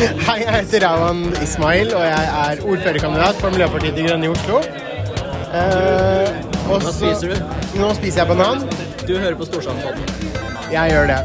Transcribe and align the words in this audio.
Hei, 0.00 0.38
jeg 0.40 0.52
heter 0.54 0.80
Rawan 0.86 1.18
Ismail, 1.44 1.90
og 1.92 2.00
jeg 2.06 2.28
er 2.42 2.60
ordførerkandidat 2.64 3.36
for 3.42 3.52
Miljøpartiet 3.52 3.96
De 3.98 4.04
Grønne 4.06 4.24
i 4.24 4.30
Oslo. 4.32 4.60
Eh, 5.52 6.30
Hva 6.70 6.78
spiser 6.86 7.34
du? 7.34 7.50
Nå 7.76 7.90
spiser 7.98 8.22
jeg 8.22 8.30
banan. 8.30 8.62
Du 9.04 9.12
hører 9.18 9.36
på 9.36 9.44
Storsalspodden. 9.44 10.00
Jeg 10.72 10.94
gjør 10.94 11.10
det. 11.10 11.18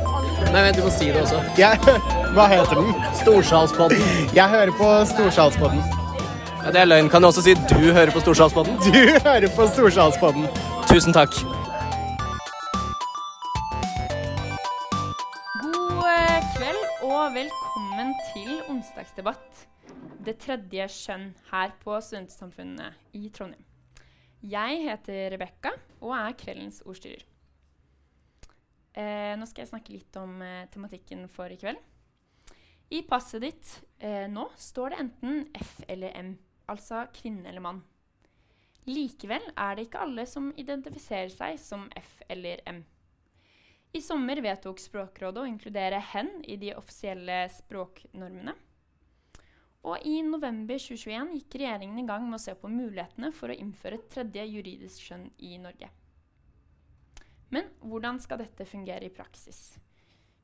Nei, 0.52 0.66
vent, 0.66 0.76
du 0.76 0.84
må 0.84 0.92
si 0.92 1.08
det 1.08 1.22
også. 1.24 1.40
Jeg, 1.60 1.80
hva 2.36 2.50
heter 2.52 2.82
den? 2.82 2.92
Storsalspodden. 3.22 4.04
Jeg 4.36 4.52
hører 4.58 4.76
på 4.82 4.92
Storsalspodden. 5.14 5.80
Ja, 6.66 6.72
det 6.76 6.82
er 6.84 6.90
løgn. 6.92 7.08
Kan 7.14 7.24
du 7.24 7.30
også 7.32 7.46
si 7.48 7.56
du 7.72 7.80
hører 7.96 8.12
på 8.12 8.26
Storsalspodden? 8.26 8.76
Du 8.84 9.00
hører 9.24 9.48
på 9.56 9.70
Storsalspodden. 9.72 10.50
Tusen 10.92 11.16
takk. 11.16 11.32
God 15.64 16.12
eh, 16.12 16.44
kveld 16.58 16.84
og 17.08 17.32
velkommen 17.40 18.12
til 18.34 18.35
onsdagsdebatt. 18.76 19.62
Det 20.26 20.34
tredje 20.42 20.88
skjønn 20.92 21.30
her 21.52 21.72
på 21.80 21.96
Studentsamfunnet 22.04 23.16
i 23.16 23.30
Trondheim. 23.32 23.64
Jeg 24.46 24.82
heter 24.84 25.32
Rebekka 25.32 25.72
og 26.02 26.12
er 26.18 26.36
kveldens 26.38 26.82
ordstyrer. 26.84 27.24
Eh, 28.96 29.34
nå 29.40 29.48
skal 29.48 29.64
jeg 29.64 29.72
snakke 29.72 29.94
litt 29.96 30.20
om 30.20 30.42
eh, 30.44 30.68
tematikken 30.74 31.24
for 31.32 31.52
i 31.52 31.60
kveld. 31.60 31.80
I 32.96 33.02
passet 33.08 33.46
ditt 33.46 33.72
eh, 33.98 34.26
nå 34.32 34.50
står 34.60 34.94
det 34.94 35.00
enten 35.06 35.40
F 35.56 35.78
eller 35.88 36.12
M, 36.20 36.36
altså 36.72 37.06
kvinne 37.16 37.48
eller 37.52 37.64
mann. 37.64 37.82
Likevel 38.86 39.48
er 39.56 39.78
det 39.78 39.88
ikke 39.88 40.04
alle 40.04 40.28
som 40.30 40.52
identifiserer 40.60 41.32
seg 41.34 41.58
som 41.64 41.88
F 41.96 42.20
eller 42.28 42.60
M. 42.70 42.84
I 43.96 44.04
sommer 44.04 44.42
vedtok 44.44 44.82
Språkrådet 44.84 45.46
å 45.46 45.48
inkludere 45.48 46.02
hen 46.12 46.30
i 46.44 46.60
de 46.60 46.76
offisielle 46.76 47.46
språknormene. 47.56 48.52
Og 49.86 50.02
i 50.02 50.18
november 50.26 50.80
2021 50.82 51.36
gikk 51.38 51.60
regjeringen 51.62 52.00
i 52.02 52.08
gang 52.08 52.24
med 52.26 52.40
å 52.40 52.42
se 52.42 52.56
på 52.58 52.72
mulighetene 52.72 53.30
for 53.36 53.54
å 53.54 53.58
innføre 53.58 54.00
et 54.00 54.08
tredje 54.10 54.46
juridisk 54.50 55.04
skjønn 55.06 55.28
i 55.46 55.60
Norge. 55.62 55.92
Men 57.54 57.70
hvordan 57.86 58.18
skal 58.24 58.42
dette 58.42 58.66
fungere 58.66 59.06
i 59.06 59.14
praksis? 59.14 59.76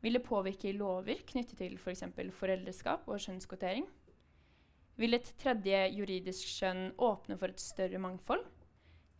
Vil 0.01 0.17
det 0.17 0.23
påvirke 0.25 0.73
lover 0.77 1.23
knyttet 1.29 1.57
til 1.57 1.73
f.eks. 1.77 2.05
For 2.13 2.37
foreldreskap 2.37 3.09
og 3.09 3.21
kjønnskvotering? 3.21 3.89
Vil 5.01 5.17
et 5.17 5.33
tredje 5.41 5.81
juridisk 5.95 6.45
skjønn 6.49 6.91
åpne 7.01 7.37
for 7.41 7.49
et 7.49 7.61
større 7.61 8.01
mangfold? 8.01 8.43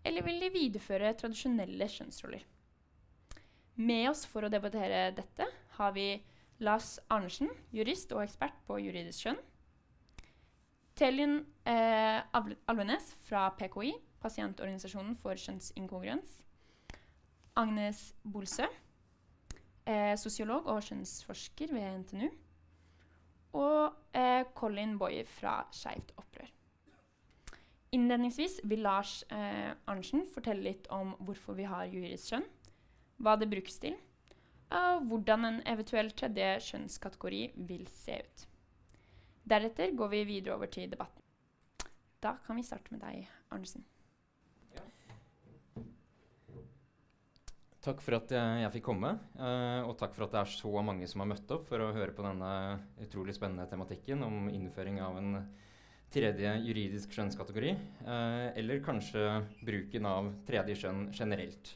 Eller 0.06 0.26
vil 0.26 0.42
de 0.42 0.50
videreføre 0.54 1.14
tradisjonelle 1.18 1.88
kjønnsroller? 1.90 2.46
Med 3.82 4.10
oss 4.12 4.28
for 4.30 4.46
å 4.46 4.52
debattere 4.54 5.08
dette 5.18 5.48
har 5.78 5.94
vi 5.98 6.12
Lars 6.62 7.00
Arnesen, 7.10 7.50
jurist 7.74 8.12
og 8.14 8.22
ekspert 8.26 8.58
på 8.68 8.78
juridisk 8.82 9.26
skjønn. 9.26 9.42
Telin 10.96 11.40
eh, 11.66 12.22
Alvenes 12.68 13.14
fra 13.26 13.50
PKI, 13.58 13.94
Pasientorganisasjonen 14.22 15.16
for 15.18 15.40
kjønnsinkongruens. 15.40 16.42
Agnes 17.58 18.14
Bolsø, 18.24 18.68
eh, 19.86 20.16
sosiolog 20.18 20.70
og 20.72 20.84
kjønnsforsker 20.86 21.74
ved 21.74 21.98
NTNU. 22.04 22.30
Og 23.60 23.94
eh, 24.16 24.44
Colin 24.56 24.98
Boye 25.00 25.26
fra 25.28 25.62
Skeivt 25.76 26.14
opprør. 26.18 26.52
Innledningsvis 27.92 28.62
vil 28.64 28.86
Lars 28.86 29.18
eh, 29.32 29.74
Arntzen 29.92 30.24
fortelle 30.32 30.64
litt 30.64 30.88
om 30.96 31.12
hvorfor 31.20 31.58
vi 31.58 31.66
har 31.68 31.90
juridisk 31.92 32.32
kjønn, 32.32 32.48
hva 33.20 33.36
det 33.36 33.50
brukes 33.52 33.82
til, 33.84 33.98
og 34.72 35.04
hvordan 35.10 35.50
en 35.50 35.60
eventuell 35.68 36.14
tredje 36.16 36.54
kjønnskategori 36.70 37.42
vil 37.68 37.84
se 37.92 38.16
ut. 38.22 38.46
Deretter 39.52 39.92
går 39.92 40.12
vi 40.14 40.22
videre 40.24 40.56
over 40.56 40.70
til 40.72 40.88
debatten. 40.88 41.24
Da 42.24 42.38
kan 42.46 42.56
vi 42.56 42.64
starte 42.64 42.94
med 42.94 43.02
deg, 43.04 43.26
Arnesen. 43.52 43.84
Takk 47.82 48.04
for 48.06 48.14
at 48.20 48.30
jeg, 48.32 48.62
jeg 48.62 48.74
fikk 48.76 48.86
komme, 48.86 49.10
eh, 49.42 49.82
og 49.82 49.96
takk 49.98 50.14
for 50.14 50.28
at 50.28 50.36
det 50.36 50.40
er 50.44 50.52
så 50.54 50.84
mange 50.86 51.08
som 51.10 51.24
har 51.24 51.32
møtt 51.32 51.52
opp 51.52 51.66
for 51.68 51.82
å 51.82 51.90
høre 51.96 52.14
på 52.14 52.24
denne 52.24 52.52
utrolig 53.02 53.34
spennende 53.34 53.66
tematikken 53.68 54.22
om 54.22 54.52
innføring 54.54 55.00
av 55.02 55.18
en 55.18 55.40
tredje 56.14 56.52
juridisk 56.62 57.16
skjønnskategori, 57.16 57.72
eh, 58.06 58.48
eller 58.62 58.84
kanskje 58.86 59.26
bruken 59.66 60.06
av 60.06 60.30
tredje 60.46 60.78
skjønn 60.78 61.08
generelt. 61.18 61.74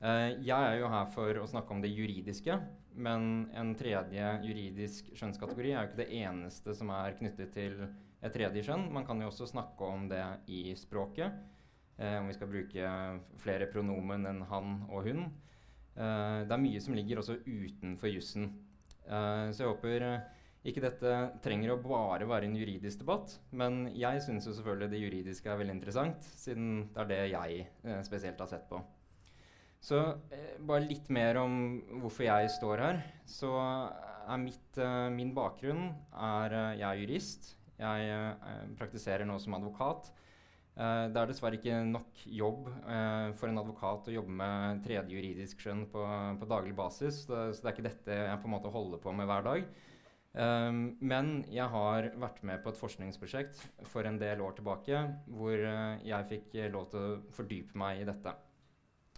Eh, 0.00 0.40
jeg 0.40 0.56
er 0.56 0.80
jo 0.80 0.88
her 0.88 1.12
for 1.12 1.42
å 1.42 1.46
snakke 1.50 1.76
om 1.76 1.84
det 1.84 1.92
juridiske, 1.92 2.56
men 2.94 3.48
en 3.56 3.72
tredje 3.78 4.28
juridisk 4.44 5.10
skjønnskategori 5.16 5.72
er 5.72 5.78
jo 5.78 5.90
ikke 5.90 6.02
det 6.02 6.10
eneste 6.20 6.74
som 6.76 6.92
er 6.94 7.16
knyttet 7.18 7.52
til 7.56 7.80
et 7.84 8.34
tredje 8.34 8.64
skjønn. 8.66 8.86
Man 8.94 9.06
kan 9.06 9.20
jo 9.20 9.30
også 9.30 9.48
snakke 9.50 9.88
om 9.88 10.06
det 10.10 10.22
i 10.52 10.76
språket. 10.78 11.34
Eh, 11.96 12.18
om 12.18 12.28
vi 12.30 12.36
skal 12.36 12.50
bruke 12.50 12.92
flere 13.42 13.68
pronomen 13.70 14.26
enn 14.30 14.44
han 14.50 14.78
og 14.88 15.08
hun. 15.08 15.26
Eh, 15.94 16.40
det 16.46 16.54
er 16.54 16.62
mye 16.62 16.82
som 16.82 16.96
ligger 16.96 17.20
også 17.22 17.38
utenfor 17.44 18.10
jussen. 18.10 18.48
Eh, 19.04 19.50
så 19.52 19.64
jeg 19.64 19.70
håper 19.70 20.06
eh, 20.08 20.32
ikke 20.64 20.82
dette 20.84 21.14
trenger 21.44 21.74
å 21.74 21.80
bare 21.82 22.26
være 22.28 22.48
en 22.48 22.56
juridisk 22.56 23.02
debatt, 23.02 23.36
men 23.52 23.84
jeg 23.92 24.22
syns 24.24 24.48
jo 24.48 24.54
selvfølgelig 24.56 24.90
det 24.94 25.00
juridiske 25.02 25.50
er 25.52 25.58
veldig 25.60 25.74
interessant, 25.76 26.28
siden 26.40 26.86
det 26.94 27.02
er 27.02 27.10
det 27.10 27.22
jeg 27.34 27.66
eh, 27.84 28.00
spesielt 28.06 28.40
har 28.40 28.48
sett 28.48 28.64
på. 28.70 28.80
Så 29.84 30.00
eh, 30.32 30.56
bare 30.64 30.86
litt 30.88 31.10
mer 31.12 31.38
om 31.42 31.54
hvorfor 32.00 32.24
jeg 32.24 32.52
står 32.56 32.80
her. 32.80 33.00
Så 33.28 33.50
er 33.52 34.40
mitt, 34.40 34.78
eh, 34.80 35.08
min 35.12 35.34
bakgrunn 35.36 35.90
er 36.16 36.56
eh, 36.56 36.76
Jeg 36.80 36.88
er 36.88 37.00
jurist. 37.02 37.50
Jeg 37.76 38.12
eh, 38.14 38.68
praktiserer 38.78 39.28
nå 39.28 39.36
som 39.42 39.56
advokat. 39.58 40.08
Eh, 40.74 41.06
det 41.12 41.20
er 41.20 41.28
dessverre 41.28 41.58
ikke 41.58 41.82
nok 41.90 42.22
jobb 42.24 42.70
eh, 42.70 43.34
for 43.36 43.50
en 43.50 43.60
advokat 43.60 44.08
å 44.08 44.14
jobbe 44.14 44.38
med 44.40 44.80
tredje 44.86 45.18
juridisk 45.18 45.60
skjønn 45.60 45.84
på, 45.92 46.04
på 46.40 46.48
daglig 46.48 46.72
basis. 46.78 47.26
Så, 47.26 47.50
så 47.52 47.60
det 47.60 47.68
er 47.68 47.76
ikke 47.76 47.88
dette 47.90 48.22
jeg 48.22 48.40
på 48.40 48.48
en 48.50 48.54
måte 48.56 48.72
holder 48.72 49.02
på 49.04 49.12
med 49.12 49.28
hver 49.28 49.44
dag. 49.50 49.68
Um, 50.34 50.96
men 50.98 51.44
jeg 51.46 51.70
har 51.70 52.08
vært 52.18 52.40
med 52.42 52.64
på 52.64 52.72
et 52.72 52.78
forskningsprosjekt 52.80 53.60
for 53.86 54.02
en 54.08 54.16
del 54.18 54.40
år 54.42 54.56
tilbake 54.56 55.04
hvor 55.30 55.54
jeg 55.54 56.26
fikk 56.32 56.56
lov 56.74 56.88
til 56.90 57.04
å 57.04 57.36
fordype 57.36 57.78
meg 57.78 58.02
i 58.02 58.08
dette. 58.08 58.32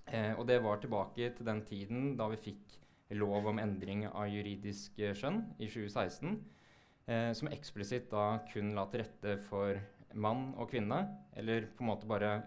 Eh, 0.06 0.32
og 0.38 0.46
det 0.46 0.60
var 0.62 0.78
tilbake 0.82 1.32
til 1.34 1.46
den 1.48 1.64
tiden 1.66 2.12
da 2.18 2.28
vi 2.30 2.38
fikk 2.38 2.76
lov 3.18 3.50
om 3.50 3.58
endring 3.62 4.04
av 4.08 4.28
juridisk 4.30 4.98
eh, 5.02 5.14
skjønn 5.18 5.42
i 5.58 5.66
2016, 5.66 6.36
eh, 7.10 7.30
som 7.34 7.50
eksplisitt 7.50 8.10
da 8.12 8.38
kun 8.52 8.74
la 8.76 8.86
til 8.90 9.02
rette 9.02 9.38
for 9.48 9.78
mann 10.14 10.52
og 10.56 10.70
kvinne, 10.70 11.00
eller 11.36 11.66
på 11.74 11.84
en 11.84 11.90
måte 11.90 12.08
bare 12.08 12.38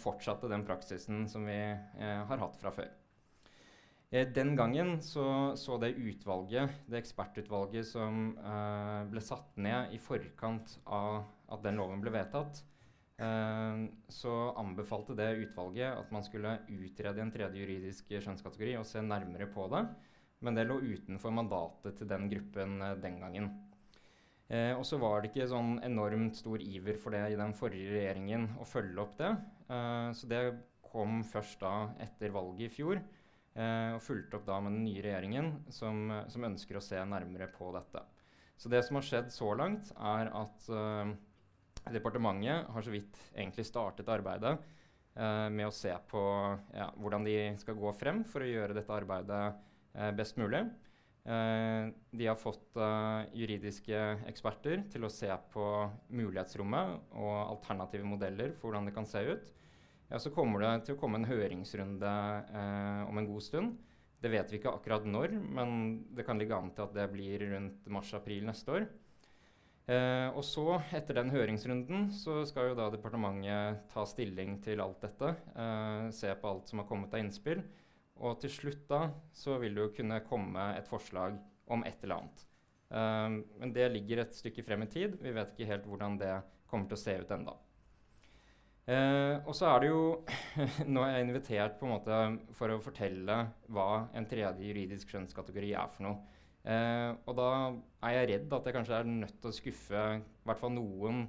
fortsatte 0.00 0.48
den 0.48 0.64
praksisen 0.64 1.26
som 1.28 1.44
vi 1.44 1.56
eh, 1.58 2.22
har 2.28 2.40
hatt 2.40 2.56
fra 2.60 2.72
før. 2.72 2.88
Den 4.06 4.54
gangen 4.56 5.00
så, 5.02 5.52
så 5.58 5.76
det 5.82 5.96
utvalget, 5.98 6.70
det 6.86 7.00
ekspertutvalget 7.02 7.88
som 7.88 8.30
eh, 8.38 9.00
ble 9.10 9.20
satt 9.20 9.58
ned 9.60 9.92
i 9.92 9.98
forkant 10.00 10.78
av 10.86 11.26
at 11.52 11.64
den 11.66 11.76
loven 11.80 12.00
ble 12.00 12.14
vedtatt, 12.14 12.62
så 13.16 14.32
anbefalte 14.60 15.14
det 15.16 15.30
utvalget 15.40 15.96
at 15.96 16.10
man 16.12 16.24
skulle 16.26 16.50
utrede 16.68 17.22
en 17.22 17.30
tredje 17.32 17.62
juridisk 17.62 18.10
kjønnskategori 18.12 18.74
og 18.76 18.84
se 18.84 19.00
nærmere 19.00 19.46
på 19.48 19.64
det. 19.72 19.80
Men 20.44 20.56
det 20.56 20.66
lå 20.68 20.76
utenfor 20.84 21.32
mandatet 21.32 21.96
til 21.96 22.08
den 22.10 22.28
gruppen 22.30 22.80
eh, 22.84 22.96
den 23.00 23.20
gangen. 23.22 23.50
Eh, 24.46 24.72
og 24.76 24.84
så 24.86 24.98
var 25.02 25.22
det 25.22 25.32
ikke 25.32 25.48
sånn 25.50 25.78
enormt 25.86 26.38
stor 26.38 26.62
iver 26.62 26.98
for 27.00 27.16
det 27.16 27.24
i 27.32 27.38
den 27.38 27.54
forrige 27.56 27.94
regjeringen 27.96 28.50
å 28.60 28.66
følge 28.68 29.02
opp 29.02 29.16
det. 29.18 29.32
Eh, 29.66 30.10
så 30.14 30.30
det 30.30 30.42
kom 30.86 31.22
først 31.26 31.62
da 31.64 31.74
etter 32.04 32.34
valget 32.34 32.68
i 32.68 32.74
fjor. 32.76 33.00
Eh, 33.56 33.94
og 33.96 34.04
fulgte 34.04 34.36
opp 34.36 34.44
da 34.46 34.60
med 34.60 34.76
den 34.76 34.84
nye 34.84 35.00
regjeringen, 35.00 35.54
som, 35.72 36.12
som 36.28 36.44
ønsker 36.44 36.76
å 36.76 36.84
se 36.84 37.00
nærmere 37.08 37.48
på 37.54 37.72
dette. 37.74 38.04
Så 38.60 38.68
det 38.72 38.82
som 38.84 39.00
har 39.00 39.04
skjedd 39.04 39.32
så 39.32 39.50
langt, 39.56 39.88
er 39.96 40.30
at 40.36 40.68
eh, 40.68 41.16
departementet 41.94 42.70
har 42.72 42.82
så 42.82 42.92
vidt 42.94 43.18
egentlig 43.34 43.66
startet 43.68 44.08
arbeidet 44.10 44.56
eh, 45.14 45.48
med 45.52 45.68
å 45.68 45.74
se 45.74 45.92
på 46.10 46.22
ja, 46.74 46.90
hvordan 46.98 47.26
de 47.26 47.36
skal 47.60 47.78
gå 47.78 47.92
frem 47.98 48.24
for 48.28 48.44
å 48.44 48.50
gjøre 48.50 48.76
dette 48.76 48.96
arbeidet 48.96 49.44
eh, 49.94 50.12
best 50.16 50.40
mulig. 50.40 50.64
Eh, 51.26 51.88
de 52.10 52.26
har 52.28 52.38
fått 52.38 52.76
eh, 52.78 53.32
juridiske 53.34 54.02
eksperter 54.30 54.84
til 54.92 55.06
å 55.06 55.10
se 55.10 55.30
på 55.50 55.64
mulighetsrommet 56.14 57.16
og 57.18 57.36
alternative 57.40 58.06
modeller 58.06 58.52
for 58.54 58.70
hvordan 58.70 58.86
det 58.86 58.94
kan 58.94 59.08
se 59.10 59.24
ut. 59.26 59.50
Ja, 60.06 60.20
så 60.22 60.30
kommer 60.30 60.62
det 60.62 60.86
til 60.86 60.94
å 60.94 61.00
komme 61.00 61.18
en 61.18 61.26
høringsrunde 61.26 62.12
eh, 62.46 63.02
om 63.10 63.18
en 63.18 63.26
god 63.26 63.42
stund. 63.42 63.74
Det 64.22 64.30
vet 64.32 64.52
vi 64.52 64.60
ikke 64.60 64.76
akkurat 64.78 65.06
når, 65.06 65.34
men 65.58 65.72
det 66.14 66.24
kan 66.26 66.38
ligge 66.38 66.54
an 66.56 66.70
til 66.74 66.86
at 66.86 66.94
det 66.94 67.08
blir 67.10 67.42
rundt 67.50 67.90
mars-april 67.92 68.46
neste 68.46 68.78
år. 68.78 68.86
Eh, 69.86 70.28
og 70.34 70.42
så, 70.42 70.80
etter 70.98 71.20
den 71.20 71.30
høringsrunden, 71.30 72.08
så 72.10 72.40
skal 72.48 72.72
jo 72.72 72.78
da 72.78 72.88
departementet 72.90 73.84
ta 73.92 74.02
stilling 74.08 74.56
til 74.64 74.82
alt 74.82 75.04
dette. 75.04 75.34
Eh, 75.54 76.08
se 76.14 76.32
på 76.34 76.50
alt 76.50 76.70
som 76.70 76.82
har 76.82 76.88
kommet 76.88 77.14
av 77.14 77.22
innspill. 77.22 77.62
Og 78.16 78.40
til 78.42 78.50
slutt 78.50 78.86
da 78.90 79.02
så 79.36 79.58
vil 79.62 79.76
det 79.76 79.84
jo 79.84 79.94
kunne 79.98 80.22
komme 80.26 80.70
et 80.78 80.88
forslag 80.90 81.36
om 81.70 81.84
et 81.86 82.02
eller 82.02 82.18
annet. 82.18 82.42
Eh, 82.90 83.38
men 83.62 83.76
det 83.76 83.92
ligger 83.94 84.24
et 84.24 84.34
stykke 84.34 84.66
frem 84.66 84.82
i 84.86 84.90
tid. 84.90 85.20
Vi 85.22 85.34
vet 85.36 85.54
ikke 85.54 85.70
helt 85.70 85.86
hvordan 85.86 86.18
det 86.18 86.34
kommer 86.66 86.90
til 86.90 86.98
å 86.98 87.04
se 87.04 87.16
ut 87.22 87.38
ennå. 87.38 87.54
Uh, 88.86 89.42
og 89.42 89.54
så 89.58 89.66
er 89.66 89.80
det 89.82 89.88
jo 89.88 90.02
Nå 90.94 91.00
er 91.02 91.16
jeg 91.16 91.24
invitert 91.24 91.72
på 91.80 91.88
en 91.88 91.94
måte 91.96 92.18
for 92.54 92.70
å 92.70 92.76
fortelle 92.78 93.38
hva 93.74 94.04
en 94.14 94.28
tredje 94.30 94.62
juridisk 94.62 95.10
skjønnskategori 95.10 95.72
er 95.74 95.90
for 95.90 96.06
noe. 96.06 96.35
Uh, 96.66 97.14
og 97.30 97.36
da 97.38 97.48
er 98.08 98.16
jeg 98.16 98.28
redd 98.32 98.54
at 98.56 98.64
jeg 98.66 98.74
kanskje 98.74 98.96
er 98.98 99.10
nødt 99.10 99.36
til 99.38 99.52
å 99.52 99.54
skuffe 99.54 100.06
i 100.18 100.48
hvert 100.48 100.58
fall 100.58 100.72
noen 100.74 101.26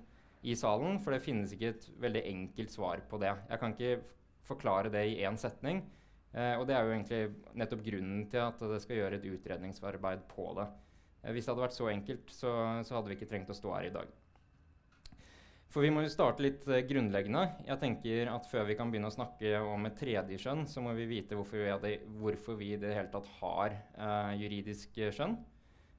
i 0.47 0.55
salen, 0.57 0.97
for 1.03 1.13
det 1.13 1.21
finnes 1.25 1.53
ikke 1.53 1.73
et 1.73 1.85
veldig 2.01 2.23
enkelt 2.31 2.73
svar 2.73 3.03
på 3.09 3.19
det. 3.21 3.33
Jeg 3.51 3.61
kan 3.61 3.75
ikke 3.75 3.99
forklare 4.47 4.91
det 4.93 5.03
i 5.11 5.19
én 5.27 5.37
setning. 5.39 5.83
Eh, 6.33 6.53
og 6.59 6.67
det 6.69 6.75
er 6.75 6.85
jo 6.85 6.93
egentlig 6.93 7.21
nettopp 7.57 7.83
grunnen 7.85 8.25
til 8.31 8.43
at 8.43 8.61
det 8.73 8.81
skal 8.83 8.99
gjøre 8.99 9.19
et 9.19 9.27
utredningsarbeid 9.31 10.27
på 10.31 10.51
det. 10.59 10.67
hvis 11.33 11.45
det 11.45 11.51
hadde 11.51 11.65
vært 11.65 11.75
så 11.75 11.89
enkelt, 11.91 12.31
så, 12.31 12.51
så 12.85 12.95
hadde 12.95 13.09
vi 13.09 13.17
ikke 13.17 13.29
trengt 13.31 13.49
å 13.51 13.57
stå 13.57 13.73
her 13.73 13.87
i 13.89 13.93
dag. 13.95 14.11
For 15.73 15.83
vi 15.83 15.91
må 15.91 16.03
jo 16.05 16.11
starte 16.11 16.43
litt 16.45 16.63
uh, 16.69 16.79
grunnleggende. 16.87 17.43
Jeg 17.67 17.81
tenker 17.81 18.31
at 18.31 18.47
Før 18.49 18.67
vi 18.69 18.77
kan 18.79 18.91
begynne 18.91 19.11
å 19.11 19.15
snakke 19.15 19.57
om 19.59 19.87
et 19.89 19.97
tredje 19.99 20.39
skjønn, 20.41 20.65
så 20.69 20.83
må 20.83 20.95
vi 20.97 21.09
vite 21.09 21.37
hvorfor 21.37 21.59
vi, 21.59 21.69
hadde, 21.69 21.93
hvorfor 22.21 22.57
vi 22.59 22.73
i 22.75 22.81
det 22.81 22.95
hele 22.95 23.11
tatt 23.13 23.27
har 23.41 23.75
uh, 23.99 24.31
juridisk 24.39 24.95
skjønn. 24.95 25.37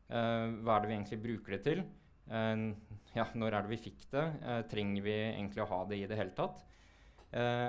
Uh, 0.09 0.56
hva 0.65 0.79
er 0.79 0.85
det 0.85 0.91
vi 0.91 0.97
egentlig 0.99 1.23
bruker 1.25 1.59
det 1.59 1.65
til? 1.69 1.88
ja, 2.29 3.25
når 3.41 3.55
er 3.56 3.65
det 3.65 3.70
vi 3.70 3.79
fikk 3.81 4.03
det? 4.12 4.23
trenger 4.69 5.00
vi 5.00 5.15
egentlig 5.17 5.62
å 5.62 5.67
ha 5.70 5.79
det 5.88 5.97
i 5.97 6.09
det 6.11 6.19
hele 6.19 6.35
tatt? 6.37 6.59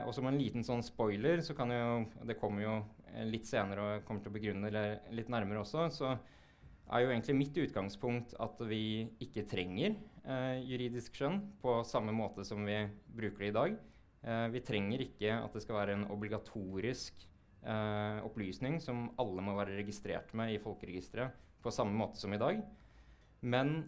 og 0.03 0.09
som 0.11 0.27
en 0.27 0.35
liten 0.35 0.65
sånn 0.67 0.83
spoiler, 0.83 1.39
så 1.39 1.55
kan 1.55 1.71
jo 1.71 1.85
Det 2.27 2.35
kommer 2.35 2.65
jo 2.65 2.73
litt 3.23 3.47
senere 3.47 3.85
og 3.85 4.03
kommer 4.03 4.25
til 4.25 4.33
å 4.33 4.35
begrunne 4.35 4.71
det 4.75 4.83
litt 5.15 5.31
nærmere 5.31 5.63
også. 5.63 5.87
så 5.95 6.11
er 6.89 7.05
jo 7.05 7.11
egentlig 7.13 7.37
mitt 7.37 7.57
utgangspunkt 7.63 8.35
at 8.41 8.61
vi 8.67 9.07
ikke 9.23 9.45
trenger 9.47 9.95
eh, 10.25 10.59
juridisk 10.67 11.15
skjønn 11.15 11.39
på 11.61 11.79
samme 11.87 12.13
måte 12.15 12.45
som 12.47 12.65
vi 12.67 12.77
bruker 13.15 13.45
det 13.45 13.51
i 13.51 13.55
dag. 13.55 13.77
Eh, 14.23 14.47
vi 14.53 14.63
trenger 14.65 15.03
ikke 15.05 15.35
at 15.37 15.55
det 15.55 15.63
skal 15.63 15.79
være 15.79 15.95
en 15.97 16.07
obligatorisk 16.11 17.25
eh, 17.63 18.19
opplysning 18.25 18.79
som 18.83 19.09
alle 19.21 19.45
må 19.45 19.55
være 19.57 19.77
registrert 19.79 20.33
med 20.37 20.53
i 20.55 20.61
folkeregisteret 20.63 21.35
på 21.63 21.73
samme 21.73 21.95
måte 21.95 22.19
som 22.19 22.33
i 22.35 22.41
dag. 22.41 22.61
Men 23.41 23.83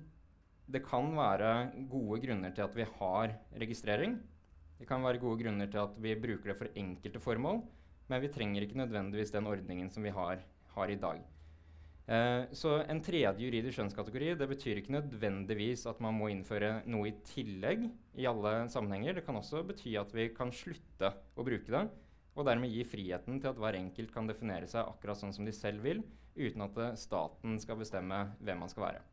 det 0.72 0.84
kan 0.88 1.12
være 1.18 1.72
gode 1.92 2.22
grunner 2.24 2.54
til 2.56 2.64
at 2.64 2.76
vi 2.78 2.88
har 2.88 3.36
registrering. 3.60 4.16
Det 4.80 4.88
kan 4.90 5.04
være 5.04 5.22
gode 5.22 5.44
grunner 5.44 5.68
til 5.70 5.84
at 5.84 6.00
vi 6.02 6.16
bruker 6.16 6.52
det 6.52 6.58
for 6.58 6.80
enkelte 6.80 7.22
formål, 7.22 7.62
men 8.10 8.24
vi 8.24 8.32
trenger 8.32 8.64
ikke 8.66 8.80
nødvendigvis 8.80 9.34
den 9.36 9.48
ordningen 9.48 9.92
som 9.92 10.04
vi 10.04 10.14
har, 10.16 10.42
har 10.76 10.90
i 10.90 11.00
dag. 11.00 11.20
Eh, 12.10 12.44
så 12.58 12.80
en 12.90 13.02
tredje 13.04 13.46
juridisk 13.46 13.78
skjønnskategori 13.78 14.32
det 14.40 14.48
betyr 14.50 14.80
ikke 14.82 14.96
nødvendigvis 14.96 15.86
at 15.90 16.02
man 16.04 16.18
må 16.18 16.32
innføre 16.34 16.80
noe 16.90 17.12
i 17.12 17.18
tillegg 17.28 17.86
i 18.18 18.28
alle 18.30 18.66
sammenhenger. 18.74 19.20
Det 19.20 19.26
kan 19.28 19.38
også 19.38 19.62
bety 19.68 19.94
at 20.02 20.14
vi 20.16 20.32
kan 20.36 20.54
slutte 20.56 21.14
å 21.38 21.46
bruke 21.46 21.72
det, 21.72 21.86
og 22.36 22.48
dermed 22.48 22.74
gi 22.74 22.84
friheten 22.88 23.40
til 23.40 23.52
at 23.52 23.62
hver 23.62 23.78
enkelt 23.78 24.14
kan 24.16 24.28
definere 24.30 24.70
seg 24.72 24.88
akkurat 24.88 25.20
sånn 25.20 25.36
som 25.36 25.48
de 25.48 25.54
selv 25.56 25.86
vil, 25.86 26.04
uten 26.36 26.66
at 26.68 26.82
eh, 26.82 27.00
staten 27.00 27.60
skal 27.62 27.80
bestemme 27.80 28.26
hvem 28.42 28.64
man 28.66 28.72
skal 28.72 28.88
være. 28.90 29.08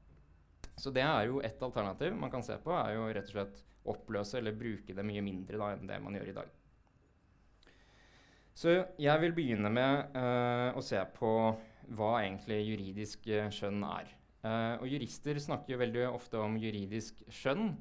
Så 0.79 0.93
det 0.95 1.03
er 1.03 1.27
jo 1.27 1.43
ett 1.45 1.63
alternativ 1.63 2.15
man 2.15 2.31
kan 2.31 2.45
se 2.47 2.57
på, 2.63 2.73
er 2.73 2.95
jo 2.95 3.09
rett 3.11 3.31
og 3.31 3.35
slett 3.35 3.65
oppløse 3.89 4.39
eller 4.39 4.57
bruke 4.57 4.95
det 4.95 5.05
mye 5.07 5.23
mindre 5.25 5.59
da, 5.59 5.73
enn 5.75 5.89
det 5.89 5.99
man 6.03 6.17
gjør 6.19 6.31
i 6.31 6.37
dag. 6.37 6.55
Så 8.59 8.75
jeg 8.99 9.23
vil 9.23 9.35
begynne 9.37 9.71
med 9.71 10.17
uh, 10.19 10.75
å 10.75 10.83
se 10.83 10.99
på 11.15 11.31
hva 11.97 12.19
egentlig 12.23 12.61
juridisk 12.67 13.29
eh, 13.31 13.49
skjønn 13.55 13.83
er. 13.87 14.13
Uh, 14.39 14.79
og 14.79 14.87
jurister 14.87 15.39
snakker 15.43 15.75
jo 15.75 15.81
veldig 15.81 16.05
ofte 16.13 16.39
om 16.39 16.55
juridisk 16.61 17.25
skjønn. 17.33 17.73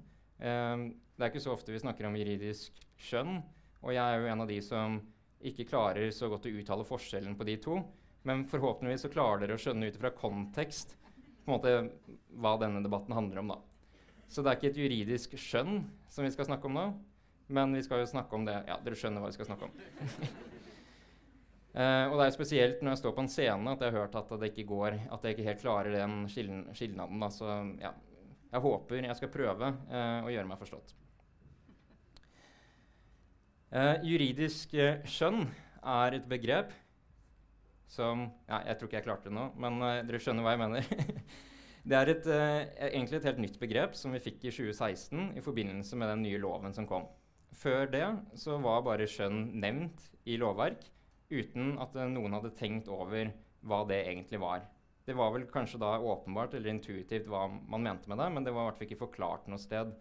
Uh, 0.42 0.90
det 1.18 1.26
er 1.26 1.30
ikke 1.32 1.44
så 1.44 1.54
ofte 1.54 1.74
vi 1.74 1.82
snakker 1.82 2.08
om 2.10 2.18
juridisk 2.18 2.82
skjønn, 3.08 3.40
og 3.84 3.94
jeg 3.94 4.02
er 4.02 4.22
jo 4.22 4.32
en 4.32 4.44
av 4.44 4.50
de 4.50 4.58
som 4.66 4.98
ikke 5.48 5.68
klarer 5.70 6.10
så 6.16 6.32
godt 6.32 6.48
å 6.50 6.54
uttale 6.58 6.88
forskjellen 6.88 7.38
på 7.38 7.46
de 7.48 7.58
to. 7.62 7.78
Men 8.28 8.44
forhåpentligvis 8.50 9.06
så 9.06 9.14
klarer 9.14 9.44
dere 9.44 9.58
å 9.58 9.62
skjønne 9.62 9.88
ut 9.88 10.00
fra 10.02 10.12
kontekst 10.18 10.98
på 10.98 11.48
en 11.48 11.54
måte 11.54 11.76
hva 12.42 12.58
denne 12.60 12.82
debatten 12.84 13.16
handler 13.16 13.44
om. 13.44 13.54
da. 13.54 13.60
Så 14.28 14.44
det 14.44 14.52
er 14.52 14.60
ikke 14.60 14.72
et 14.74 14.82
juridisk 14.82 15.38
skjønn 15.40 15.86
som 16.12 16.26
vi 16.26 16.34
skal 16.34 16.50
snakke 16.50 16.68
om 16.68 16.76
nå, 16.76 16.90
men 17.54 17.78
vi 17.78 17.86
skal 17.86 18.02
jo 18.02 18.12
snakke 18.12 18.36
om 18.36 18.50
det 18.50 18.58
Ja, 18.68 18.82
dere 18.84 19.00
skjønner 19.00 19.24
hva 19.24 19.32
vi 19.32 19.38
skal 19.38 19.48
snakke 19.54 19.70
om. 19.70 19.78
Uh, 21.78 22.10
og 22.10 22.16
det 22.18 22.26
er 22.26 22.34
spesielt 22.34 22.80
når 22.82 22.96
jeg 22.96 23.00
står 23.04 23.14
på 23.14 23.22
en 23.22 23.28
scene 23.30 23.70
at 23.76 23.82
jeg 23.84 23.94
har 23.94 24.02
hørt 24.02 24.16
at 24.18 24.32
det 24.42 24.48
ikke 24.50 24.64
går, 24.72 24.96
at 25.14 25.26
jeg 25.26 25.36
ikke 25.36 25.46
helt 25.46 25.60
klarer 25.62 25.94
den 25.94 26.24
skilnaden. 26.26 27.26
Så 27.30 27.52
ja, 27.78 27.92
jeg 28.50 28.64
håper 28.64 29.06
jeg 29.06 29.18
skal 29.20 29.30
prøve 29.30 29.70
uh, 29.92 30.26
å 30.26 30.32
gjøre 30.34 30.50
meg 30.50 30.58
forstått. 30.58 30.96
Uh, 33.70 34.02
juridisk 34.08 34.74
skjønn 35.06 35.44
er 35.84 36.18
et 36.18 36.26
begrep 36.26 36.74
som 37.88 38.26
ja, 38.50 38.64
Jeg 38.68 38.80
tror 38.80 38.90
ikke 38.90 38.98
jeg 38.98 39.06
klarte 39.06 39.30
det 39.30 39.38
nå, 39.38 39.46
men 39.62 39.78
dere 39.80 40.20
skjønner 40.20 40.44
hva 40.44 40.56
jeg 40.56 40.64
mener. 40.66 40.90
det 41.94 42.02
er 42.02 42.12
et, 42.12 42.26
egentlig 42.90 43.22
et 43.22 43.30
helt 43.30 43.46
nytt 43.46 43.62
begrep 43.62 43.94
som 43.96 44.18
vi 44.18 44.24
fikk 44.26 44.42
i 44.42 44.52
2016 44.52 45.38
i 45.38 45.46
forbindelse 45.46 45.96
med 46.02 46.10
den 46.12 46.26
nye 46.26 46.42
loven 46.42 46.74
som 46.76 46.90
kom. 46.90 47.06
Før 47.56 47.86
det 47.94 48.08
så 48.36 48.58
var 48.66 48.84
bare 48.90 49.08
skjønn 49.08 49.54
nevnt 49.62 50.10
i 50.28 50.42
lovverk 50.42 50.90
uten 51.30 51.76
at 51.84 51.96
noen 52.12 52.38
hadde 52.38 52.56
tenkt 52.58 52.90
over 52.92 53.32
hva 53.68 53.84
det 53.90 54.02
egentlig 54.06 54.40
var. 54.42 54.66
Det 55.08 55.16
var 55.16 55.32
vel 55.32 55.48
kanskje 55.52 55.80
da 55.80 55.94
åpenbart 56.04 56.58
eller 56.58 56.74
intuitivt 56.74 57.30
hva 57.32 57.46
man 57.48 57.84
mente 57.84 58.10
med 58.12 58.20
det, 58.20 58.28
men 58.34 58.44
det 58.44 58.54
var 58.56 58.66
i 58.66 58.70
hvert 58.70 58.80
fall 58.80 58.88
ikke 58.90 59.04
forklart 59.06 59.48
noe 59.48 59.62
sted 59.62 59.94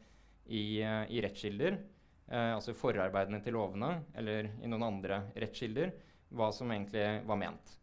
i, 0.47 0.83
uh, 0.83 1.05
i 1.11 1.23
rettskilder, 1.23 1.79
eh, 2.27 2.53
altså 2.55 2.73
i 2.73 2.79
forarbeidene 2.79 3.41
til 3.43 3.55
lovene 3.59 3.93
eller 4.19 4.51
i 4.63 4.71
noen 4.71 4.87
andre 4.87 5.21
rettskilder, 5.35 5.93
hva 6.35 6.51
som 6.55 6.71
egentlig 6.75 7.07
var 7.27 7.39
ment. 7.39 7.77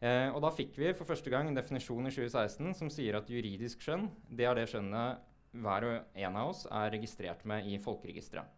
Eh, 0.00 0.28
og 0.32 0.40
da 0.40 0.52
fikk 0.56 0.78
vi 0.80 0.94
for 0.96 1.08
første 1.08 1.32
gang 1.32 1.48
en 1.48 1.56
definisjon 1.56 2.08
i 2.08 2.12
2016 2.14 2.72
som 2.78 2.92
sier 2.92 3.18
at 3.18 3.28
juridisk 3.28 3.84
skjønn 3.84 4.08
det 4.32 4.48
er 4.48 4.56
det 4.56 4.70
skjønnet 4.72 5.26
hver 5.60 5.84
og 5.84 6.16
en 6.24 6.38
av 6.40 6.54
oss 6.54 6.64
er 6.70 6.92
registrert 6.94 7.44
med 7.48 7.68
i 7.68 7.76
folkeregisteret. 7.82 8.48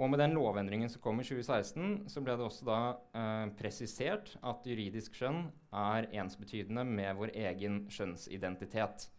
Og 0.00 0.08
med 0.08 0.22
den 0.22 0.32
lovendringen 0.32 0.88
som 0.88 1.02
kom 1.04 1.20
i 1.20 1.26
2016, 1.26 2.08
så 2.08 2.22
ble 2.24 2.32
det 2.38 2.44
også 2.46 2.64
da 2.64 2.80
eh, 3.20 3.46
presisert 3.58 4.32
at 4.40 4.64
juridisk 4.64 5.18
skjønn 5.18 5.42
er 5.76 6.08
ensbetydende 6.22 6.86
med 6.88 7.18
vår 7.18 7.34
egen 7.36 7.82
skjønnsidentitet. 7.92 9.10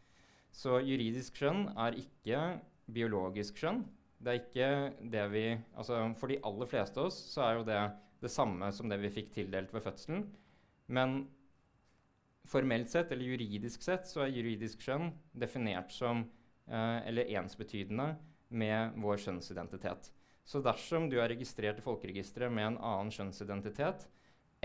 Så 0.52 0.80
juridisk 0.82 1.38
skjønn 1.38 1.68
er 1.78 2.00
ikke 2.02 2.40
biologisk 2.92 3.62
skjønn. 3.62 3.84
Det 4.22 4.32
er 4.32 4.40
ikke 4.42 5.12
det 5.14 5.26
vi 5.34 5.46
Altså 5.54 6.02
for 6.18 6.30
de 6.30 6.42
aller 6.46 6.70
fleste 6.70 7.00
av 7.02 7.10
oss 7.10 7.20
så 7.32 7.46
er 7.46 7.60
jo 7.60 7.68
det 7.70 7.82
det 8.22 8.30
samme 8.30 8.68
som 8.74 8.90
det 8.90 9.00
vi 9.02 9.10
fikk 9.14 9.32
tildelt 9.34 9.72
ved 9.74 9.82
fødselen. 9.82 10.26
Men 10.94 11.24
formelt 12.46 12.90
sett, 12.92 13.12
eller 13.12 13.34
juridisk 13.34 13.82
sett, 13.86 14.06
så 14.10 14.26
er 14.26 14.36
juridisk 14.36 14.82
skjønn 14.86 15.10
definert 15.34 15.94
som 15.94 16.26
eh, 16.70 17.00
eller 17.10 17.32
ensbetydende 17.40 18.12
med 18.50 18.98
vår 19.02 19.24
skjønnsidentitet. 19.24 20.12
Så 20.48 20.62
dersom 20.66 21.08
du 21.10 21.18
er 21.22 21.30
registrert 21.32 21.80
i 21.80 21.86
folkeregisteret 21.86 22.52
med 22.54 22.72
en 22.72 22.80
annen 22.80 23.14
kjønnsidentitet 23.14 24.08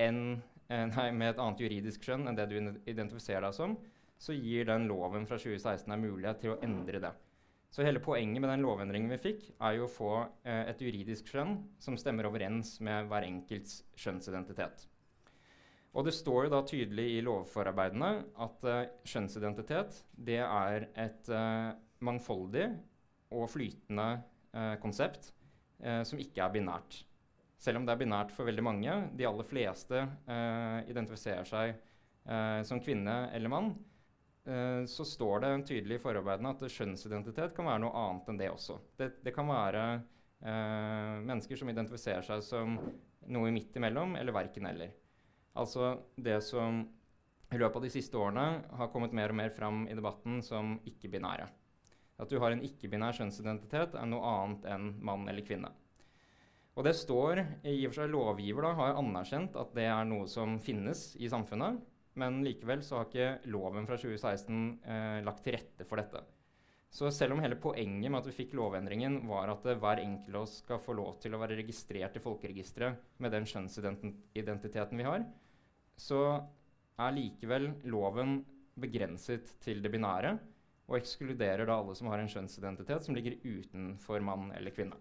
enn, 0.00 0.40
eh, 0.68 0.86
nei, 0.90 1.10
med 1.12 1.34
et 1.34 1.42
annet 1.42 1.62
juridisk 1.62 2.06
skjønn 2.06 2.26
enn 2.28 2.38
det 2.38 2.48
du 2.50 2.56
identifiserer 2.88 3.46
deg 3.46 3.54
som, 3.56 3.76
så 4.18 4.32
gir 4.32 4.66
den 4.68 4.88
loven 4.88 5.28
fra 5.28 5.38
2016 5.38 5.92
deg 5.92 6.02
mulighet 6.02 6.42
til 6.42 6.54
å 6.54 6.60
endre 6.64 7.02
det. 7.04 7.12
Så 7.70 7.84
hele 7.84 8.00
poenget 8.00 8.40
med 8.40 8.48
den 8.48 8.64
lovendringen 8.64 9.12
vi 9.12 9.20
fikk, 9.20 9.48
er 9.60 9.76
jo 9.76 9.86
å 9.86 9.92
få 9.92 10.12
eh, 10.48 10.64
et 10.70 10.80
juridisk 10.80 11.28
skjønn 11.28 11.58
som 11.82 11.98
stemmer 12.00 12.28
overens 12.28 12.78
med 12.80 13.10
hver 13.10 13.26
enkelts 13.26 13.82
skjønnsidentitet. 14.00 14.86
Og 15.96 16.04
det 16.04 16.12
står 16.12 16.46
jo 16.46 16.52
da 16.52 16.60
tydelig 16.68 17.06
i 17.16 17.22
lovforarbeidene 17.24 18.10
at 18.44 18.64
eh, 18.68 18.86
skjønnsidentitet 19.08 20.00
det 20.28 20.40
er 20.44 20.88
et 20.92 21.28
eh, 21.32 21.70
mangfoldig 22.04 22.66
og 23.34 23.48
flytende 23.50 24.04
uh, 24.54 24.76
konsept 24.78 25.32
eh, 25.82 26.02
som 26.06 26.20
ikke 26.22 26.44
er 26.44 26.54
binært. 26.54 27.02
Selv 27.60 27.80
om 27.80 27.86
det 27.86 27.94
er 27.94 28.00
binært 28.02 28.32
for 28.36 28.48
veldig 28.48 28.64
mange, 28.64 28.96
de 29.16 29.26
aller 29.28 29.48
fleste 29.48 30.02
eh, 30.04 30.78
identifiserer 30.92 31.48
seg 31.48 31.72
eh, 31.72 32.60
som 32.68 32.82
kvinne 32.84 33.16
eller 33.36 33.52
mann, 33.52 33.70
eh, 34.44 34.82
så 34.90 35.06
står 35.08 35.44
det 35.44 35.54
tydelig 35.72 35.98
i 35.98 36.02
forarbeidene 36.02 36.52
at 36.52 36.66
kjønnsidentitet 36.68 37.56
kan 37.56 37.70
være 37.70 37.84
noe 37.86 38.04
annet 38.04 38.30
enn 38.32 38.42
det 38.42 38.52
også. 38.52 38.78
Det, 39.00 39.10
det 39.24 39.34
kan 39.36 39.48
være 39.48 39.86
eh, 39.96 41.16
mennesker 41.24 41.60
som 41.60 41.72
identifiserer 41.72 42.26
seg 42.28 42.44
som 42.44 42.76
noe 43.26 43.54
midt 43.54 43.80
imellom, 43.80 44.14
eller 44.20 44.36
verken 44.36 44.68
eller. 44.68 44.92
Altså 45.56 45.94
det 46.20 46.42
som 46.44 46.84
i 47.54 47.58
løpet 47.58 47.78
av 47.78 47.84
de 47.86 47.92
siste 47.94 48.18
årene 48.18 48.46
har 48.78 48.90
kommet 48.92 49.14
mer 49.16 49.32
og 49.32 49.38
mer 49.38 49.52
fram 49.54 49.84
i 49.88 49.94
debatten 49.96 50.42
som 50.44 50.76
ikke-binære. 50.88 51.46
At 52.16 52.30
du 52.32 52.38
har 52.40 52.54
en 52.54 52.62
ikke-binær 52.64 53.16
kjønnsidentitet, 53.18 53.96
er 53.96 54.08
noe 54.08 54.24
annet 54.24 54.70
enn 54.72 54.94
mann 55.04 55.26
eller 55.28 55.44
kvinne. 55.44 55.72
Og 56.76 56.84
det 56.84 56.92
står 56.96 57.40
i 57.64 57.78
og 57.86 57.92
for 57.92 58.02
seg 58.02 58.12
Lovgiver 58.12 58.66
da, 58.66 58.72
har 58.76 58.98
anerkjent 59.00 59.56
at 59.56 59.70
det 59.76 59.86
er 59.88 60.08
noe 60.08 60.26
som 60.28 60.58
finnes 60.60 61.14
i 61.16 61.28
samfunnet. 61.32 61.84
men 62.16 62.38
likevel 62.40 62.80
så 62.80 62.96
har 62.96 63.10
ikke 63.10 63.50
loven 63.52 63.84
fra 63.84 63.98
2016 64.00 64.60
eh, 64.88 65.18
lagt 65.20 65.42
til 65.44 65.52
rette 65.52 65.84
for 65.84 66.00
dette. 66.00 66.22
Så 66.88 67.10
selv 67.12 67.34
om 67.34 67.42
hele 67.44 67.58
poenget 67.60 68.08
med 68.08 68.22
at 68.22 68.28
vi 68.30 68.32
fikk 68.38 68.54
lovendringen, 68.56 69.18
var 69.28 69.50
at 69.52 69.66
hver 69.66 70.00
enkelt 70.00 70.32
av 70.38 70.46
oss 70.46 70.54
skal 70.62 70.80
få 70.80 70.94
lov 70.96 71.18
til 71.20 71.36
å 71.36 71.40
være 71.42 71.58
registrert 71.58 72.16
i 72.16 72.22
folkeregisteret 72.24 73.20
med 73.20 73.34
den 73.36 73.44
kjønnsidentiteten 73.44 74.96
vi 74.96 75.04
har, 75.04 75.26
så 75.92 76.22
er 76.96 77.16
likevel 77.18 77.68
loven 77.92 78.38
begrenset 78.80 79.52
til 79.60 79.84
det 79.84 79.92
binære 79.92 80.38
og 80.86 81.00
ekskluderer 81.00 81.66
da 81.66 81.80
alle 81.80 81.96
som 81.98 82.10
har 82.12 82.22
en 82.22 82.30
kjønnsidentitet 82.30 83.06
som 83.06 83.16
ligger 83.16 83.40
utenfor 83.42 84.22
mann 84.24 84.52
eller 84.54 84.74
kvinne. 84.74 84.98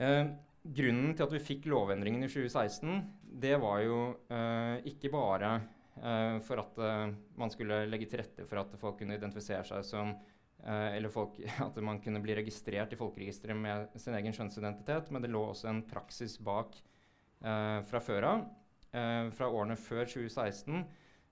Eh, 0.00 0.30
grunnen 0.62 1.16
til 1.16 1.26
at 1.26 1.34
vi 1.34 1.42
fikk 1.42 1.66
lovendringen 1.70 2.24
i 2.24 2.30
2016, 2.30 3.00
det 3.42 3.56
var 3.60 3.82
jo 3.84 3.98
eh, 4.32 4.76
ikke 4.92 5.10
bare 5.12 5.54
eh, 5.98 6.36
for 6.46 6.62
at 6.62 6.78
eh, 6.78 7.06
man 7.40 7.52
skulle 7.52 7.82
legge 7.90 8.08
til 8.10 8.22
rette 8.22 8.46
for 8.48 8.62
at 8.62 8.78
folk 8.80 9.00
kunne 9.00 9.18
identifisere 9.18 9.66
seg 9.66 9.84
som 9.88 10.14
eh, 10.14 10.94
Eller 10.94 11.12
folk, 11.12 11.40
at 11.66 11.82
man 11.82 12.00
kunne 12.04 12.22
bli 12.22 12.38
registrert 12.38 12.94
i 12.94 13.00
folkeregisteret 13.00 13.58
med 13.58 13.98
sin 14.00 14.14
egen 14.14 14.36
kjønnsidentitet, 14.36 15.10
men 15.10 15.26
det 15.26 15.34
lå 15.34 15.42
også 15.50 15.72
en 15.72 15.84
praksis 15.90 16.38
bak 16.38 16.78
eh, 16.78 17.78
fra 17.90 18.00
før 18.04 18.30
av. 18.34 18.48
fra 18.90 19.46
årene 19.46 19.76
før 19.78 20.00
2016 20.02 20.80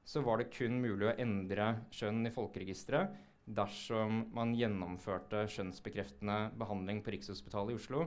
så 0.08 0.22
var 0.24 0.40
det 0.40 0.52
kun 0.54 0.78
mulig 0.80 1.10
å 1.10 1.16
endre 1.20 1.72
kjønn 1.92 2.24
i 2.24 2.32
folkeregisteret 2.32 3.16
dersom 3.58 4.22
man 4.36 4.54
gjennomførte 4.56 5.42
skjønnsbekreftende 5.52 6.38
behandling 6.60 7.02
på 7.04 7.12
Rikshospitalet 7.12 7.74
i 7.74 7.76
Oslo, 7.76 8.06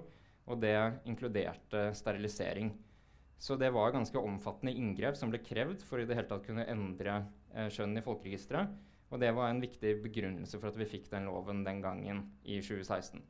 og 0.50 0.62
det 0.62 0.77
inkluderte 1.10 1.89
sterilisering. 1.98 2.72
Så 3.41 3.58
det 3.58 3.72
var 3.74 3.93
ganske 3.93 4.22
omfattende 4.22 4.74
inngrep 4.77 5.17
som 5.17 5.34
ble 5.34 5.41
krevd 5.46 5.86
for 5.86 6.01
i 6.01 6.08
det 6.10 6.17
hele 6.17 6.29
tatt 6.29 6.46
kunne 6.46 6.65
endre 6.70 7.24
eh, 7.53 7.70
kjønn 7.74 7.98
i 7.98 8.05
folkeregisteret. 8.05 8.74
Og 9.12 9.22
det 9.22 9.31
var 9.36 9.50
en 9.50 9.62
viktig 9.62 9.96
begrunnelse 10.03 10.58
for 10.58 10.70
at 10.70 10.77
vi 10.79 10.89
fikk 10.89 11.10
den 11.12 11.27
loven 11.29 11.65
den 11.65 11.81
gangen 11.84 12.22
i 12.46 12.62
2016. 12.62 13.22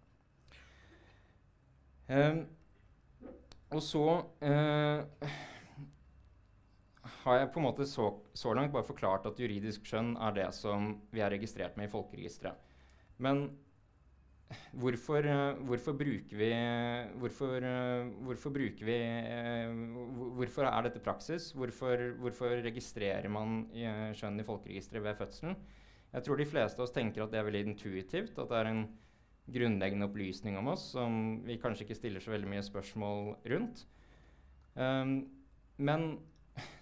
Eh, 2.11 2.43
og 3.71 3.83
så 3.83 4.05
eh, 4.43 5.39
har 7.23 7.39
jeg 7.39 7.49
på 7.53 7.61
en 7.61 7.67
måte 7.67 7.85
så, 7.89 8.07
så, 8.33 8.53
langt 8.57 8.73
bare 8.73 8.87
forklart 8.87 9.27
at 9.29 9.39
juridisk 9.39 9.85
skjønn 9.87 10.15
er 10.17 10.37
det 10.37 10.47
som 10.57 10.95
vi 11.13 11.21
er 11.21 11.33
registrert 11.33 11.77
med 11.77 11.89
i 11.89 11.91
folkeregisteret. 11.91 12.69
Men 13.21 13.43
hvorfor, 14.81 15.27
hvorfor 15.67 15.95
bruker 15.97 16.39
vi 16.39 16.49
hvorfor, 17.21 17.67
hvorfor, 18.25 18.55
bruker 18.55 18.87
vi 18.87 18.97
Hvorfor 20.39 20.67
er 20.67 20.87
dette 20.87 21.03
praksis? 21.03 21.51
Hvorfor 21.55 22.57
registrerer 22.65 23.29
man 23.31 23.63
skjønn 24.17 24.41
i 24.41 24.47
folkeregisteret 24.47 25.05
ved 25.05 25.21
fødselen? 25.21 25.55
Jeg 26.11 26.25
tror 26.25 26.41
de 26.41 26.49
fleste 26.49 26.81
av 26.81 26.87
oss 26.87 26.95
tenker 26.95 27.23
at 27.23 27.31
det 27.31 27.39
er 27.39 27.47
veldig 27.47 27.63
intuitivt. 27.69 28.39
At 28.41 28.49
det 28.51 28.57
er 28.57 28.71
en 28.71 28.83
grunnleggende 29.51 30.07
opplysning 30.07 30.57
om 30.59 30.71
oss 30.73 30.91
som 30.95 31.41
vi 31.45 31.59
kanskje 31.61 31.85
ikke 31.85 31.97
stiller 31.97 32.23
så 32.23 32.33
veldig 32.33 32.49
mye 32.51 32.65
spørsmål 32.65 33.31
rundt. 33.53 33.85
Um, 34.75 35.15
men 35.81 36.13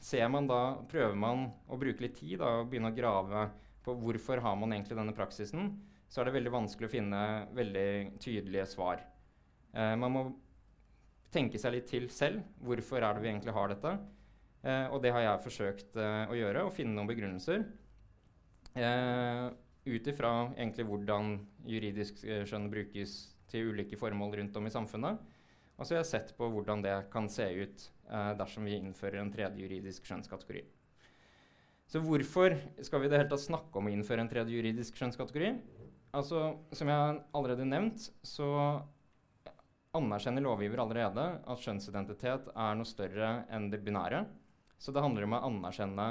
ser 0.04 0.28
man 0.32 0.48
da, 0.50 0.80
prøver 0.90 1.16
man 1.20 1.48
å 1.70 1.78
bruke 1.80 2.04
litt 2.06 2.18
tid 2.20 2.40
da, 2.42 2.60
og 2.62 2.70
begynne 2.72 2.92
å 2.92 2.98
grave 2.98 3.46
på 3.86 3.96
hvorfor 4.02 4.42
har 4.44 4.58
man 4.60 4.74
egentlig 4.76 4.98
denne 5.00 5.16
praksisen, 5.16 5.72
så 6.10 6.22
er 6.22 6.30
det 6.30 6.36
veldig 6.40 6.54
vanskelig 6.54 6.90
å 6.90 6.94
finne 6.94 7.22
veldig 7.56 7.90
tydelige 8.22 8.66
svar. 8.72 9.04
Eh, 9.74 9.96
man 10.02 10.14
må 10.16 10.24
tenke 11.34 11.62
seg 11.62 11.76
litt 11.76 11.90
til 11.92 12.10
selv. 12.10 12.42
Hvorfor 12.66 13.06
er 13.06 13.14
det 13.14 13.24
vi 13.24 13.30
egentlig 13.30 13.54
har 13.54 13.70
dette? 13.70 13.96
Eh, 14.66 14.86
og 14.90 15.04
det 15.06 15.14
har 15.14 15.26
jeg 15.28 15.46
forsøkt 15.46 16.00
eh, 16.02 16.24
å 16.26 16.38
gjøre, 16.38 16.66
å 16.66 16.74
finne 16.74 16.98
noen 16.98 17.10
begrunnelser. 17.12 17.66
Eh, 18.76 19.50
Ut 19.90 20.08
ifra 20.12 20.32
egentlig 20.58 20.84
hvordan 20.86 21.38
juridisk 21.66 22.20
eh, 22.28 22.44
skjønn 22.46 22.68
brukes 22.70 23.14
til 23.50 23.72
ulike 23.72 23.98
formål 23.98 24.36
rundt 24.38 24.58
om 24.60 24.68
i 24.68 24.74
samfunnet. 24.74 25.22
Og 25.80 25.88
så 25.88 25.96
har 25.96 26.02
jeg 26.02 26.12
sett 26.12 26.34
på 26.36 26.50
hvordan 26.52 26.84
det 26.84 26.96
kan 27.14 27.30
se 27.32 27.46
ut 27.56 27.86
eh, 28.12 28.34
dersom 28.40 28.68
vi 28.68 28.76
innfører 28.76 29.22
en 29.22 29.32
tredje 29.32 29.64
juridisk 29.64 30.10
skjønnskategori. 30.10 30.66
Så 31.90 32.02
hvorfor 32.04 32.54
skal 32.86 33.02
vi 33.02 33.10
det 33.10 33.22
hele 33.22 33.32
tatt 33.32 33.48
snakke 33.48 33.80
om 33.80 33.88
å 33.88 33.94
innføre 33.94 34.22
en 34.22 34.30
tredje 34.30 34.54
juridisk 34.54 35.00
skjønnskategori? 35.00 35.54
Altså, 36.20 36.60
Som 36.76 36.92
jeg 36.92 37.22
allerede 37.38 37.66
nevnt, 37.66 38.10
så 38.26 38.50
anerkjenner 39.96 40.44
lovgiver 40.46 40.84
allerede 40.84 41.26
at 41.40 41.64
skjønnsidentitet 41.64 42.52
er 42.52 42.76
noe 42.78 42.90
større 42.90 43.32
enn 43.50 43.72
det 43.72 43.80
binære. 43.86 44.26
Så 44.80 44.94
det 44.94 45.02
handler 45.04 45.26
om 45.26 45.38
å 45.38 45.42
anerkjenne 45.48 46.10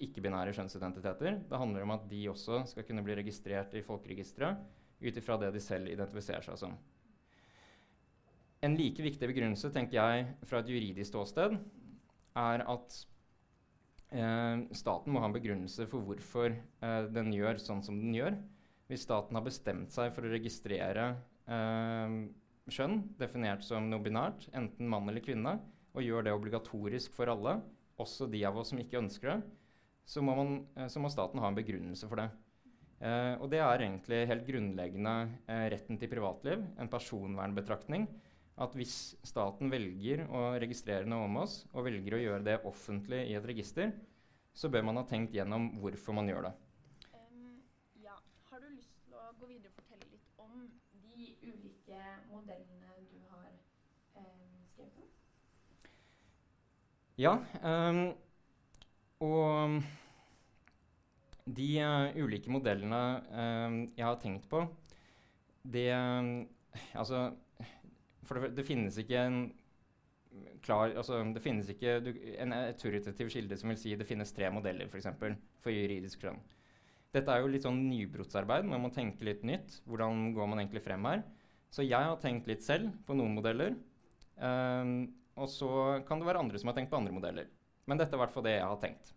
ikke-binære 0.00 0.54
skjønnsidentiteter. 0.56 1.42
Det 1.50 1.60
handler 1.60 1.84
om 1.84 1.96
at 1.96 2.06
de 2.08 2.22
også 2.30 2.62
skal 2.70 2.86
kunne 2.86 3.04
bli 3.04 3.18
registrert 3.18 3.74
i 3.74 3.84
folkeregisteret 3.84 4.62
ut 5.00 5.18
ifra 5.18 5.36
det 5.40 5.50
de 5.56 5.62
selv 5.64 5.90
identifiserer 5.90 6.46
seg 6.46 6.62
som. 6.62 6.78
En 8.60 8.74
like 8.76 9.00
viktig 9.00 9.24
begrunnelse 9.30 9.70
tenker 9.72 9.96
jeg, 9.96 10.24
fra 10.44 10.60
et 10.60 10.68
juridisk 10.68 11.14
ståsted 11.14 11.54
er 12.36 12.64
at 12.68 12.96
eh, 14.12 14.66
staten 14.76 15.14
må 15.14 15.22
ha 15.22 15.30
en 15.30 15.36
begrunnelse 15.36 15.86
for 15.88 16.04
hvorfor 16.04 16.52
eh, 16.52 17.06
den 17.08 17.32
gjør 17.32 17.62
sånn 17.62 17.80
som 17.86 17.96
den 18.02 18.12
gjør. 18.18 18.36
Hvis 18.90 19.06
staten 19.06 19.38
har 19.38 19.46
bestemt 19.46 19.94
seg 19.94 20.12
for 20.12 20.28
å 20.28 20.34
registrere 20.34 21.08
eh, 21.48 22.18
kjønn, 22.68 23.00
definert 23.16 23.64
som 23.64 23.88
noe 23.88 24.04
binært, 24.04 24.50
enten 24.52 24.92
mann 24.92 25.08
eller 25.08 25.24
kvinne, 25.24 25.56
og 25.96 26.04
gjør 26.04 26.28
det 26.28 26.36
obligatorisk 26.36 27.16
for 27.16 27.32
alle, 27.32 27.56
også 28.00 28.28
de 28.30 28.44
av 28.44 28.60
oss 28.60 28.74
som 28.74 28.80
ikke 28.82 29.00
ønsker 29.00 29.32
det, 29.32 29.40
så 30.04 30.20
må, 30.20 30.36
man, 30.36 30.56
eh, 30.76 30.92
så 30.92 31.00
må 31.00 31.08
staten 31.08 31.40
ha 31.40 31.48
en 31.48 31.56
begrunnelse 31.56 32.12
for 32.12 32.20
det. 32.20 32.28
Eh, 33.00 33.34
og 33.40 33.48
det 33.56 33.64
er 33.64 33.86
egentlig 33.86 34.26
helt 34.28 34.44
grunnleggende 34.44 35.20
eh, 35.48 35.70
retten 35.72 35.96
til 35.96 36.12
privatliv, 36.12 36.66
en 36.76 36.92
personvernbetraktning 36.92 38.10
at 38.60 38.74
hvis 38.76 38.94
staten 39.24 39.70
velger 39.72 40.26
å 40.28 40.50
registrere 40.60 41.08
noe 41.08 41.28
om 41.28 41.38
oss, 41.42 41.62
og 41.72 41.86
velger 41.86 42.16
å 42.16 42.22
gjøre 42.22 42.46
det 42.46 42.56
offentlig 42.68 43.22
i 43.30 43.36
et 43.38 43.46
register, 43.46 43.92
så 44.52 44.68
bør 44.68 44.84
man 44.88 44.98
ha 45.00 45.04
tenkt 45.08 45.34
gjennom 45.34 45.70
hvorfor 45.80 46.16
man 46.16 46.28
gjør 46.28 46.48
det. 46.48 46.52
Um, 47.14 47.62
ja. 48.02 48.16
Har 48.50 48.60
du 48.60 48.68
lyst 48.74 48.98
til 49.06 49.16
å 49.16 49.30
gå 49.38 49.48
videre 49.48 49.72
og 49.72 49.78
fortelle 49.78 50.10
litt 50.10 50.42
om 50.42 50.66
de 51.06 51.30
ulike 51.46 52.02
modellene 52.32 52.92
du 53.08 53.16
har 53.30 53.48
um, 54.18 54.60
skrevet 54.72 55.00
om? 55.00 55.08
Ja. 57.20 57.36
Um, 57.64 58.02
og 59.24 59.80
de 61.50 61.70
uh, 61.80 62.16
ulike 62.16 62.52
modellene 62.52 63.02
jeg 63.96 64.04
har 64.04 64.20
tenkt 64.22 64.48
på, 64.52 64.66
det 65.64 65.92
Altså 66.96 67.32
for 68.30 68.38
det, 68.38 68.52
det, 68.54 68.62
finnes 68.62 68.94
ikke 69.02 69.18
en 69.26 69.40
klar 70.62 70.92
altså, 70.94 71.18
Det 71.34 71.42
finnes 71.42 71.66
ikke 71.72 71.96
du, 72.04 72.12
en 72.38 72.54
autoritativ 72.54 73.32
kilde 73.34 73.56
som 73.58 73.72
vil 73.72 73.80
si 73.80 73.96
det 73.98 74.06
finnes 74.06 74.30
tre 74.36 74.46
modeller 74.54 74.86
for, 74.86 75.00
eksempel, 75.00 75.34
for 75.58 75.74
juridisk 75.74 76.22
skjønn. 76.22 76.38
Dette 77.10 77.34
er 77.34 77.42
jo 77.42 77.50
litt 77.50 77.66
sånn 77.66 77.80
nybrottsarbeid. 77.88 78.68
Man 78.70 78.84
må 78.84 78.92
tenke 78.94 79.26
litt 79.26 79.42
nytt. 79.42 79.80
Hvordan 79.90 80.28
går 80.36 80.50
man 80.52 80.62
egentlig 80.62 80.84
frem 80.84 81.08
her? 81.10 81.24
Så 81.74 81.82
jeg 81.82 82.06
har 82.06 82.20
tenkt 82.22 82.46
litt 82.46 82.62
selv 82.62 82.92
på 83.06 83.16
noen 83.18 83.34
modeller. 83.34 83.74
Um, 84.38 85.10
og 85.34 85.50
så 85.50 85.98
kan 86.06 86.22
det 86.22 86.28
være 86.28 86.44
andre 86.44 86.60
som 86.62 86.70
har 86.70 86.76
tenkt 86.78 86.92
på 86.92 87.00
andre 87.00 87.16
modeller. 87.16 87.50
Men 87.90 87.98
dette 87.98 88.14
er 88.14 88.20
i 88.20 88.22
hvert 88.22 88.34
fall 88.36 88.46
det 88.46 88.54
jeg 88.54 88.68
har 88.68 88.78
tenkt. 88.84 89.10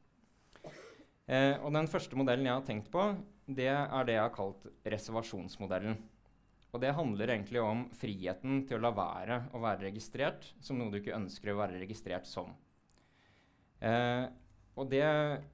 Uh, 1.30 1.62
og 1.62 1.70
den 1.78 1.92
første 1.92 2.18
modellen 2.18 2.50
jeg 2.50 2.58
har 2.58 2.66
tenkt 2.66 2.90
på, 2.94 3.06
det 3.46 3.70
er 3.70 4.10
det 4.10 4.18
jeg 4.18 4.26
har 4.26 4.34
kalt 4.34 4.66
reservasjonsmodellen. 4.90 6.02
Og 6.74 6.82
det 6.82 6.96
handler 6.98 7.30
egentlig 7.30 7.62
om 7.62 7.86
friheten 7.94 8.64
til 8.66 8.80
å 8.80 8.84
la 8.88 8.94
være 8.98 9.40
å 9.54 9.62
være 9.62 9.86
registrert 9.92 10.48
som 10.64 10.80
noe 10.80 10.90
du 10.90 10.98
ikke 11.00 11.14
ønsker 11.16 11.54
å 11.54 11.60
være 11.60 11.82
registrert 11.84 12.26
som. 12.26 12.50
Eh, 13.84 14.26
og 14.74 14.90
det 14.90 15.06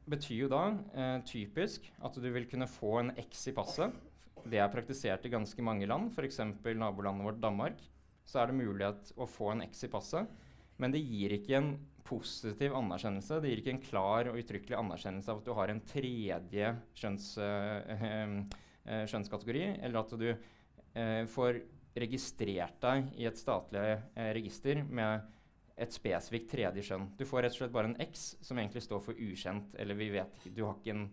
betyr 0.08 0.46
jo 0.46 0.52
da 0.52 0.64
eh, 0.96 1.18
typisk 1.28 1.90
at 2.00 2.16
du 2.16 2.30
vil 2.32 2.48
kunne 2.48 2.70
få 2.72 3.02
en 3.02 3.12
X 3.20 3.50
i 3.52 3.56
passet. 3.56 3.96
Det 4.48 4.62
er 4.64 4.72
praktisert 4.72 5.26
i 5.28 5.34
ganske 5.34 5.66
mange 5.66 5.88
land, 5.90 6.14
f.eks. 6.16 6.40
nabolandet 6.72 7.28
vårt 7.28 7.42
Danmark. 7.44 7.82
Så 8.24 8.40
er 8.40 8.50
det 8.52 8.62
mulighet 8.62 9.12
å 9.20 9.28
få 9.28 9.52
en 9.52 9.66
X 9.66 9.84
i 9.90 9.92
passet. 9.92 10.30
Men 10.80 10.94
det 10.94 11.02
gir 11.04 11.34
ikke 11.36 11.58
en 11.58 11.74
positiv 12.08 12.78
anerkjennelse. 12.78 13.42
Det 13.42 13.52
gir 13.52 13.62
ikke 13.62 13.74
en 13.76 13.84
klar 13.84 14.30
og 14.32 14.40
uttrykkelig 14.40 14.78
anerkjennelse 14.78 15.34
av 15.34 15.42
at 15.42 15.50
du 15.50 15.52
har 15.58 15.74
en 15.74 15.84
tredje 15.90 16.72
kjønns, 17.02 17.28
øh, 17.44 18.08
øh, 18.08 19.04
skjønnskategori, 19.12 19.66
eller 19.84 20.00
at 20.00 20.16
du 20.16 20.30
eh, 21.00 21.26
får 21.32 21.62
registrert 22.00 22.80
deg 22.84 23.12
i 23.20 23.28
et 23.30 23.40
statlig 23.40 23.84
eh, 23.90 24.32
register 24.36 24.84
med 24.86 25.26
et 25.80 25.96
spesifikt 25.96 26.50
tredje 26.52 26.84
skjønn. 26.86 27.08
Du 27.18 27.24
får 27.28 27.46
rett 27.46 27.56
og 27.56 27.62
slett 27.62 27.76
bare 27.76 27.92
en 27.92 28.02
X 28.04 28.34
som 28.44 28.60
egentlig 28.60 28.84
står 28.84 29.02
for 29.04 29.20
ukjent, 29.20 29.76
eller 29.80 29.98
vi 29.98 30.10
vet 30.14 30.36
ikke 30.40 30.52
Du 30.56 30.66
har 30.66 30.76
ikke, 30.76 30.96
en, 30.96 31.06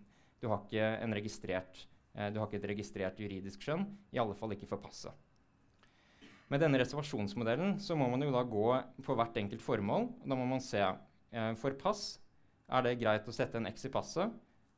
du 0.42 0.48
har 0.50 0.64
ikke, 0.66 1.86
eh, 2.16 2.30
du 2.32 2.40
har 2.40 2.48
ikke 2.48 2.60
et 2.62 2.70
registrert 2.72 3.22
juridisk 3.22 3.62
skjønn, 3.62 3.86
i 4.12 4.20
alle 4.22 4.34
fall 4.38 4.56
ikke 4.56 4.68
for 4.70 4.82
passet. 4.82 5.14
Med 6.48 6.62
denne 6.62 6.78
reservasjonsmodellen 6.78 7.78
så 7.82 7.96
må 7.98 8.06
man 8.10 8.22
jo 8.22 8.30
da 8.34 8.44
gå 8.46 8.66
på 9.02 9.14
hvert 9.18 9.38
enkelt 9.40 9.62
formål. 9.64 10.12
Da 10.22 10.38
må 10.38 10.46
man 10.46 10.62
se 10.62 10.82
eh, 10.82 11.52
for 11.58 11.74
pass 11.78 12.20
Er 12.66 12.82
det 12.82 12.98
greit 12.98 13.26
å 13.30 13.34
sette 13.34 13.60
en 13.60 13.68
X 13.70 13.86
i 13.86 13.90
passet? 13.94 14.32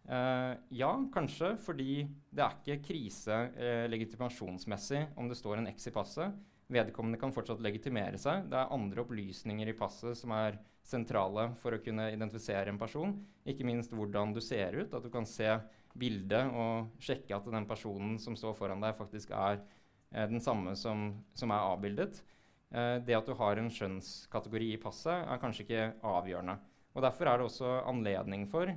Eh, 0.08 0.52
ja, 0.68 0.88
kanskje, 1.12 1.52
fordi 1.60 2.06
det 2.32 2.40
er 2.40 2.54
ikke 2.56 2.84
krise 2.86 3.34
uh, 3.52 3.84
legitimasjonsmessig 3.92 5.02
om 5.20 5.28
det 5.28 5.36
står 5.36 5.60
en 5.60 5.68
X 5.68 5.90
i 5.90 5.92
passet. 5.92 6.38
Vedkommende 6.72 7.20
kan 7.20 7.32
fortsatt 7.32 7.60
legitimere 7.64 8.16
seg. 8.20 8.46
Det 8.48 8.56
er 8.56 8.72
andre 8.72 9.04
opplysninger 9.04 9.68
i 9.68 9.76
passet 9.76 10.16
som 10.16 10.32
er 10.36 10.56
sentrale 10.88 11.50
for 11.60 11.76
å 11.76 11.82
kunne 11.84 12.08
identifisere 12.14 12.72
en 12.72 12.80
person. 12.80 13.12
Ikke 13.48 13.68
minst 13.68 13.92
hvordan 13.92 14.32
du 14.32 14.40
ser 14.44 14.78
ut, 14.80 14.96
at 14.96 15.04
du 15.04 15.12
kan 15.12 15.28
se 15.28 15.58
bildet 15.98 16.56
og 16.56 16.88
sjekke 17.04 17.36
at 17.36 17.52
den 17.52 17.68
personen 17.68 18.16
som 18.22 18.36
står 18.36 18.56
foran 18.56 18.84
deg, 18.84 18.96
faktisk 18.96 19.36
er 19.36 19.60
uh, 19.60 20.24
den 20.24 20.40
samme 20.40 20.72
som, 20.76 21.10
som 21.36 21.52
er 21.52 21.68
avbildet. 21.68 22.22
Det 22.68 23.14
at 23.16 23.24
du 23.24 23.32
har 23.32 23.56
en 23.56 23.70
skjønnskategori 23.72 24.66
i 24.74 24.80
passet, 24.82 25.22
er 25.24 25.38
kanskje 25.40 25.62
ikke 25.64 25.84
avgjørende. 26.04 26.58
Og 26.92 27.00
Derfor 27.00 27.30
er 27.30 27.40
det 27.40 27.46
også 27.46 27.70
anledning 27.88 28.42
for 28.50 28.68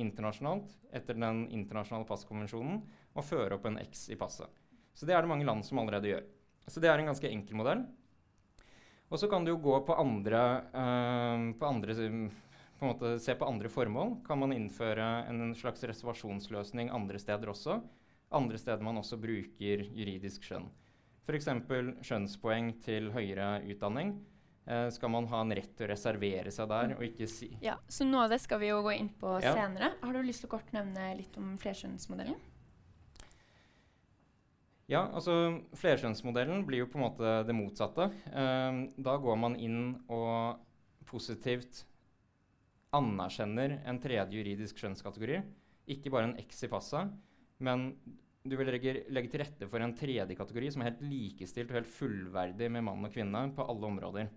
internasjonalt, 0.00 0.72
etter 0.94 1.18
den 1.18 1.44
internasjonale 1.54 2.08
passkonvensjonen, 2.08 2.82
og 3.14 3.26
føre 3.26 3.58
opp 3.58 3.68
en 3.68 3.80
X 3.82 4.08
i 4.14 4.18
passet. 4.18 4.48
Så 4.94 5.06
det 5.06 5.14
er 5.14 5.22
det 5.22 5.30
mange 5.30 5.46
land 5.46 5.64
som 5.66 5.80
allerede 5.82 6.10
gjør. 6.10 6.26
Så 6.68 6.82
det 6.82 6.90
er 6.90 7.00
en 7.00 7.10
ganske 7.10 7.30
enkel 7.30 7.58
modell. 7.58 7.84
Og 9.08 9.20
så 9.20 9.28
kan 9.30 9.44
du 9.44 9.54
jo 9.54 9.62
gå 9.62 9.78
på 9.88 9.96
andre, 9.96 10.42
uh, 10.74 11.48
på 11.56 11.68
andre 11.68 11.94
på 12.78 12.86
en 12.86 12.92
måte 12.92 13.18
Se 13.18 13.34
på 13.34 13.46
andre 13.48 13.70
formål. 13.72 14.18
Kan 14.26 14.38
man 14.38 14.52
innføre 14.54 15.06
en 15.30 15.54
slags 15.58 15.82
reservasjonsløsning 15.82 16.92
andre 16.94 17.18
steder 17.18 17.50
også? 17.50 17.80
Andre 18.30 18.58
steder 18.60 18.84
man 18.84 19.00
også 19.00 19.16
bruker 19.18 19.82
juridisk 19.96 20.44
skjønn. 20.44 20.68
F.eks. 21.28 21.48
skjønnspoeng 22.06 22.74
til 22.84 23.10
høyere 23.12 23.58
utdanning. 23.68 24.14
Uh, 24.68 24.90
skal 24.92 25.08
man 25.08 25.24
ha 25.30 25.38
en 25.40 25.54
rett 25.56 25.70
til 25.78 25.86
å 25.86 25.88
reservere 25.88 26.50
seg 26.52 26.68
der 26.68 26.90
og 26.92 27.00
ikke 27.06 27.24
si 27.30 27.46
Ja, 27.64 27.78
Så 27.88 28.04
noe 28.04 28.26
av 28.26 28.34
det 28.34 28.40
skal 28.42 28.60
vi 28.60 28.68
jo 28.68 28.82
gå 28.84 28.92
inn 28.98 29.08
på 29.16 29.38
Ja. 29.40 29.54
senere. 29.56 29.94
Har 30.02 30.12
du 30.12 30.20
lyst 30.20 30.42
til 30.44 30.50
å 30.50 30.58
kort 30.58 30.72
nevne 30.76 31.16
litt 31.16 31.36
om 31.40 31.54
flerskjønnsmodellen? 31.56 32.36
Ja, 34.88 35.02
altså 35.12 35.34
flerskjønnsmodellen 35.76 36.66
blir 36.68 36.82
jo 36.82 36.88
på 36.88 36.96
en 37.00 37.04
måte 37.04 37.32
det 37.48 37.56
motsatte. 37.56 38.06
Um, 38.32 38.86
da 38.96 39.16
går 39.20 39.36
man 39.40 39.56
inn 39.60 39.98
og 40.08 40.60
positivt 41.08 41.82
anerkjenner 42.96 43.82
en 43.88 44.00
tredje 44.00 44.32
juridisk 44.38 44.80
skjønnskategori. 44.80 45.42
Ikke 45.92 46.12
bare 46.12 46.30
en 46.30 46.38
X 46.40 46.64
i 46.64 46.70
passet, 46.72 47.12
men 47.60 47.90
du 48.48 48.56
vil 48.56 48.68
legge, 48.72 48.94
legge 49.12 49.32
til 49.32 49.42
rette 49.42 49.68
for 49.68 49.84
en 49.84 49.92
tredje 49.96 50.36
kategori 50.36 50.70
som 50.72 50.82
er 50.84 50.90
helt 50.92 51.04
likestilt 51.04 51.72
og 51.72 51.80
helt 51.82 51.92
fullverdig 51.92 52.70
med 52.72 52.84
mann 52.88 53.04
og 53.04 53.12
kvinne 53.12 53.44
på 53.56 53.64
alle 53.68 53.90
områder. 53.90 54.30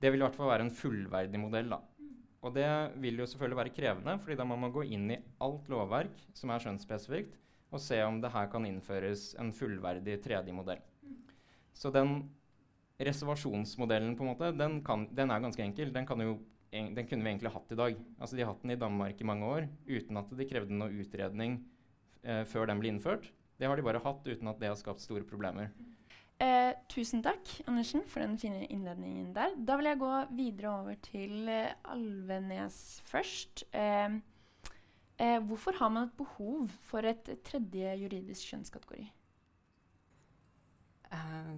Det 0.00 0.10
vil 0.10 0.20
i 0.20 0.24
hvert 0.24 0.36
fall 0.38 0.48
være 0.50 0.64
en 0.66 0.72
fullverdig 0.74 1.40
modell. 1.40 1.68
da. 1.70 1.80
Og 2.42 2.54
det 2.56 2.66
vil 3.02 3.18
jo 3.20 3.26
selvfølgelig 3.28 3.58
være 3.58 3.74
krevende, 3.76 4.14
fordi 4.22 4.36
da 4.40 4.44
må 4.48 4.56
man 4.56 4.72
gå 4.72 4.82
inn 4.88 5.10
i 5.12 5.18
alt 5.44 5.66
lovverk 5.68 6.22
som 6.32 6.50
er 6.54 6.62
skjønnsspesifikt, 6.64 7.34
og 7.70 7.80
se 7.84 7.98
om 8.02 8.20
det 8.22 8.30
her 8.32 8.48
kan 8.50 8.64
innføres 8.66 9.34
en 9.38 9.52
fullverdig 9.52 10.16
tredje 10.24 10.52
modell. 10.56 10.80
Så 11.76 11.92
den 11.94 12.30
reservasjonsmodellen 13.00 14.16
på 14.16 14.24
en 14.24 14.30
måte, 14.32 14.50
den, 14.56 14.80
kan, 14.84 15.06
den 15.16 15.30
er 15.32 15.40
ganske 15.44 15.62
enkel. 15.64 15.92
Den, 15.94 16.06
jo, 16.24 16.38
en- 16.72 16.94
den 16.96 17.06
kunne 17.06 17.22
vi 17.24 17.30
egentlig 17.30 17.52
hatt 17.52 17.70
i 17.72 17.76
dag. 17.78 17.96
Altså 18.18 18.36
De 18.36 18.42
har 18.42 18.52
hatt 18.52 18.62
den 18.62 18.70
i 18.74 18.80
Danmark 18.80 19.20
i 19.20 19.24
mange 19.28 19.44
år 19.46 19.68
uten 19.88 20.16
at 20.20 20.30
de 20.36 20.48
krevde 20.48 20.72
noe 20.76 20.90
utredning 21.04 21.60
eh, 22.24 22.44
før 22.44 22.66
den 22.66 22.80
ble 22.80 22.88
innført. 22.92 23.30
Det 23.60 23.68
har 23.68 23.76
de 23.76 23.82
bare 23.84 24.00
hatt 24.02 24.24
uten 24.26 24.48
at 24.48 24.58
det 24.60 24.68
har 24.72 24.76
skapt 24.80 25.00
store 25.04 25.24
problemer. 25.28 25.70
Eh, 26.40 26.72
tusen 26.88 27.20
takk, 27.20 27.50
Andersen, 27.68 28.00
for 28.08 28.24
den 28.24 28.38
fine 28.40 28.64
innledningen 28.72 29.34
der. 29.36 29.52
Da 29.60 29.76
vil 29.76 29.90
jeg 29.90 30.00
gå 30.00 30.12
videre 30.38 30.70
over 30.72 30.96
til 31.04 31.50
eh, 31.52 31.74
Alvenes 31.92 32.78
først. 33.04 33.66
Eh, 33.76 34.16
eh, 35.20 35.36
hvorfor 35.44 35.76
har 35.76 35.92
man 35.92 36.08
et 36.08 36.16
behov 36.16 36.70
for 36.88 37.04
et 37.04 37.28
tredje 37.44 37.92
juridisk 38.00 38.54
kjønnskategori? 38.54 39.04
Eh, 41.12 41.52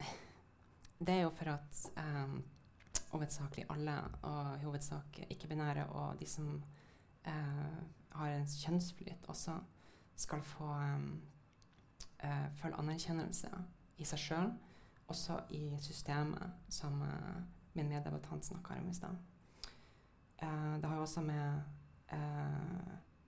det 1.04 1.18
er 1.18 1.22
jo 1.26 1.36
for 1.36 1.52
at 1.58 1.84
um, 2.00 2.40
hovedsakelig 3.12 3.68
alle, 3.76 4.00
og 4.22 4.58
hovedsak 4.64 5.20
ikke-binære 5.28 5.90
og 5.92 6.16
de 6.20 6.32
som 6.32 6.62
eh, 7.28 7.80
har 8.16 8.32
en 8.40 8.52
kjønnsflyt, 8.56 9.28
også 9.28 9.60
skal 10.16 10.40
få 10.56 10.64
um, 10.64 11.10
eh, 12.22 12.46
føle 12.60 12.78
anerkjennelse 12.80 13.50
i 13.96 14.04
seg 14.08 14.22
sjøl, 14.22 14.52
også 15.06 15.40
i 15.54 15.62
systemet, 15.80 16.58
som 16.68 17.00
eh, 17.02 17.40
min 17.76 17.88
meddebattant 17.88 18.44
snakka 18.44 18.78
om 18.80 18.90
i 18.90 18.94
stad. 18.94 19.16
Eh, 20.42 20.76
det 20.80 20.88
har 20.88 20.96
jo 20.96 21.06
også 21.06 21.20
med 21.24 21.62
eh, 22.12 22.18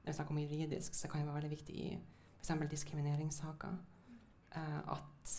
Når 0.04 0.12
vi 0.12 0.12
snakker 0.12 0.32
om 0.32 0.38
juridisk, 0.38 0.94
så 0.94 1.08
kan 1.08 1.20
det 1.20 1.26
være 1.26 1.34
veldig 1.34 1.50
viktig 1.50 1.74
i 1.74 1.98
f.eks. 2.38 2.70
diskrimineringssaker 2.70 3.76
eh, 4.56 4.78
at 4.78 5.34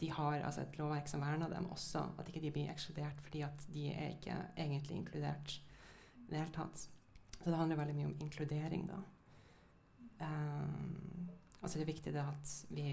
de 0.00 0.10
har 0.10 0.40
altså 0.40 0.60
et 0.60 0.78
lovverk 0.78 1.08
som 1.08 1.20
verner 1.20 1.48
dem 1.48 1.70
også. 1.70 2.06
At 2.18 2.28
ikke 2.28 2.40
de 2.40 2.50
blir 2.50 2.70
ekskludert 2.70 3.20
fordi 3.20 3.40
at 3.46 3.66
de 3.74 3.88
er 3.92 4.08
ikke 4.08 4.36
egentlig 4.56 4.96
inkludert 4.96 5.62
i 6.16 6.30
det 6.30 6.38
hele 6.38 6.52
tatt. 6.54 6.88
Så 7.42 7.50
det 7.50 7.58
handler 7.58 7.76
veldig 7.76 7.94
mye 7.94 8.06
om 8.06 8.16
inkludering, 8.20 8.88
da. 8.88 9.00
Um, 10.22 11.30
altså 11.62 11.78
det 11.78 11.82
er 11.84 11.92
viktig 11.92 12.12
det 12.12 12.22
at 12.26 12.54
vi 12.70 12.86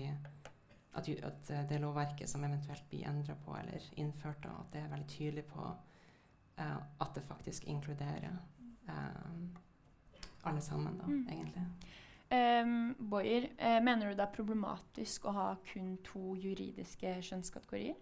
at, 0.94 1.10
at 1.10 1.50
eh, 1.50 1.70
det 1.70 1.80
lovverket 1.82 2.30
som 2.30 2.44
eventuelt 2.44 2.90
blir 2.90 3.08
endra 3.08 3.36
på 3.46 3.56
eller 3.58 3.84
innført, 4.02 4.44
da, 4.44 4.50
at 4.60 4.74
det 4.74 4.82
er 4.82 4.92
veldig 4.92 5.08
tydelig 5.08 5.46
på 5.46 5.62
uh, 6.60 6.78
at 7.02 7.16
det 7.16 7.24
faktisk 7.24 7.68
inkluderer 7.70 8.38
eh, 8.90 9.34
alle 10.44 10.62
sammen, 10.62 10.98
da, 10.98 11.06
Mm. 11.06 11.28
egentlig. 11.30 11.66
Um, 12.32 13.10
Boyer, 13.10 13.50
uh, 13.60 13.84
mener 13.84 14.10
du 14.10 14.16
det 14.16 14.26
er 14.26 14.36
problematisk 14.36 15.26
å 15.26 15.32
ha 15.34 15.48
kun 15.72 15.98
to 16.06 16.36
juridiske 16.36 17.16
kjønnskategorier? 17.22 17.96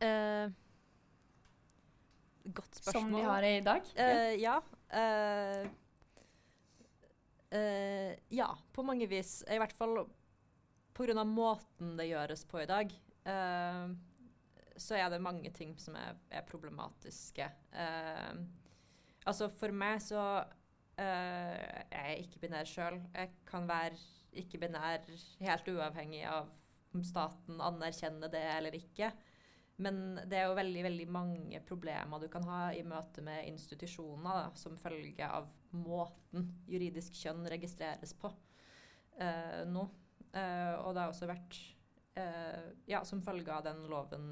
Uh, 0.00 0.52
godt 2.54 2.80
spørsmål. 2.80 3.02
Som 3.02 3.14
vi 3.14 3.22
har 3.22 3.42
i 3.42 3.60
dag? 3.60 3.92
Uh, 3.98 4.40
ja. 4.40 4.60
Eh, 7.56 8.14
ja, 8.34 8.48
på 8.72 8.84
mange 8.86 9.08
vis. 9.10 9.40
I 9.50 9.58
hvert 9.60 9.74
fall 9.76 10.04
pga. 10.96 11.24
måten 11.24 11.96
det 11.98 12.10
gjøres 12.10 12.44
på 12.48 12.62
i 12.62 12.68
dag. 12.70 12.94
Uh, 13.26 13.92
så 14.80 14.96
er 14.96 15.10
det 15.12 15.20
mange 15.20 15.50
ting 15.52 15.74
som 15.78 15.96
er, 15.96 16.16
er 16.30 16.46
problematiske. 16.48 17.50
Uh, 17.74 18.40
altså 19.28 19.50
for 19.52 19.74
meg 19.76 20.00
så 20.02 20.44
er 21.00 21.86
jeg 21.88 22.26
ikke-binær 22.26 22.66
sjøl. 22.68 22.98
Jeg 23.14 23.30
kan 23.48 23.64
være 23.64 23.96
ikke-binær 24.36 25.06
helt 25.40 25.68
uavhengig 25.72 26.26
av 26.28 26.50
om 26.92 27.04
staten 27.06 27.60
anerkjenner 27.62 28.28
det 28.28 28.42
eller 28.52 28.76
ikke. 28.76 29.08
Men 29.80 30.18
det 30.28 30.36
er 30.36 30.50
jo 30.50 30.58
veldig 30.58 30.82
veldig 30.84 31.06
mange 31.12 31.60
problemer 31.64 32.20
du 32.20 32.28
kan 32.32 32.44
ha 32.48 32.60
i 32.76 32.82
møte 32.84 33.24
med 33.24 33.48
institusjoner 33.48 34.42
da, 34.42 34.46
som 34.58 34.76
følge 34.80 35.24
av 35.24 35.48
måten 35.76 36.48
juridisk 36.70 37.14
kjønn 37.18 37.46
registreres 37.50 38.14
på 38.18 38.30
eh, 39.20 39.62
nå. 39.68 39.86
Eh, 40.32 40.74
og 40.82 40.94
det 40.94 41.04
har 41.04 41.12
også 41.12 41.28
vært 41.30 41.58
eh, 42.18 42.70
ja, 42.90 43.02
som 43.06 43.22
følge 43.22 43.54
av 43.54 43.64
den 43.66 43.84
loven 43.90 44.28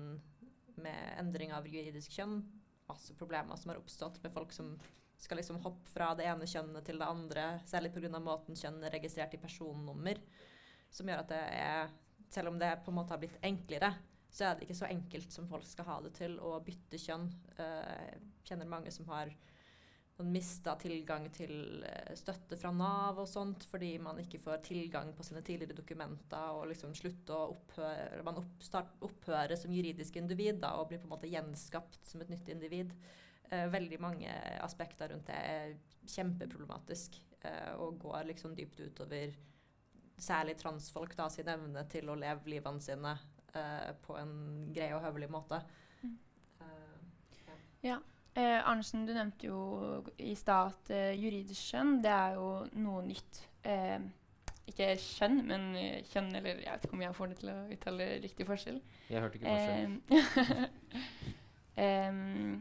med 0.78 1.18
endring 1.18 1.52
av 1.54 1.66
juridisk 1.66 2.14
kjønn, 2.14 2.40
masse 2.88 3.14
problemer 3.18 3.58
som 3.58 3.72
har 3.72 3.80
oppstått 3.80 4.22
med 4.22 4.32
folk 4.34 4.54
som 4.54 4.76
skal 5.18 5.40
liksom 5.40 5.58
hoppe 5.64 5.90
fra 5.90 6.12
det 6.14 6.28
ene 6.30 6.46
kjønnet 6.46 6.86
til 6.86 7.00
det 7.00 7.08
andre, 7.08 7.46
særlig 7.66 7.90
pga. 7.94 8.20
måten 8.22 8.56
kjønn 8.56 8.84
er 8.86 8.94
registrert 8.94 9.34
i 9.34 9.40
personnummer, 9.42 10.20
som 10.94 11.08
gjør 11.08 11.24
at 11.24 11.34
det 11.34 11.46
er 11.62 11.96
Selv 12.28 12.50
om 12.50 12.58
det 12.60 12.68
på 12.84 12.90
en 12.90 12.96
måte 12.98 13.14
har 13.14 13.20
blitt 13.22 13.38
enklere, 13.40 13.88
så 14.28 14.44
er 14.44 14.56
det 14.58 14.66
ikke 14.66 14.74
så 14.76 14.88
enkelt 14.90 15.32
som 15.32 15.46
folk 15.48 15.64
skal 15.64 15.86
ha 15.88 15.94
det 16.04 16.10
til 16.18 16.34
å 16.44 16.58
bytte 16.60 16.98
kjønn. 17.00 17.24
Eh, 17.56 18.18
Jeg 18.18 18.50
kjenner 18.50 18.68
mange 18.68 18.90
som 18.92 19.08
har 19.08 19.32
mista 20.26 20.74
tilgang 20.80 21.28
til 21.34 21.84
eh, 21.86 22.14
støtte 22.18 22.58
fra 22.58 22.72
Nav 22.74 23.20
og 23.22 23.28
sånt 23.30 23.66
fordi 23.70 23.92
man 24.02 24.18
ikke 24.22 24.40
får 24.42 24.62
tilgang 24.66 25.12
på 25.14 25.26
sine 25.26 25.44
tidligere 25.46 25.76
dokumenter 25.78 26.56
og 26.58 26.66
liksom 26.72 26.94
slutter 26.98 27.36
å 27.36 27.52
opphøre 27.54 28.24
Man 28.26 28.40
opphører 28.40 29.54
som 29.58 29.74
juridisk 29.74 30.18
individ 30.18 30.58
da, 30.64 30.74
og 30.78 30.90
blir 30.90 31.02
på 31.02 31.06
en 31.06 31.14
måte 31.14 31.30
gjenskapt 31.30 32.00
som 32.08 32.24
et 32.24 32.32
nytt 32.32 32.50
individ. 32.50 32.94
Eh, 33.50 33.68
veldig 33.70 34.00
mange 34.02 34.32
aspekter 34.64 35.12
rundt 35.12 35.30
det 35.30 35.38
er 35.38 35.76
kjempeproblematisk 36.08 37.20
eh, 37.46 37.72
og 37.78 38.00
går 38.02 38.32
liksom 38.32 38.56
dypt 38.58 38.80
utover 38.80 39.36
særlig 40.18 40.56
transfolk 40.58 41.14
da, 41.16 41.28
sin 41.30 41.48
evne 41.48 41.84
til 41.90 42.10
å 42.10 42.18
leve 42.18 42.50
livene 42.50 42.82
sine 42.82 43.14
eh, 43.54 43.90
på 44.02 44.18
en 44.18 44.34
grei 44.74 44.90
og 44.96 45.04
høvelig 45.06 45.30
måte. 45.32 45.60
Mm. 46.02 46.16
Eh, 46.64 47.98
Eh, 48.36 48.68
Arnesen, 48.70 49.06
du 49.06 49.14
nevnte 49.16 49.48
jo 49.48 50.04
i 50.18 50.34
stad 50.38 50.72
at 50.72 50.90
eh, 50.94 51.16
juridisk 51.18 51.72
kjønn 51.72 51.98
det 52.04 52.12
er 52.12 52.38
jo 52.38 52.48
noe 52.78 53.02
nytt. 53.06 53.42
Eh, 53.66 53.98
ikke 54.68 54.92
kjønn, 55.00 55.40
men 55.48 55.68
eh, 55.80 56.00
kjønn, 56.12 56.30
eller 56.38 56.60
jeg 56.62 56.70
vet 56.70 56.86
ikke 56.86 56.98
om 56.98 57.04
jeg 57.06 57.18
får 57.18 57.32
det 57.32 57.38
til 57.40 57.52
å 57.52 57.58
uttale 57.74 58.08
riktig 58.22 58.48
forskjell. 58.48 58.80
Jeg 59.08 59.24
hørte 59.24 59.40
ikke 59.40 59.54
forskjell. 59.56 60.66
Eh, 61.78 61.86
em, 61.88 62.60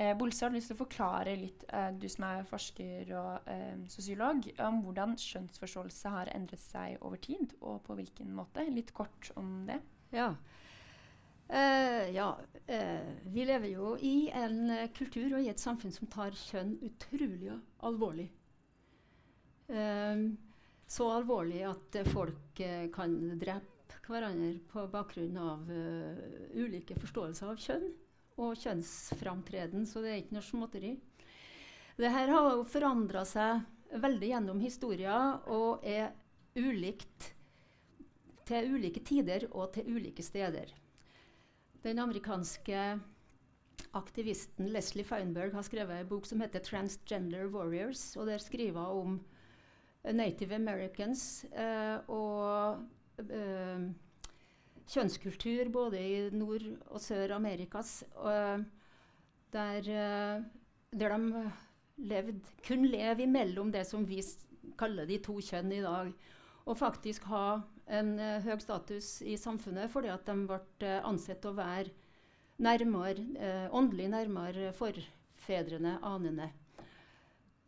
Eh, 0.00 0.16
Bolse, 0.16 0.44
har 0.44 0.52
du 0.52 0.56
lyst 0.56 0.70
til 0.70 0.78
å 0.78 0.80
forklare 0.84 1.32
litt, 1.36 1.64
eh, 1.68 1.90
du 1.98 2.06
som 2.08 2.24
er 2.28 2.46
forsker 2.46 3.10
og 3.18 3.48
eh, 3.50 3.80
sosiolog, 3.90 4.46
om 4.62 4.78
hvordan 4.84 5.16
kjønnsforståelse 5.18 6.12
har 6.14 6.30
endret 6.32 6.62
seg 6.62 7.02
over 7.02 7.18
tid, 7.20 7.56
og 7.60 7.82
på 7.84 7.96
hvilken 7.98 8.30
måte? 8.32 8.64
Litt 8.70 8.94
kort 8.94 9.32
om 9.40 9.66
det. 9.66 9.80
Ja. 10.14 10.30
Eh, 11.52 12.10
ja. 12.14 12.38
uh, 12.68 13.10
vi 13.24 13.44
lever 13.44 13.68
jo 13.68 13.96
i 13.98 14.30
en 14.34 14.70
uh, 14.70 14.86
kultur 14.94 15.32
og 15.34 15.42
i 15.42 15.50
et 15.50 15.58
samfunn 15.58 15.90
som 15.90 16.06
tar 16.10 16.36
kjønn 16.38 16.76
utrolig 16.86 17.56
alvorlig. 17.86 18.28
Så 20.90 21.06
alvorlig 21.06 21.60
at 21.62 21.94
folk 22.10 22.58
kan 22.90 23.12
drepe 23.38 24.00
hverandre 24.08 24.56
på 24.72 24.82
bakgrunn 24.90 25.36
av 25.38 25.68
ulike 26.58 26.96
forståelser 26.98 27.52
av 27.52 27.60
kjønn 27.62 27.84
og 28.42 28.58
kjønnsframtreden, 28.58 29.86
så 29.86 30.02
det 30.02 30.10
er 30.10 30.18
ikke 30.24 30.34
noe 30.40 30.48
småtteri. 30.48 30.90
Det 31.94 32.10
her 32.10 32.34
har 32.34 32.50
jo 32.56 32.66
forandra 32.66 33.22
seg 33.28 33.62
veldig 34.02 34.32
gjennom 34.32 34.64
historien 34.66 35.38
og 35.54 35.86
er 35.86 36.10
ulikt 36.58 37.30
til 38.50 38.74
ulike 38.74 39.06
tider 39.06 39.46
og 39.52 39.70
til 39.78 39.86
ulike 39.94 40.26
steder. 40.26 40.74
Den 41.82 41.98
amerikanske 41.98 43.00
aktivisten 43.96 44.68
Leslie 44.68 45.04
Feinberg 45.04 45.54
har 45.56 45.64
skrevet 45.64 46.02
en 46.02 46.08
bok 46.08 46.26
som 46.28 46.40
heter 46.40 46.60
'Transgender 46.60 47.48
Warriors'. 47.48 48.16
og 48.20 48.26
Der 48.26 48.38
skriver 48.38 48.92
hun 48.92 49.00
om 49.00 49.20
Native 50.14 50.54
Americans 50.54 51.44
eh, 51.52 51.98
og 52.08 52.84
eh, 53.18 53.88
kjønnskultur 54.88 55.70
både 55.72 56.00
i 56.00 56.30
Nord- 56.30 56.76
og 56.86 57.00
Sør-Amerikas, 57.00 58.02
eh, 58.02 58.58
der, 59.52 59.82
der, 60.92 61.18
de 61.18 61.52
levd, 61.96 62.40
kun 62.66 62.84
lever 62.86 63.20
imellom 63.20 63.72
det 63.72 63.86
som 63.86 64.08
vi 64.08 64.22
kaller 64.78 65.06
de 65.06 65.18
to 65.18 65.38
kjønn 65.40 65.72
i 65.72 65.82
dag, 65.84 66.12
og 66.70 66.78
faktisk 66.78 67.26
ha 67.30 67.60
en 67.90 68.14
uh, 68.20 68.38
høy 68.44 68.60
status 68.62 69.18
i 69.26 69.34
samfunnet 69.40 69.90
fordi 69.90 70.10
at 70.12 70.26
de 70.28 70.36
ble 70.46 70.60
uh, 70.86 71.00
ansett 71.08 71.46
å 71.48 71.54
være 71.56 71.90
nærmere, 72.62 73.24
uh, 73.40 73.66
åndelig 73.74 74.10
nærmere 74.12 74.72
forfedrene, 74.76 75.98
anene. 76.06 76.52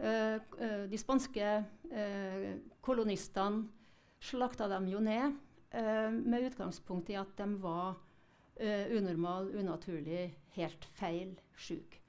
de 0.03 0.99
spanske 0.99 1.49
kolonistene 2.83 3.69
slakta 4.25 4.67
dem 4.73 4.89
jo 4.91 4.99
ned 4.99 5.37
med 6.27 6.47
utgangspunkt 6.49 7.13
i 7.13 7.19
at 7.21 7.37
de 7.39 7.47
var 7.63 8.01
unormal, 8.97 9.53
unaturlig, 9.55 10.33
helt 10.57 10.89
feil 10.99 11.37
syke. 11.55 12.01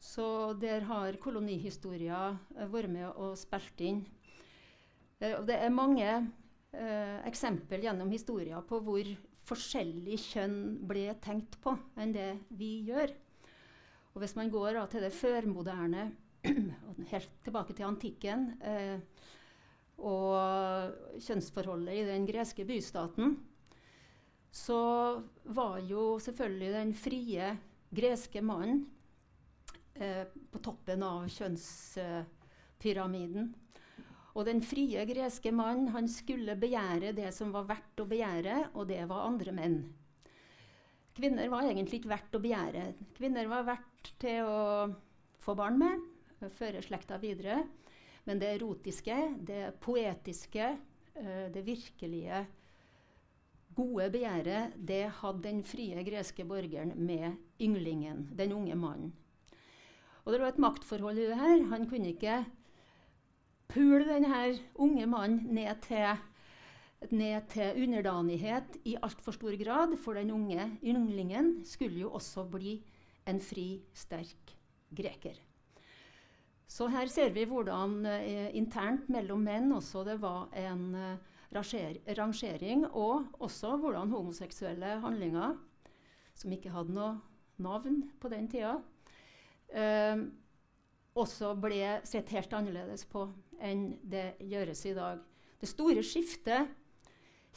Så 0.00 0.56
der 0.58 0.88
har 0.90 1.20
kolonihistorier 1.22 2.40
vært 2.72 2.90
med 2.90 3.12
og 3.14 3.38
spilt 3.38 3.84
inn. 3.84 4.02
Det 5.18 5.56
er 5.56 5.74
mange 5.74 6.08
eh, 6.08 7.18
eksempel 7.26 7.82
gjennom 7.82 8.10
historien 8.12 8.62
på 8.66 8.78
hvor 8.86 9.08
forskjellig 9.48 10.18
kjønn 10.20 10.58
ble 10.88 11.14
tenkt 11.24 11.56
på 11.64 11.72
enn 11.98 12.12
det 12.14 12.32
vi 12.58 12.70
gjør. 12.90 13.10
Og 14.14 14.18
hvis 14.22 14.36
man 14.38 14.50
går 14.52 14.72
da, 14.76 14.86
til 14.90 15.02
det 15.04 15.12
førmoderne, 15.14 16.02
helt 17.12 17.32
tilbake 17.44 17.72
til 17.74 17.88
antikken, 17.88 18.40
eh, 18.62 18.98
og 19.98 20.38
kjønnsforholdet 21.18 21.94
i 21.98 22.06
den 22.06 22.26
greske 22.28 22.64
bystaten, 22.66 23.36
så 24.54 25.22
var 25.54 25.78
jo 25.86 26.18
selvfølgelig 26.22 26.72
den 26.72 26.94
frie 26.96 27.58
greske 27.94 28.40
mannen 28.44 28.86
eh, 29.94 30.26
på 30.52 30.58
toppen 30.64 31.02
av 31.02 31.28
kjønnspyramiden. 31.34 33.54
Og 34.38 34.46
den 34.46 34.60
frie 34.62 35.02
greske 35.08 35.50
mann 35.50 35.88
han 35.90 36.06
skulle 36.10 36.54
begjære 36.60 37.10
det 37.16 37.32
som 37.34 37.50
var 37.50 37.66
verdt 37.66 38.04
å 38.04 38.06
begjære, 38.06 38.58
og 38.78 38.86
det 38.86 39.00
var 39.10 39.26
andre 39.26 39.54
menn. 39.56 39.80
Kvinner 41.18 41.50
var 41.50 41.66
egentlig 41.66 41.98
ikke 41.98 42.12
verdt 42.12 42.36
å 42.38 42.42
begjære. 42.44 42.84
Kvinner 43.16 43.48
var 43.50 43.66
verdt 43.66 44.12
til 44.22 44.46
å 44.46 44.60
få 45.42 45.56
barn 45.58 45.80
med, 45.80 46.04
føre 46.54 46.84
slekta 46.86 47.18
videre. 47.18 47.64
Men 48.28 48.38
det 48.38 48.52
erotiske, 48.54 49.16
det 49.48 49.72
poetiske, 49.82 50.68
eh, 51.18 51.46
det 51.50 51.64
virkelige 51.66 52.44
gode 53.74 54.06
begjæret, 54.14 54.76
det 54.76 55.08
hadde 55.18 55.42
den 55.48 55.64
frie 55.66 56.04
greske 56.06 56.46
borgeren 56.46 56.92
med 56.94 57.34
ynglingen, 57.58 58.28
den 58.38 58.54
unge 58.54 58.78
mannen. 58.78 59.10
Og 60.24 60.34
det 60.34 60.40
var 60.42 60.52
et 60.52 60.62
maktforhold 60.62 61.18
i 61.18 61.26
det 61.30 61.40
her. 61.40 61.62
Han 61.72 61.88
kunne 61.88 62.12
ikke 62.12 62.44
pule 63.68 64.04
denne 64.08 64.42
unge 64.80 65.06
mannen 65.06 65.54
ned 65.54 65.82
til, 65.84 66.20
ned 67.10 67.48
til 67.52 67.82
underdanighet 67.84 68.78
i 68.88 68.96
altfor 69.02 69.36
stor 69.36 69.56
grad, 69.60 69.96
for 70.00 70.16
den 70.18 70.32
unge 70.34 70.70
ynglingen 70.82 71.58
skulle 71.68 72.00
jo 72.00 72.14
også 72.16 72.46
bli 72.48 72.78
en 73.28 73.40
fri, 73.44 73.82
sterk 73.92 74.56
greker. 74.96 75.36
Så 76.68 76.88
her 76.92 77.08
ser 77.08 77.32
vi 77.32 77.46
hvordan 77.48 78.02
eh, 78.08 78.50
internt 78.56 79.08
mellom 79.08 79.40
menn 79.44 79.72
også 79.72 80.04
det 80.04 80.18
var 80.20 80.50
en 80.56 80.82
eh, 80.96 81.16
rangering, 81.56 82.84
og 82.92 83.40
også 83.40 83.76
hvordan 83.80 84.12
homoseksuelle 84.12 84.98
handlinger, 85.00 85.56
som 86.36 86.52
ikke 86.52 86.72
hadde 86.72 86.92
noe 86.96 87.14
navn 87.64 88.02
på 88.20 88.28
den 88.32 88.48
tida, 88.52 88.76
eh, 89.72 90.20
også 91.18 91.54
ble 91.58 91.98
sett 92.06 92.30
helt 92.36 92.52
annerledes 92.54 93.06
på 93.08 93.24
enn 93.64 93.90
det 94.02 94.36
gjøres 94.40 94.84
i 94.88 94.94
dag. 94.96 95.22
Det 95.58 95.68
store 95.70 96.04
skiftet 96.06 96.70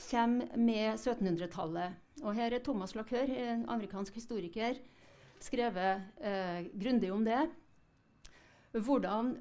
kommer 0.09 0.57
med 0.57 0.97
1700-tallet. 0.97 1.97
Og 2.21 2.35
her 2.37 2.53
er 2.53 2.63
Thomas 2.63 2.95
Lacour, 2.95 3.29
en 3.29 3.67
amerikansk 3.69 4.17
historiker, 4.17 4.79
skrevet 5.41 6.03
eh, 6.21 6.67
grundig 6.77 7.11
om 7.13 7.23
det. 7.25 7.43
Hvordan 8.71 9.35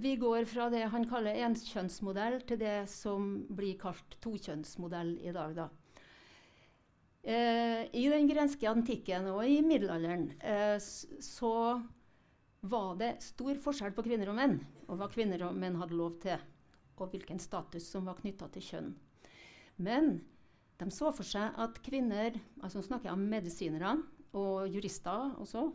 vi 0.00 0.16
går 0.16 0.46
fra 0.48 0.68
det 0.72 0.86
han 0.90 1.06
kaller 1.08 1.44
enkjønnsmodell, 1.46 2.40
til 2.48 2.60
det 2.60 2.76
som 2.90 3.44
blir 3.54 3.76
kalt 3.80 4.16
tokjønnsmodell 4.24 5.16
i 5.22 5.34
dag. 5.34 5.56
Da. 5.58 5.68
Eh, 7.24 7.84
I 7.92 8.06
den 8.12 8.28
grenske 8.28 8.68
antikken 8.68 9.28
og 9.32 9.44
i 9.48 9.60
middelalderen 9.64 10.30
eh, 10.44 10.76
så 10.80 11.54
var 12.64 12.96
det 13.00 13.10
stor 13.22 13.58
forskjell 13.60 13.94
på 13.96 14.04
kvinner 14.06 14.30
og 14.32 14.38
menn, 14.38 14.58
og 14.88 14.98
hva 15.00 15.08
kvinner 15.12 15.42
og 15.46 15.56
menn 15.58 15.76
hadde 15.80 15.96
lov 15.98 16.16
til, 16.22 16.40
og 16.96 17.10
hvilken 17.12 17.40
status 17.42 17.86
som 17.90 18.06
var 18.08 18.16
knytta 18.20 18.48
til 18.54 18.64
kjønn. 18.64 18.92
Men 19.84 20.14
de 20.80 20.88
så 20.94 21.10
for 21.14 21.26
seg 21.26 21.56
at 21.60 21.80
kvinner 21.86 22.36
altså 22.60 22.80
Nå 22.80 22.86
snakker 22.86 23.10
jeg 23.10 23.16
om 23.16 23.26
medisinere 23.30 23.96
og 24.34 24.70
jurister 24.70 25.34
også. 25.42 25.68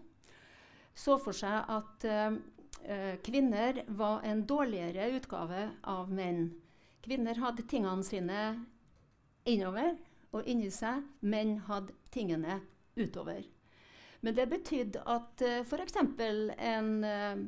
Så 0.95 1.15
for 1.21 1.35
seg 1.35 1.69
at 1.71 2.07
uh, 2.09 3.15
kvinner 3.23 3.83
var 3.99 4.25
en 4.27 4.43
dårligere 4.47 5.11
utgave 5.15 5.67
av 5.87 6.11
menn. 6.11 6.49
Kvinner 7.05 7.39
hadde 7.39 7.67
tingene 7.69 8.03
sine 8.03 8.41
innover 9.47 9.95
og 10.35 10.47
inni 10.49 10.71
seg. 10.73 11.05
Menn 11.21 11.57
hadde 11.69 11.95
tingene 12.11 12.59
utover. 12.99 13.45
Men 14.21 14.35
det 14.35 14.49
betydde 14.51 15.03
at 15.07 15.43
uh, 15.45 15.61
f.eks. 15.63 15.97
en 15.99 16.91
uh, 17.05 17.41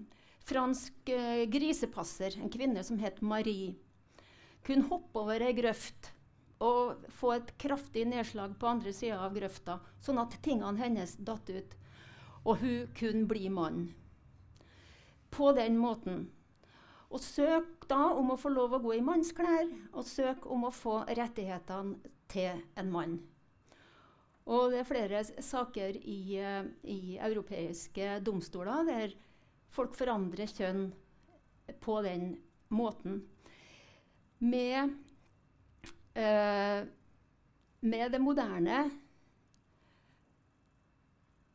fransk 0.47 1.11
uh, 1.11 1.43
grisepasser, 1.51 2.37
en 2.39 2.51
kvinne 2.51 2.83
som 2.87 2.99
het 3.01 3.21
Marie, 3.21 3.75
kunne 4.65 4.87
hoppe 4.91 5.19
over 5.19 5.41
ei 5.43 5.55
grøft 5.57 6.11
og 6.61 7.07
få 7.17 7.33
et 7.39 7.55
kraftig 7.61 8.05
nedslag 8.05 8.53
på 8.61 8.69
andre 8.69 8.93
sida 8.93 9.23
av 9.25 9.33
grøfta, 9.33 9.79
sånn 10.05 10.21
at 10.21 10.37
tingene 10.45 10.77
hennes 10.77 11.15
datt 11.17 11.49
ut. 11.49 11.73
Og 12.45 12.61
hun 12.61 12.91
kunne 12.97 13.25
bli 13.29 13.49
mann. 13.53 13.89
På 15.33 15.51
den 15.57 15.77
måten. 15.81 16.27
Og 17.11 17.21
søk 17.21 17.87
da 17.89 18.11
om 18.13 18.31
å 18.33 18.39
få 18.39 18.53
lov 18.53 18.77
å 18.77 18.81
gå 18.83 18.95
i 18.97 19.03
mannsklær, 19.03 19.67
og 19.91 20.07
søk 20.07 20.45
om 20.45 20.69
å 20.69 20.73
få 20.73 21.01
rettighetene 21.09 22.13
til 22.31 22.61
en 22.79 22.93
mann. 22.93 23.17
Og 24.49 24.71
det 24.71 24.79
er 24.81 24.87
flere 24.89 25.23
saker 25.43 25.99
i, 26.01 26.21
uh, 26.41 26.65
i 26.83 27.17
europeiske 27.21 28.19
domstoler 28.25 28.87
der 28.87 29.13
folk 29.71 29.93
forandrer 29.95 30.49
kjønn 30.49 30.87
på 31.81 31.99
den 32.05 32.33
måten. 32.73 33.21
Med, 34.41 34.95
uh, 36.17 36.81
med 37.85 38.11
det 38.11 38.21
moderne 38.21 38.81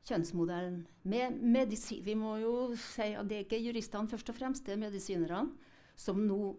kjønnsmodellen. 0.07 0.87
Med 1.03 1.39
medisin, 1.43 2.05
vi 2.07 2.15
må 2.15 2.37
jo 2.39 2.53
si 2.79 3.11
at 3.19 3.27
det 3.29 3.41
er 3.41 3.47
ikke 3.47 3.63
juristene 3.65 4.11
først 4.11 4.31
og 4.31 4.39
fremst, 4.39 4.67
det 4.67 4.77
er 4.77 4.83
medisinerne 4.85 5.51
som 5.99 6.21
nå 6.29 6.55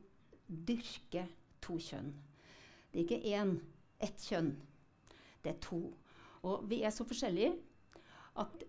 dyrker 0.47 1.29
to 1.63 1.77
kjønn. 1.81 2.11
Det 2.91 2.99
er 2.99 3.05
ikke 3.05 3.37
én, 3.37 3.53
ett 4.03 4.27
kjønn. 4.29 4.51
Det 5.43 5.53
er 5.53 5.61
to. 5.63 5.81
Og 6.43 6.67
vi 6.69 6.81
er 6.85 6.93
så 6.93 7.05
forskjellige 7.07 7.55
at 8.37 8.63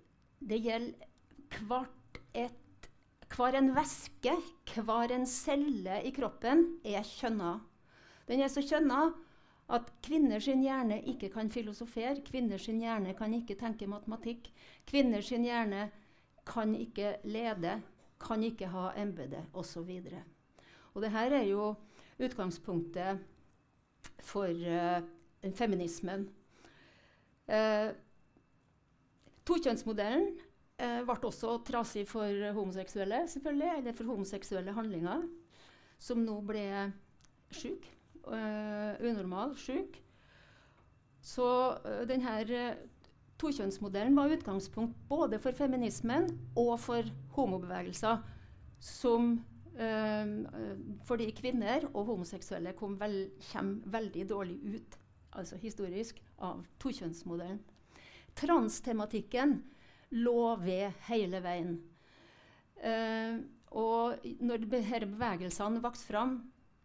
det 0.48 0.60
gjelder 0.64 1.62
hvert 1.68 2.20
et, 2.36 2.88
hver 3.34 3.56
en 3.58 3.72
væske, 3.76 4.34
hver 4.74 5.12
en 5.14 5.26
celle 5.26 6.02
i 6.04 6.12
kroppen 6.14 6.64
er 6.84 7.04
kjønna. 7.04 7.58
Den 8.28 8.40
er 8.44 8.52
så 8.52 8.62
kjønna 8.64 9.08
at 9.68 9.90
kvinners 10.04 10.48
hjerne 10.48 11.02
ikke 11.12 11.28
kan 11.32 11.50
filosofere, 11.52 12.22
kvinners 12.24 12.66
hjerne 12.66 13.14
kan 13.16 13.34
ikke 13.34 13.56
tenke 13.60 13.86
matematikk. 13.86 14.48
Kvinners 14.88 15.28
hjerne 15.28 15.90
kan 16.48 16.74
ikke 16.74 17.16
lede, 17.24 17.80
kan 18.20 18.42
ikke 18.42 18.70
ha 18.72 18.88
embete 18.96 19.44
osv. 19.52 20.00
Og 20.94 21.02
det 21.02 21.12
er 21.14 21.42
jo 21.44 21.74
utgangspunktet 22.18 23.20
for 24.24 24.48
uh, 24.48 25.04
feminismen. 25.54 26.28
Uh, 27.48 27.94
Tokjønnsmodellen 29.48 30.26
eh, 30.76 30.98
ble 31.08 31.14
også 31.24 31.54
trasig 31.64 32.02
for 32.08 32.28
homoseksuelle, 32.52 33.22
selvfølgelig, 33.32 33.70
eller 33.78 33.94
for 33.96 34.10
homoseksuelle 34.10 34.74
handlinger, 34.76 35.22
som 35.98 36.20
nå 36.20 36.34
ble 36.44 36.66
sjuk. 37.56 37.86
unormal 38.28 39.54
sjuk. 39.56 39.96
Så 41.24 41.48
denne 42.10 42.66
tokjønnsmodellen 43.40 44.18
var 44.18 44.34
utgangspunkt 44.36 45.00
både 45.08 45.38
for 45.40 45.56
feminismen 45.56 46.28
og 46.52 46.74
for 46.84 47.08
homobevegelser 47.38 48.20
som 48.84 49.38
Um, 49.78 50.46
fordi 51.06 51.28
kvinner 51.38 51.84
og 51.92 52.08
homoseksuelle 52.08 52.72
vel, 52.98 53.12
kommer 53.52 53.92
veldig 53.94 54.24
dårlig 54.26 54.56
ut 54.74 54.96
altså 55.32 55.58
historisk, 55.60 56.22
av 56.38 56.62
tokjønnsmodellen. 56.78 57.58
Transtematikken 58.38 59.56
lå 60.14 60.42
ved 60.62 60.92
hele 61.08 61.40
veien. 61.42 61.78
Uh, 62.78 63.40
og 63.74 64.22
når 64.38 64.68
disse 64.70 65.00
bevegelsene 65.10 65.82
vokste 65.82 66.12
fram, 66.12 66.36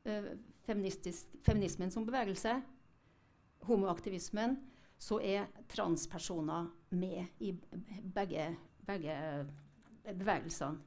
uh, 0.09 0.31
feminismen 0.65 1.93
som 1.93 2.07
bevegelse, 2.07 2.55
homoaktivismen, 3.67 4.57
så 4.97 5.19
er 5.21 5.45
transpersoner 5.69 6.71
med 6.89 7.43
i 7.43 7.51
begge, 8.15 8.49
begge 8.87 9.15
bevegelsene. 10.03 10.81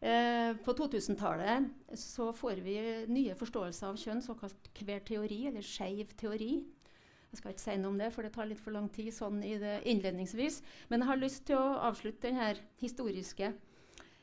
Eh, 0.00 0.56
på 0.62 0.72
2000-tallet 0.78 1.64
så 1.98 2.32
får 2.32 2.60
vi 2.62 2.76
nye 3.10 3.34
forståelser 3.34 3.88
av 3.88 3.96
kjønn, 3.98 4.20
såkalt 4.22 4.67
hver 4.86 5.00
teori, 5.06 5.46
eller 5.50 5.64
skeiv 5.64 6.12
teori. 6.18 6.52
Jeg 7.28 7.40
skal 7.40 7.52
ikke 7.52 7.64
si 7.64 7.76
noe 7.76 7.92
om 7.92 7.98
det, 8.00 8.08
for 8.14 8.24
det 8.24 8.32
tar 8.34 8.48
litt 8.48 8.60
for 8.62 8.72
lang 8.72 8.88
tid 8.92 9.10
sånn 9.12 9.42
innledningsvis. 9.44 10.62
Men 10.88 11.02
jeg 11.02 11.10
har 11.10 11.20
lyst 11.20 11.44
til 11.48 11.58
å 11.58 11.80
avslutte 11.90 12.30
denne 12.30 12.54
historiske 12.80 13.52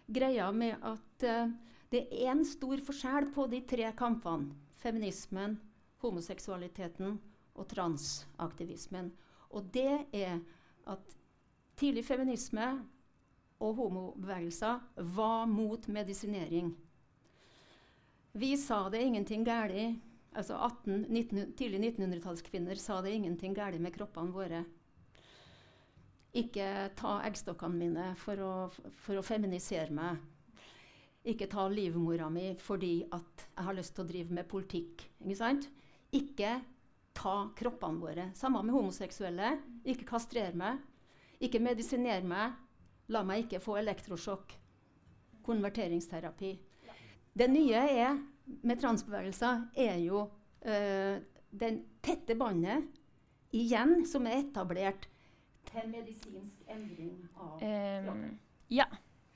greia 0.08 0.50
med 0.54 0.82
at 0.86 1.26
uh, 1.26 1.54
det 1.94 2.06
er 2.10 2.32
en 2.34 2.46
stor 2.46 2.82
forskjell 2.86 3.30
på 3.36 3.46
de 3.52 3.62
tre 3.70 3.91
kampene. 3.98 4.54
Feminismen, 4.82 5.56
homoseksualiteten 6.02 7.15
og 7.56 7.70
transaktivismen. 7.72 9.12
Og 9.54 9.70
det 9.74 10.02
er 10.13 10.41
at 10.89 11.15
tidlig 11.80 12.06
feminisme 12.06 12.68
og 13.63 13.78
homobevegelser 13.80 14.82
var 15.15 15.46
mot 15.50 15.88
medisinering. 15.88 16.74
Vi 18.36 18.58
sa 18.60 18.89
det 18.89 19.02
ingenting 19.02 19.46
galt. 19.48 20.02
Altså 20.36 20.58
18, 20.60 21.06
19, 21.10 21.54
tidlig 21.56 21.80
1900-tallskvinner 21.95 22.80
sa 22.80 23.00
det 23.02 23.13
ingenting 23.15 23.54
galt 23.56 23.80
med 23.80 23.93
kroppene 23.95 24.36
våre. 24.36 24.65
Ikke 26.36 26.89
ta 27.00 27.21
eggstokkene 27.24 27.80
mine 27.80 28.08
for 28.19 28.41
å, 28.43 28.54
for 29.00 29.21
å, 29.21 29.24
feminisere 29.24 29.95
meg. 29.95 30.19
Ikke 31.26 31.48
ta 31.50 31.69
livmora 31.71 32.28
mi 32.30 32.50
fordi 32.60 32.98
at 33.15 33.45
jeg 33.48 33.67
har 33.69 33.78
lyst 33.78 33.95
til 33.95 34.04
å 34.04 34.10
drive 34.10 34.36
med 34.36 34.50
politikk. 34.52 35.06
Ikke 35.24 35.39
sant? 35.39 35.69
Ikke 36.12 36.58
ta 37.15 37.38
kroppene 37.56 38.04
våre. 38.04 38.28
Samme 38.36 38.60
med 38.67 38.76
homoseksuelle. 38.76 39.56
Ikke 39.88 40.10
kastrere 40.12 40.54
meg. 40.60 40.84
Ikke 41.39 41.63
medisinere 41.63 42.28
meg. 42.28 42.60
La 43.15 43.24
meg 43.24 43.45
ikke 43.45 43.63
få 43.63 43.80
elektrosjokk. 43.80 44.52
Konverteringsterapi. 45.48 46.52
Det 47.36 47.48
nye 47.52 47.88
er, 47.95 48.19
med 48.45 48.79
transbevegelser 48.81 49.67
er 49.86 49.97
jo 50.03 50.27
øh, 50.65 51.17
den 51.60 51.81
tette 52.03 52.36
båndet 52.38 52.86
igjen 53.55 54.03
som 54.10 54.27
er 54.29 54.41
etablert 54.43 55.08
til 55.69 55.89
medisinsk 55.91 56.67
endring 56.71 57.17
av 57.36 57.63
um, 57.63 58.25
Ja, 58.71 58.88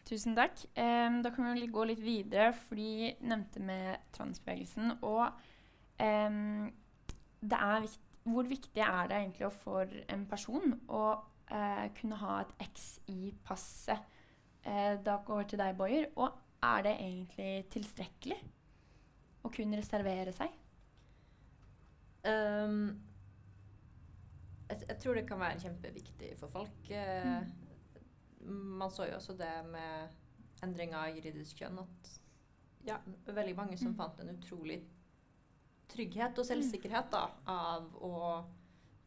tusen 0.08 0.36
takk. 0.38 0.62
Um, 0.74 1.20
da 1.24 1.32
kan 1.36 1.52
vi 1.54 1.68
gå 1.70 1.86
litt 1.90 2.02
videre, 2.04 2.52
for 2.56 2.80
de 2.80 3.14
nevnte 3.22 3.62
med 3.62 4.06
transbevegelsen. 4.16 4.96
Og 5.06 5.26
um, 6.02 6.70
det 7.40 7.60
er 7.60 7.84
vikt, 7.86 8.06
hvor 8.30 8.48
viktig 8.50 8.84
er 8.84 9.10
det 9.10 9.18
egentlig 9.18 9.52
for 9.62 10.00
en 10.14 10.26
person 10.30 10.76
å 10.88 11.04
uh, 11.18 11.86
kunne 11.98 12.22
ha 12.24 12.40
et 12.44 12.56
X 12.70 12.88
i 13.12 13.34
passet. 13.46 14.00
Uh, 14.66 14.98
da 15.06 15.20
går 15.26 15.50
til 15.50 15.62
deg, 15.62 15.78
Boyer. 15.78 16.10
Og 16.20 16.34
er 16.66 16.88
det 16.88 16.96
egentlig 17.00 17.52
tilstrekkelig 17.74 18.40
å 19.44 19.52
kunne 19.54 19.80
reservere 19.80 20.34
seg? 20.36 20.54
Um, 22.28 23.00
jeg, 24.70 24.84
jeg, 24.86 24.98
tror 25.02 25.18
det 25.18 25.26
kan 25.30 25.42
være 25.42 25.64
kjempeviktig 25.64 26.34
for 26.40 26.52
folk. 26.54 26.92
Eh, 26.92 27.26
mm. 27.26 28.56
Man 28.80 28.92
så 28.94 29.08
jo 29.10 29.18
også 29.18 29.36
det 29.40 29.54
med 29.72 30.64
endring 30.66 30.94
av 30.98 31.12
juridisk 31.16 31.62
kjønn 31.62 31.82
at 31.82 32.14
ja, 32.88 32.98
veldig 33.28 33.56
mange 33.58 33.78
som 33.80 33.94
mm. 33.94 33.98
fant 34.00 34.22
en 34.24 34.32
utrolig 34.34 34.80
trygghet 35.90 36.38
og 36.38 36.48
selvsikkerhet 36.48 37.10
da, 37.12 37.24
av 37.50 37.90
å 38.06 38.16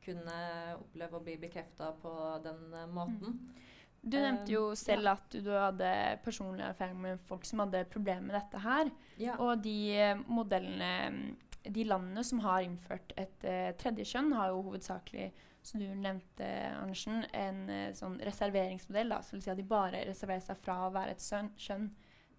kunne 0.02 0.38
oppleve 0.80 1.18
å 1.18 1.24
bli 1.24 1.36
bekrefta 1.40 1.92
på 2.02 2.12
den 2.44 2.64
uh, 2.74 2.88
måten. 2.90 3.36
Mm. 3.38 3.60
Du 4.02 4.16
nevnte 4.18 4.50
jo 4.50 4.64
uh, 4.72 4.78
selv 4.78 5.06
ja. 5.06 5.14
at 5.14 5.36
du, 5.36 5.50
hadde 5.54 5.92
personlig 6.24 6.64
erfaring 6.66 6.98
med 7.04 7.22
folk 7.28 7.46
som 7.46 7.62
hadde 7.62 7.84
problemer 7.92 8.26
med 8.26 8.36
dette 8.36 8.62
her. 8.64 8.90
Ja. 9.22 9.38
Og 9.38 9.62
de 9.62 9.78
uh, 9.94 10.26
modellene 10.26 11.38
De 11.62 11.84
landene 11.86 12.24
som 12.26 12.40
har 12.42 12.64
innført 12.66 13.12
et 13.14 13.44
tredje 13.78 14.02
kjønn, 14.10 14.32
har 14.34 14.48
jo 14.50 14.64
hovedsakelig 14.66 15.28
som 15.62 15.78
du 15.78 15.86
nevnte, 15.94 16.48
Andersen, 16.74 17.20
en 17.30 17.68
sånn 17.94 18.16
reserveringsmodell. 18.18 19.12
Da, 19.14 19.20
så 19.22 19.36
vil 19.36 19.44
si 19.44 19.52
at 19.52 19.60
de 19.60 19.66
bare 19.70 20.00
reserverer 20.08 20.42
seg 20.42 20.58
fra 20.58 20.80
å 20.88 20.90
være 20.90 21.14
et 21.14 21.22
søn, 21.22 21.52
kjønn. 21.54 21.86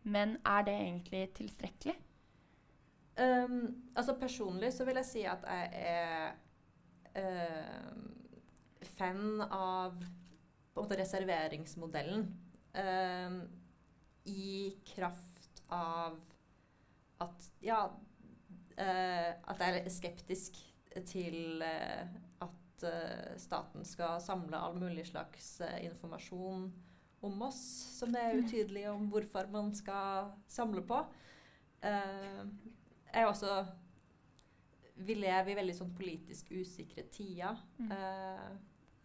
Men 0.04 0.36
er 0.44 0.66
det 0.68 0.74
egentlig 0.76 1.22
tilstrekkelig? 1.40 1.96
Um, 3.18 3.84
altså 3.96 4.16
Personlig 4.20 4.74
så 4.74 4.86
vil 4.88 4.98
jeg 5.00 5.06
si 5.06 5.24
at 5.30 5.44
jeg 5.46 5.70
er 5.86 6.32
uh, 7.14 7.92
fan 8.98 9.44
av 9.46 10.02
på 10.74 10.82
en 10.82 10.88
måte 10.88 11.00
reserveringsmodellen. 11.00 12.26
eh, 12.74 13.36
I 14.26 14.78
kraft 14.86 15.64
av 15.70 16.20
at 17.22 17.50
ja 17.62 17.82
eh, 18.78 19.34
At 19.44 19.60
jeg 19.60 19.82
er 19.84 19.90
skeptisk 19.90 20.58
til 21.10 21.64
at 21.64 22.86
staten 23.42 23.86
skal 23.88 24.20
samle 24.22 24.60
all 24.60 24.76
mulig 24.78 25.08
slags 25.08 25.56
informasjon 25.82 26.68
om 27.24 27.46
oss 27.48 27.62
som 27.98 28.12
det 28.14 28.22
er 28.22 28.42
utydelig 28.44 28.84
om 28.92 29.08
hvorfor 29.10 29.48
man 29.50 29.72
skal 29.74 30.34
samle 30.52 30.84
på. 30.86 31.00
jeg 31.82 33.22
er 33.22 33.26
også 33.26 33.64
vi 34.96 35.16
lever 35.18 35.54
i 35.54 35.58
veldig 35.58 35.76
sånn 35.78 35.94
politisk 35.98 36.52
usikre 36.54 37.06
tider. 37.14 37.58
Mm. 37.80 37.92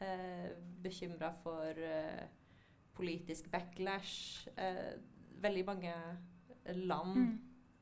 Eh, 0.01 0.09
eh, 0.09 0.51
Bekymra 0.83 1.33
for 1.43 1.79
eh, 1.79 2.27
politisk 2.95 3.51
backlash. 3.51 4.49
Eh, 4.57 4.99
veldig 5.43 5.65
mange 5.67 5.95
land, 6.75 7.17
mm. 7.17 7.39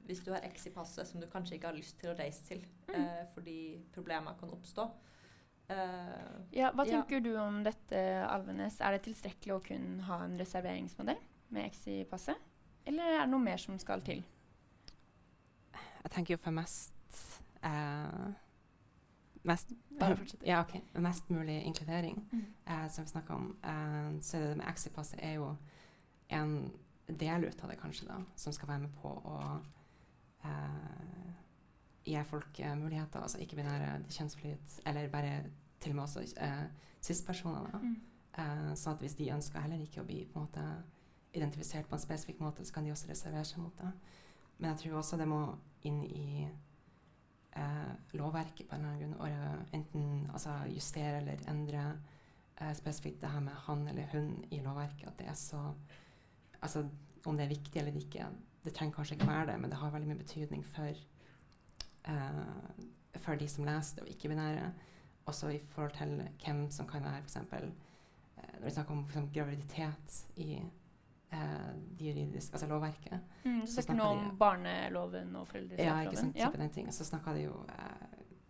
hvis 0.07 0.21
du 0.25 0.33
har 0.33 0.45
X 0.45 0.67
i 0.67 0.71
passet, 0.75 1.09
som 1.09 1.21
du 1.21 1.27
kanskje 1.31 1.57
ikke 1.57 1.71
har 1.71 1.77
lyst 1.77 1.99
til 2.01 2.13
å 2.13 2.17
reise 2.19 2.45
til 2.47 2.65
mm. 2.89 2.95
Eh, 2.95 3.23
fordi 3.35 3.59
problemer 3.95 4.37
kan 4.41 4.53
oppstå. 4.53 4.87
Eh, 5.69 6.35
ja, 6.55 6.71
hva 6.71 6.87
tenker 6.87 7.19
ja. 7.19 7.25
du 7.25 7.33
om 7.43 7.63
dette, 7.67 8.03
Alvenes? 8.29 8.79
Er 8.81 8.97
det 8.97 9.07
tilstrekkelig 9.09 9.57
å 9.57 9.63
kun 9.65 9.89
ha 10.07 10.23
en 10.25 10.39
reserveringsmodell 10.39 11.19
med 11.57 11.71
X 11.73 11.87
i 11.91 12.01
passet? 12.09 12.39
Eller 12.87 13.17
er 13.17 13.25
det 13.25 13.33
noe 13.33 13.43
mer 13.43 13.59
som 13.59 13.79
skal 13.83 14.05
til? 14.07 14.23
Jeg 15.75 16.13
tenker 16.15 16.37
jo 16.37 16.39
for 16.39 16.55
mest 16.55 16.95
uh, 17.67 18.31
mest, 19.47 19.73
ja, 20.45 20.61
okay. 20.61 20.81
mest, 20.93 21.31
mulig 21.31 21.63
inkludering, 21.63 22.19
mm. 22.33 22.45
eh, 22.67 22.89
som 22.91 23.05
vi 23.05 23.11
snakka 23.11 23.35
om. 23.35 23.57
Eh, 23.63 24.21
så 24.21 24.43
det 24.43 24.57
med 24.57 24.69
Exit-passet 24.69 25.21
er 25.23 25.39
jo 25.39 25.53
en 26.29 26.57
del 27.07 27.47
ut 27.47 27.63
av 27.63 27.71
det, 27.71 27.79
kanskje, 27.81 28.09
da, 28.09 28.21
som 28.37 28.53
skal 28.53 28.69
være 28.75 28.87
med 28.87 28.99
på 29.03 29.13
å 29.13 29.39
gi 32.07 32.21
folk 32.23 32.59
muligheter, 32.79 33.19
altså 33.19 33.41
ikke-binære, 33.43 33.97
kjønnsflyt, 34.15 34.77
eller 34.87 35.09
bare 35.11 35.41
til 35.83 35.91
og 35.91 35.97
med 35.97 36.05
også 36.05 36.23
cis-personer. 37.03 37.81
Mm. 37.83 37.97
Eh, 38.37 38.73
sånn 38.77 38.97
at 38.97 39.03
hvis 39.05 39.17
de 39.17 39.31
ønsker 39.33 39.63
heller 39.65 39.81
ikke 39.81 40.03
å 40.03 40.07
bli 40.09 40.21
på 40.29 40.37
en 40.37 40.45
måte 40.45 40.65
identifisert 41.37 41.89
på 41.89 41.97
en 41.97 42.03
spesifikk 42.03 42.43
måte, 42.45 42.65
så 42.65 42.75
kan 42.75 42.85
de 42.85 42.93
også 42.93 43.09
reservere 43.09 43.45
seg 43.49 43.63
mot 43.65 43.81
det. 43.81 43.93
Men 44.59 44.71
jeg 44.73 44.83
tror 44.83 44.99
også 45.01 45.19
det 45.21 45.29
må 45.29 45.41
inn 45.89 46.03
i 46.05 46.45
eh, 46.45 46.55
lovverket 48.17 48.69
på 48.69 48.77
en 48.77 48.85
eller 48.85 48.97
annen 48.97 49.15
grunn. 49.17 49.31
Eh, 49.31 49.79
enten 49.79 50.31
altså, 50.33 50.57
justere 50.73 51.21
eller 51.21 51.45
endre 51.51 51.85
eh, 52.61 52.73
spesifikt 52.77 53.21
det 53.23 53.33
her 53.33 53.45
med 53.45 53.57
han 53.67 53.87
eller 53.89 54.11
hun 54.13 54.45
i 54.51 54.61
lovverket. 54.65 55.09
At 55.09 55.19
det 55.19 55.31
er 55.31 55.39
så 55.41 55.63
Altså 56.65 56.87
om 57.29 57.37
det 57.37 57.45
er 57.45 57.53
viktig 57.53 57.79
eller 57.79 57.97
ikke, 58.01 58.27
det 58.65 58.73
trenger 58.75 58.95
kanskje 58.97 59.15
ikke 59.15 59.27
være 59.29 59.47
det, 59.51 59.61
men 59.61 59.71
det 59.71 59.79
har 59.79 59.91
veldig 59.93 60.09
mye 60.09 60.19
betydning 60.19 60.63
for, 60.67 61.01
eh, 62.09 63.19
for 63.23 63.39
de 63.39 63.49
som 63.49 63.65
leser 63.65 63.99
det, 63.99 64.03
og 64.03 64.09
ikke-binære. 64.09 64.73
Også 65.27 65.49
i 65.53 65.61
forhold 65.69 65.93
til 65.99 66.29
hvem 66.45 66.71
som 66.71 66.89
kan 66.89 67.05
være 67.05 67.21
f.eks. 67.21 67.37
Eh, 67.37 67.71
når 68.59 68.65
vi 68.65 68.71
snakker 68.71 68.95
om 68.95 69.31
graviditet 69.35 70.25
i 70.37 70.63
eh, 71.37 71.75
de 71.99 72.09
juridiske, 72.09 72.55
altså 72.57 72.67
lovverket. 72.71 73.21
Mm, 73.45 73.61
Så 73.67 73.83
snakker 73.83 74.01
nå 74.03 74.09
om 74.17 74.39
barneloven 74.39 75.37
og 75.37 75.49
Ja, 75.79 76.01
ikke 76.03 76.17
sant, 76.17 76.37
Ja. 76.37 76.51
den 76.51 76.71
ting. 76.71 76.89
Så 76.93 77.05
snakka 77.05 77.35
de 77.35 77.43
jo 77.45 77.65
eh, 77.69 78.07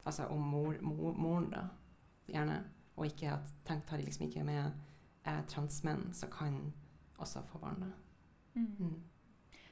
altså 0.07 0.27
om 0.31 0.41
mor, 0.41 0.77
mor, 0.81 1.13
moren, 1.15 1.51
da, 1.51 1.65
gjerne. 2.29 2.65
Og 2.97 3.07
ikke 3.07 3.33
at 3.33 3.53
tenk 3.65 3.87
tar 3.87 3.99
de 3.99 4.05
liksom 4.05 4.27
ikke 4.31 4.45
med 4.45 4.73
eh, 5.27 5.43
transmenn 5.49 6.13
som 6.15 6.31
kan 6.31 6.73
også 7.19 7.43
få 7.45 7.59
barn. 7.59 7.81
da. 7.81 7.87
Mm. 8.61 8.77
Mm. 8.79 9.03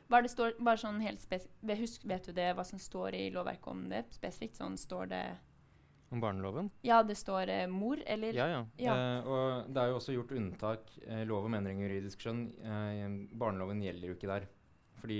Hva 0.08 0.20
det 0.22 0.30
står, 0.30 0.52
bare 0.60 0.76
sånn 0.76 1.00
helt 1.00 1.20
spes 1.20 1.46
vet 1.62 2.26
du 2.26 2.32
det, 2.32 2.50
hva 2.56 2.64
som 2.64 2.78
står 2.78 3.14
i 3.14 3.30
lovverket 3.32 3.66
om 3.72 3.88
det 3.88 4.04
spesifikt? 4.12 4.56
Sånn 4.56 4.76
står 4.76 5.08
det 5.08 5.24
Om 6.14 6.20
barneloven? 6.22 6.68
Ja, 6.86 7.00
det 7.02 7.16
står 7.18 7.48
eh, 7.50 7.66
mor, 7.66 7.98
eller 8.06 8.36
Ja, 8.38 8.46
ja. 8.52 8.60
Ja. 8.78 8.94
Eh, 8.94 9.26
og 9.26 9.72
det 9.74 9.82
er 9.82 9.88
jo 9.90 9.96
også 9.98 10.14
gjort 10.14 10.30
unntak. 10.38 10.92
Eh, 11.08 11.24
lov 11.26 11.48
om 11.48 11.54
endring 11.58 11.80
i 11.82 11.88
juridisk 11.88 12.22
skjønn. 12.22 12.44
Eh, 12.62 13.16
barneloven 13.34 13.80
gjelder 13.82 14.12
jo 14.12 14.14
ikke 14.14 14.30
der. 14.30 14.46
Fordi 15.00 15.18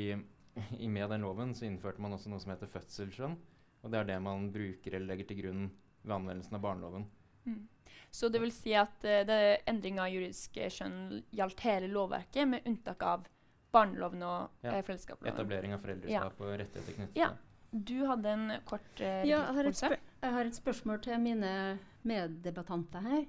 i 0.79 0.87
med 0.89 1.11
den 1.11 1.27
loven 1.27 1.51
så 1.59 1.67
innførte 1.67 1.99
man 2.05 2.15
også 2.15 2.31
noe 2.31 2.39
som 2.43 2.53
heter 2.55 2.71
fødselsskjønn. 2.71 3.35
Og 3.83 3.91
det 3.91 3.99
er 4.01 4.07
det 4.13 4.19
man 4.23 4.47
bruker 4.55 4.95
eller 4.95 5.11
legger 5.11 5.27
til 5.33 5.41
grunn 5.43 5.65
ved 6.05 6.15
anvendelsen 6.15 6.55
av 6.61 6.63
barneloven. 6.63 7.09
Mm. 7.49 7.65
Så 8.15 8.31
det 8.31 8.41
vil 8.45 8.53
si 8.55 8.77
at 8.79 8.95
uh, 9.03 9.25
det, 9.27 9.39
endring 9.67 9.99
av 10.01 10.13
juridisk 10.15 10.57
eh, 10.63 10.71
skjønn 10.71 11.25
gjaldt 11.35 11.65
hele 11.67 11.89
lovverket, 11.91 12.47
med 12.49 12.69
unntak 12.71 13.03
av 13.03 13.27
barneloven 13.75 14.23
og 14.23 14.63
Ja. 14.63 14.77
eh, 14.77 14.85
foreldreskapsloven. 14.87 15.35
Etablering 15.35 15.75
av 15.75 15.83
foreldreskap 15.83 16.41
og 16.41 16.55
rettigheter 16.63 16.97
knyttet 17.01 17.19
Ja. 17.19 17.33
til 17.35 17.37
det. 17.43 17.51
Du 17.85 18.07
hadde 18.07 18.31
en 18.31 18.53
kort 18.65 19.01
uh, 19.03 19.25
Ja, 19.27 19.41
jeg 19.43 19.55
har, 19.57 19.65
et 19.67 19.73
Olse. 19.73 19.89
spør 19.91 19.99
jeg 20.25 20.33
har 20.33 20.49
et 20.49 20.57
spørsmål 20.57 21.03
til 21.05 21.21
mine 21.21 21.51
meddebattanter 22.09 23.05
her. 23.05 23.27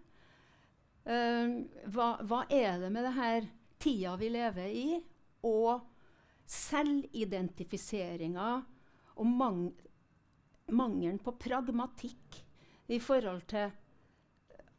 Uh, 1.02 1.66
hva, 1.90 2.22
hva 2.22 2.44
er 2.46 2.78
det 2.78 2.92
med 2.94 3.02
det 3.02 3.16
her 3.16 3.46
tida 3.82 4.12
vi 4.20 4.28
lever 4.30 4.68
i, 4.70 5.00
og 5.42 5.82
selvidentifiseringa 6.46 8.62
og 9.18 9.26
mang 9.26 9.64
mangelen 10.72 11.20
på 11.22 11.34
pragmatikk 11.40 12.42
i 12.92 12.98
forhold 13.02 13.46
til 13.52 13.70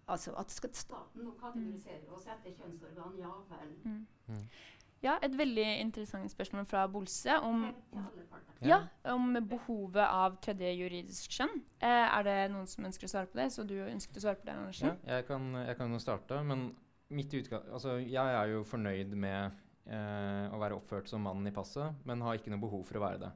Altså 0.04 0.34
at 0.36 0.52
skal 0.52 0.74
staten 0.76 1.24
nå 1.24 1.32
kategorisere 1.40 2.12
oss 2.12 2.26
etter 2.28 2.52
kjønnsorgan, 2.58 3.14
ja 3.22 3.30
vel. 3.48 4.42
Ja, 5.04 5.14
et 5.24 5.34
veldig 5.36 5.66
interessant 5.82 6.32
spørsmål 6.32 6.66
fra 6.68 6.86
Bolse 6.92 7.36
om, 7.44 7.66
ja, 8.64 8.82
om 9.12 9.36
behovet 9.48 10.04
av 10.04 10.38
tredje 10.44 10.70
juridisk 10.76 11.36
kjønn. 11.36 11.58
Eh, 11.84 12.06
er 12.06 12.24
det 12.28 12.36
noen 12.54 12.70
som 12.72 12.88
ønsker 12.88 13.10
å 13.10 13.12
svare 13.12 13.32
på 13.32 13.40
det? 13.42 13.50
Så 13.56 13.66
du 13.68 13.76
ønsket 13.84 14.22
å 14.22 14.24
svare 14.24 14.40
på 14.40 14.48
det, 14.48 14.56
Andersen? 14.56 14.94
Ja, 15.04 15.18
jeg 15.18 15.28
kan, 15.28 15.50
jeg 15.60 15.76
kan 15.80 15.92
jo 15.92 16.00
starte, 16.04 16.40
men 16.48 16.70
mitt 17.12 17.36
utgang, 17.36 17.68
altså, 17.76 17.98
jeg 18.00 18.40
er 18.40 18.54
jo 18.54 18.64
fornøyd 18.68 19.12
med 19.20 19.60
eh, 19.92 20.46
å 20.56 20.62
være 20.62 20.80
oppført 20.80 21.12
som 21.12 21.28
mann 21.28 21.48
i 21.48 21.56
passet, 21.56 22.00
men 22.08 22.24
har 22.24 22.40
ikke 22.40 22.54
noe 22.54 22.64
behov 22.64 22.88
for 22.88 23.00
å 23.00 23.04
være 23.04 23.26
det. 23.26 23.34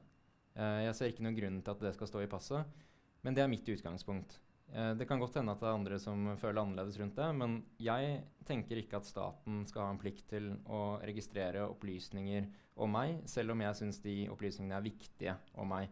Eh, 0.58 0.82
jeg 0.88 0.98
ser 0.98 1.12
ikke 1.12 1.24
noen 1.26 1.38
grunn 1.38 1.62
til 1.62 1.74
at 1.74 1.86
det 1.86 1.94
skal 1.94 2.10
stå 2.10 2.24
i 2.24 2.30
passet, 2.30 2.84
men 3.22 3.36
det 3.36 3.44
er 3.44 3.50
mitt 3.50 3.68
utgangspunkt. 3.70 4.40
Eh, 4.74 4.92
det 4.98 5.06
kan 5.08 5.22
godt 5.22 5.38
hende 5.38 5.54
at 5.54 5.62
det 5.62 5.68
er 5.70 5.78
andre 5.78 5.98
som 6.02 6.26
føler 6.40 6.60
annerledes 6.60 6.98
rundt 7.00 7.16
det, 7.16 7.28
men 7.38 7.60
jeg 7.82 8.18
tenker 8.48 8.82
ikke 8.82 9.00
at 9.00 9.08
staten 9.08 9.62
skal 9.68 9.86
ha 9.86 9.94
en 9.94 10.02
plikt 10.02 10.26
til 10.34 10.50
å 10.66 10.98
registrere 11.06 11.68
opplysninger 11.70 12.50
om 12.82 12.92
meg, 12.94 13.22
selv 13.30 13.54
om 13.54 13.64
jeg 13.64 13.78
syns 13.78 14.02
de 14.04 14.20
opplysningene 14.32 14.76
er 14.78 14.86
viktige 14.86 15.38
om 15.58 15.70
meg. 15.72 15.88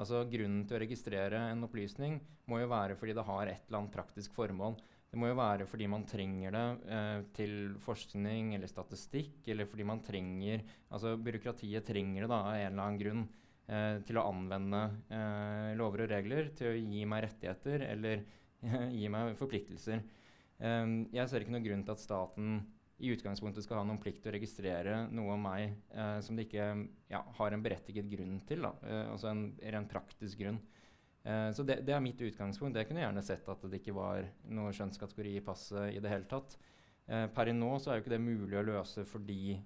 Altså 0.00 0.22
Grunnen 0.30 0.62
til 0.68 0.78
å 0.78 0.84
registrere 0.84 1.40
en 1.50 1.66
opplysning 1.66 2.20
må 2.48 2.60
jo 2.62 2.70
være 2.70 2.96
fordi 2.96 3.16
det 3.16 3.26
har 3.26 3.50
et 3.50 3.66
eller 3.66 3.82
annet 3.82 3.96
praktisk 3.96 4.36
formål. 4.36 4.78
Det 5.10 5.18
må 5.18 5.26
jo 5.26 5.36
være 5.40 5.66
fordi 5.66 5.88
man 5.90 6.06
trenger 6.06 6.54
det 6.54 6.64
eh, 6.94 7.18
til 7.34 7.54
forskning 7.82 8.54
eller 8.54 8.70
statistikk, 8.70 9.40
eller 9.50 9.66
fordi 9.66 9.86
man 9.88 10.02
trenger 10.06 10.62
Altså 10.94 11.16
byråkratiet 11.18 11.86
trenger 11.86 12.24
det 12.24 12.30
da 12.30 12.38
av 12.44 12.54
en 12.54 12.66
eller 12.68 12.84
annen 12.84 13.00
grunn 13.00 13.24
til 14.06 14.18
å 14.18 14.26
anvende 14.26 14.80
eh, 15.14 15.70
lover 15.78 16.04
og 16.06 16.10
regler, 16.10 16.48
til 16.58 16.72
å 16.72 16.78
gi 16.78 17.04
meg 17.06 17.24
rettigheter 17.26 17.84
eller 17.86 18.24
gi 18.98 19.06
meg 19.12 19.36
forpliktelser. 19.38 20.02
Eh, 20.58 20.84
jeg 21.14 21.30
ser 21.30 21.44
ikke 21.44 21.54
noen 21.54 21.66
grunn 21.68 21.86
til 21.86 21.94
at 21.94 22.02
staten 22.02 22.60
i 23.00 23.08
utgangspunktet 23.14 23.64
skal 23.64 23.80
ha 23.80 23.86
noen 23.88 24.00
plikt 24.00 24.20
til 24.24 24.32
å 24.32 24.34
registrere 24.34 24.96
noe 25.14 25.32
om 25.36 25.46
meg 25.46 25.70
eh, 25.94 26.18
som 26.24 26.36
de 26.36 26.44
ikke 26.44 26.66
ja, 27.08 27.22
har 27.38 27.56
en 27.56 27.62
berettiget 27.64 28.10
grunn 28.12 28.36
til. 28.48 28.66
Eh, 28.66 29.06
altså 29.06 29.30
en 29.30 29.46
rent 29.62 29.90
praktisk 29.92 30.42
grunn. 30.42 30.60
Eh, 31.24 31.48
så 31.56 31.64
det, 31.64 31.80
det 31.88 31.94
er 31.96 32.04
mitt 32.04 32.20
utgangspunkt. 32.20 32.76
Jeg 32.76 32.90
kunne 32.90 33.04
gjerne 33.04 33.24
sett 33.24 33.48
at 33.48 33.64
det 33.64 33.80
ikke 33.80 33.96
var 33.96 34.28
noe 34.52 34.74
skjønnskategori 34.76 35.38
i 35.38 35.44
passet 35.44 35.96
i 35.96 36.02
det 36.02 36.12
hele 36.12 36.28
tatt. 36.28 36.58
Eh, 37.08 37.26
per 37.32 37.50
i 37.50 37.56
nå 37.56 37.72
så 37.80 37.92
er 37.92 37.98
jo 37.98 38.04
ikke 38.04 38.14
det 38.14 38.22
mulig 38.24 38.60
å 38.60 38.66
løse 38.68 39.06
fordi 39.08 39.56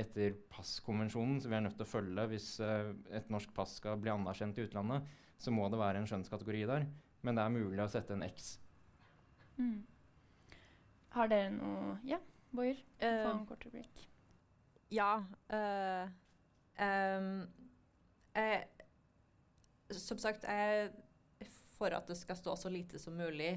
etter 0.00 0.36
passkonvensjonen, 0.52 1.40
som 1.42 1.52
vi 1.52 1.58
er 1.58 1.64
nødt 1.66 1.76
til 1.78 1.86
å 1.86 1.90
følge 1.90 2.26
hvis 2.32 2.48
uh, 2.62 2.92
et 3.14 3.28
norsk 3.32 3.52
pass 3.56 3.76
skal 3.80 3.98
bli 4.00 4.12
anerkjent 4.12 4.58
i 4.58 4.66
utlandet, 4.68 5.06
så 5.38 5.54
må 5.54 5.68
det 5.70 5.80
være 5.80 6.02
en 6.02 6.08
skjønnskategori 6.10 6.64
der. 6.70 6.88
Men 7.26 7.38
det 7.38 7.44
er 7.44 7.54
mulig 7.54 7.82
å 7.82 7.90
sette 7.90 8.14
en 8.14 8.24
X. 8.26 8.56
Mm. 9.58 9.82
Har 11.16 11.30
dere 11.30 11.50
noe 11.50 11.96
Ja, 12.06 12.20
Bojer? 12.54 12.78
Eh, 12.98 13.22
Få 13.24 13.34
en 13.34 13.46
kort 13.48 13.66
replikk. 13.66 14.04
Ja. 14.94 15.12
Uh, 15.50 16.06
um, 16.78 17.42
jeg, 18.38 18.64
som 19.90 20.20
sagt, 20.22 20.46
jeg 20.46 20.86
er 20.86 20.90
for 21.78 21.94
at 21.94 22.08
det 22.10 22.18
skal 22.18 22.38
stå 22.38 22.56
så 22.58 22.70
lite 22.72 22.98
som 22.98 23.16
mulig 23.16 23.52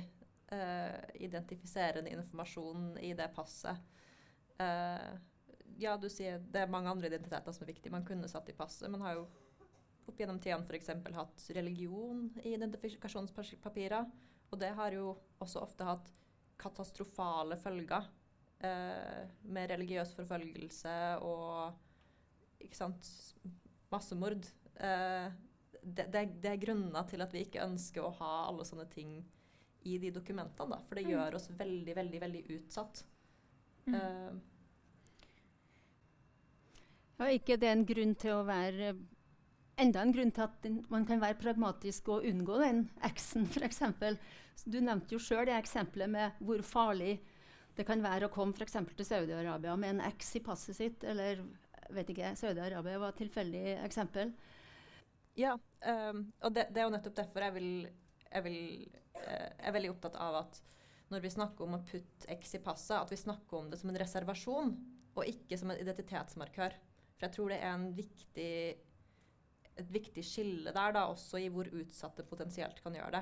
eh, 0.51 0.99
identifiserende 1.25 2.11
informasjon 2.13 2.97
i 3.01 3.13
det 3.17 3.29
passet. 3.35 3.77
Eh, 4.61 5.11
ja, 5.81 5.95
du 5.97 6.07
sier 6.13 6.39
det 6.53 6.61
er 6.63 6.71
mange 6.71 6.91
andre 6.91 7.09
identiteter 7.09 7.53
som 7.55 7.65
er 7.65 7.71
viktige. 7.73 7.91
Man 7.93 8.05
kunne 8.07 8.29
satt 8.29 8.49
i 8.51 8.55
passet. 8.57 8.89
Man 8.93 9.01
har 9.05 9.17
jo 9.17 9.27
opp 10.09 10.17
gjennom 10.19 10.39
tidene 10.41 10.65
f.eks. 10.67 10.89
hatt 11.15 11.45
religion 11.57 12.27
i 12.43 12.53
identifikasjonspapirer. 12.55 14.09
Og 14.51 14.59
det 14.59 14.71
har 14.77 14.93
jo 14.95 15.13
også 15.41 15.61
ofte 15.63 15.87
hatt 15.87 16.09
katastrofale 16.61 17.57
følger. 17.57 18.09
Eh, 18.61 19.21
med 19.49 19.71
religiøs 19.71 20.11
forfølgelse 20.13 20.91
og 21.25 21.71
ikke 22.61 22.77
sant, 22.77 23.07
massemord. 23.89 24.45
Eh, 24.77 25.31
det, 25.81 26.05
det, 26.13 26.21
det 26.43 26.51
er 26.51 26.59
grunner 26.61 27.07
til 27.09 27.23
at 27.25 27.31
vi 27.33 27.41
ikke 27.47 27.63
ønsker 27.65 28.05
å 28.05 28.11
ha 28.19 28.33
alle 28.51 28.67
sånne 28.67 28.85
ting 28.91 29.15
i 29.89 29.95
de 29.97 30.11
dokumentene. 30.13 30.75
Da, 30.75 30.77
for 30.85 30.99
det 30.99 31.07
Mm. 31.07 31.13
gjør 31.15 31.39
oss 31.39 31.47
veldig, 31.57 31.95
veldig, 31.97 32.19
veldig 32.21 32.43
utsatt. 32.59 33.01
Mm. 33.87 33.95
Eh, 33.97 34.35
Ja, 37.21 37.27
ikke 37.29 37.53
det 37.61 37.69
en 37.69 37.83
grunn 37.85 38.15
til 38.17 38.33
å 38.33 38.45
være 38.47 38.95
Enda 39.81 40.01
en 40.03 40.11
grunn 40.13 40.31
til 40.33 40.43
at 40.43 40.65
man 40.91 41.05
kan 41.07 41.21
være 41.21 41.37
pragmatisk 41.41 42.09
og 42.13 42.25
unngå 42.27 42.57
den 42.61 42.81
X-en, 43.07 43.45
f.eks. 43.49 43.79
Du 44.65 44.79
nevnte 44.81 45.15
jo 45.15 45.21
sjøl 45.21 45.45
det 45.47 45.55
eksempelet 45.55 46.11
med 46.11 46.41
hvor 46.43 46.61
farlig 46.65 47.15
Det 47.77 47.85
kan 47.87 48.01
være 48.03 48.27
å 48.27 48.33
komme 48.33 48.57
f.eks. 48.57 48.75
til 48.97 49.07
Saudi-Arabia 49.07 49.77
med 49.79 49.95
en 49.95 50.03
X 50.09 50.35
i 50.37 50.41
passet 50.43 50.77
sitt, 50.77 51.05
eller 51.07 51.39
vet 51.93 52.09
ikke, 52.11 52.33
Saudi-Arabia 52.37 52.99
var 52.99 53.13
et 53.13 53.21
tilfeldig 53.23 53.63
eksempel. 53.85 54.33
Ja, 55.39 55.55
um, 55.55 56.25
og 56.43 56.53
det, 56.57 56.67
det, 56.73 56.81
er 56.81 56.89
jo 56.89 56.93
nettopp 56.97 57.17
derfor 57.21 57.47
jeg, 57.47 57.55
vil, 57.55 57.71
jeg 58.27 58.45
vil, 58.49 58.59
jeg 59.15 59.65
er 59.69 59.77
veldig 59.77 59.93
opptatt 59.93 60.19
av 60.19 60.41
at 60.43 60.61
når 61.13 61.23
vi 61.23 61.35
snakker 61.37 61.67
om 61.67 61.79
å 61.79 61.83
putte 61.87 62.33
X 62.35 62.57
i 62.59 62.63
passet, 62.65 62.97
at 62.99 63.13
vi 63.13 63.23
snakker 63.23 63.61
om 63.61 63.71
det 63.71 63.79
som 63.79 63.93
en 63.93 64.01
reservasjon, 64.03 64.75
og 65.15 65.27
ikke 65.27 65.57
som 65.59 65.71
en 65.71 65.79
identitetsmarkør. 65.79 66.75
For 67.21 67.27
jeg 67.27 67.35
tror 67.35 67.51
det 67.53 67.59
er 67.61 67.81
viktig, 67.93 68.53
et 69.77 69.91
viktig 69.93 70.23
skille 70.25 70.71
der, 70.73 70.95
da, 70.95 71.03
også 71.05 71.37
i 71.37 71.51
hvor 71.53 71.67
utsatte 71.69 72.25
potensielt 72.25 72.81
kan 72.81 72.97
gjøre 72.97 73.19
det. 73.19 73.21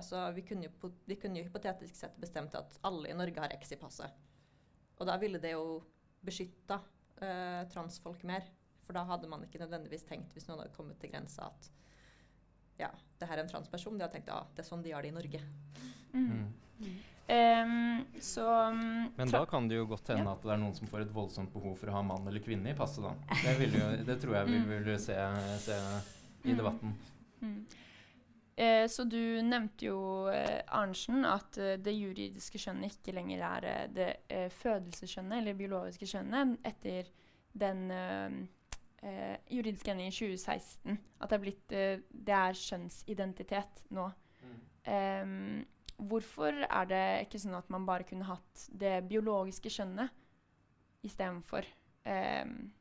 Altså, 0.00 0.22
vi 0.32 0.46
kunne, 0.48 0.64
jo, 0.64 0.90
vi 1.04 1.18
kunne 1.20 1.42
jo 1.42 1.44
hypotetisk 1.44 1.98
sett 1.98 2.16
bestemt 2.16 2.56
at 2.56 2.78
alle 2.88 3.12
i 3.12 3.16
Norge 3.18 3.44
har 3.44 3.52
X 3.60 3.74
i 3.76 3.78
passet. 3.78 4.16
Og 4.96 5.04
da 5.10 5.18
ville 5.20 5.36
det 5.42 5.52
jo 5.52 5.82
beskytta 6.24 6.80
eh, 7.20 7.68
transfolk 7.68 8.24
mer. 8.24 8.48
For 8.86 8.96
da 8.96 9.04
hadde 9.12 9.28
man 9.28 9.44
ikke 9.44 9.60
nødvendigvis 9.60 10.08
tenkt, 10.08 10.32
hvis 10.32 10.48
noen 10.48 10.62
hadde 10.62 10.72
kommet 10.72 10.96
til 11.04 11.12
grensa, 11.12 11.52
at 11.52 11.68
ja, 12.80 12.88
det 13.20 13.28
her 13.28 13.36
er 13.36 13.44
en 13.44 13.52
transperson. 13.52 14.00
De 14.00 14.06
hadde 14.06 14.16
tenkt 14.16 14.32
at 14.32 14.40
ah, 14.40 14.48
det 14.56 14.64
er 14.64 14.72
sånn 14.72 14.88
de 14.88 14.94
gjør 14.94 15.04
det 15.04 15.12
i 15.12 15.18
Norge. 15.20 15.44
Mm. 16.16 16.32
Mm. 16.80 16.96
Um, 17.24 18.02
så 18.20 18.44
um, 18.68 19.10
Men 19.16 19.30
da 19.32 19.46
kan 19.48 19.68
det 19.68 19.78
jo 19.78 19.86
godt 19.88 20.10
hende 20.12 20.26
ja. 20.26 20.34
at 20.36 20.42
det 20.44 20.50
er 20.52 20.58
noen 20.60 20.74
som 20.76 20.90
får 20.90 21.06
et 21.06 21.14
voldsomt 21.14 21.54
behov 21.54 21.78
for 21.80 21.88
å 21.88 21.94
ha 21.96 22.02
mann 22.04 22.26
eller 22.28 22.42
kvinne 22.44 22.74
i 22.74 22.76
passet, 22.76 23.06
da. 23.06 23.14
Det, 23.40 23.70
jo, 23.72 23.86
det 24.04 24.18
tror 24.20 24.36
jeg 24.40 24.50
vi 24.50 24.58
mm. 24.60 24.68
vil 24.72 24.90
se, 25.00 25.16
se 25.64 25.78
i 26.44 26.52
mm. 26.52 26.58
debatten. 26.58 26.92
Mm. 27.40 27.56
Eh, 28.56 28.88
så 28.88 29.04
du 29.04 29.42
nevnte 29.42 29.88
jo, 29.88 30.28
eh, 30.30 30.60
Arntzen, 30.66 31.24
at 31.26 31.58
eh, 31.58 31.74
det 31.82 31.96
juridiske 31.96 32.60
skjønnet 32.60 32.92
ikke 32.92 33.16
lenger 33.16 33.42
er 33.48 33.66
eh, 33.66 33.86
det 33.90 34.10
eh, 34.30 34.46
fødelseskjønnet, 34.60 35.40
eller 35.40 35.56
biologiske 35.58 36.06
skjønnet, 36.06 36.54
etter 36.70 37.08
den 37.64 37.88
eh, 37.90 38.36
juridiske 39.50 39.90
endringen 39.90 40.12
i 40.12 40.14
2016. 40.14 41.00
At 41.18 41.32
det 41.32 41.38
er 41.38 41.42
blitt 41.42 41.74
Det 42.28 42.36
er 42.36 42.60
kjønnsidentitet 42.60 43.82
nå. 43.96 44.06
Um, 44.84 45.64
Hvorfor 45.96 46.64
er 46.66 46.86
det 46.90 47.04
ikke 47.26 47.40
sånn 47.42 47.56
at 47.58 47.68
man 47.72 47.86
bare 47.86 48.06
kunne 48.08 48.26
hatt 48.26 48.64
det 48.74 48.96
biologiske 49.08 49.70
skjønnet 49.72 50.10
istedenfor? 51.06 51.68
Um 52.04 52.72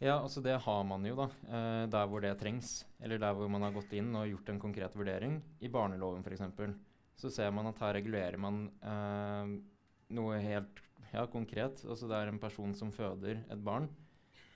ja, 0.00 0.14
altså 0.16 0.40
det 0.40 0.54
har 0.64 0.84
man 0.88 1.04
jo, 1.04 1.12
da. 1.18 1.26
Eh, 1.44 1.82
der 1.92 2.06
hvor 2.08 2.22
det 2.24 2.32
trengs. 2.40 2.86
Eller 3.04 3.20
der 3.20 3.34
hvor 3.36 3.50
man 3.52 3.66
har 3.66 3.74
gått 3.74 3.92
inn 3.92 4.14
og 4.16 4.30
gjort 4.30 4.48
en 4.48 4.60
konkret 4.62 4.94
vurdering. 4.96 5.34
I 5.60 5.68
barneloven 5.68 6.24
f.eks. 6.24 6.46
Så 7.20 7.28
ser 7.28 7.50
man 7.52 7.68
at 7.68 7.82
her 7.84 7.92
regulerer 7.98 8.40
man 8.40 8.62
eh, 8.80 9.52
noe 10.16 10.38
helt 10.40 10.80
ja, 11.12 11.26
konkret. 11.28 11.84
Altså 11.84 12.08
det 12.08 12.16
er 12.16 12.32
en 12.32 12.40
person 12.40 12.72
som 12.78 12.94
føder 12.96 13.42
et 13.44 13.60
barn. 13.60 13.90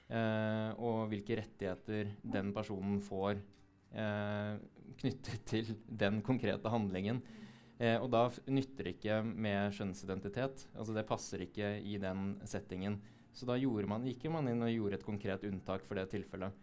Eh, 0.09 0.71
og 0.81 1.11
hvilke 1.13 1.37
rettigheter 1.43 2.15
den 2.25 2.55
personen 2.57 3.03
får 3.05 3.37
eh, 3.93 4.57
knyttet 5.01 5.45
til 5.49 5.73
den 5.89 6.21
konkrete 6.27 6.71
handlingen. 6.73 7.23
Eh, 7.79 7.97
og 7.99 8.11
da 8.15 8.29
nytter 8.47 8.87
det 8.87 8.97
ikke 8.97 9.21
med 9.27 9.75
skjønnsidentitet. 9.75 10.69
Altså 10.75 10.95
det 10.97 11.09
passer 11.09 11.45
ikke 11.47 11.77
i 11.83 11.99
den 12.03 12.37
settingen. 12.49 13.01
Så 13.35 13.49
da 13.49 13.59
man, 13.91 14.07
gikk 14.07 14.29
man 14.31 14.49
inn 14.49 14.63
og 14.63 14.71
gjorde 14.71 15.01
et 15.01 15.07
konkret 15.07 15.47
unntak 15.49 15.83
for 15.87 15.99
det 15.99 16.07
tilfellet. 16.13 16.55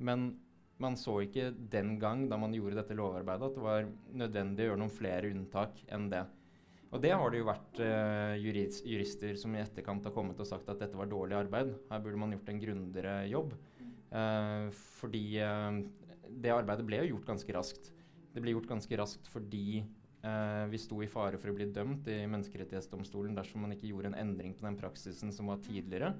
Men 0.00 0.32
man 0.80 0.96
så 0.98 1.20
ikke 1.22 1.50
den 1.70 1.98
gang 2.00 2.24
da 2.30 2.38
man 2.40 2.54
gjorde 2.56 2.80
dette 2.80 2.96
lovarbeidet, 2.96 3.50
at 3.50 3.58
det 3.58 3.66
var 3.66 3.90
nødvendig 4.16 4.64
å 4.64 4.70
gjøre 4.70 4.80
noen 4.80 4.94
flere 4.94 5.30
unntak 5.30 5.84
enn 5.92 6.08
det. 6.10 6.24
Og 6.94 7.02
det 7.02 7.10
har 7.10 7.30
det 7.30 7.40
jo 7.40 7.48
vært 7.48 7.78
uh, 7.82 8.34
jurister 8.38 9.34
som 9.38 9.54
i 9.54 9.60
etterkant 9.60 10.04
har 10.06 10.14
kommet 10.14 10.38
og 10.38 10.46
sagt 10.46 10.68
at 10.70 10.78
dette 10.78 10.98
var 10.98 11.10
dårlig 11.10 11.36
arbeid. 11.40 11.72
Her 11.90 12.02
burde 12.02 12.20
man 12.22 12.34
gjort 12.36 12.50
en 12.52 12.60
grundigere 12.62 13.14
jobb. 13.26 13.54
Eh, 14.14 14.68
fordi 15.00 15.24
uh, 15.42 15.80
det 16.42 16.54
arbeidet 16.54 16.86
ble 16.86 17.02
jo 17.02 17.14
gjort 17.14 17.28
ganske 17.32 17.56
raskt. 17.56 17.90
Det 18.34 18.42
ble 18.42 18.54
gjort 18.54 18.70
ganske 18.70 18.98
raskt 18.98 19.28
fordi 19.30 19.80
eh, 19.80 20.64
vi 20.70 20.80
sto 20.82 21.00
i 21.04 21.10
fare 21.10 21.38
for 21.40 21.52
å 21.52 21.56
bli 21.56 21.68
dømt 21.74 22.08
i 22.10 22.24
Menneskerettighetsdomstolen 22.30 23.36
dersom 23.36 23.62
man 23.64 23.74
ikke 23.76 23.90
gjorde 23.90 24.12
en 24.12 24.20
endring 24.24 24.56
på 24.58 24.66
den 24.66 24.78
praksisen 24.80 25.32
som 25.34 25.52
var 25.52 25.62
tidligere. 25.64 26.14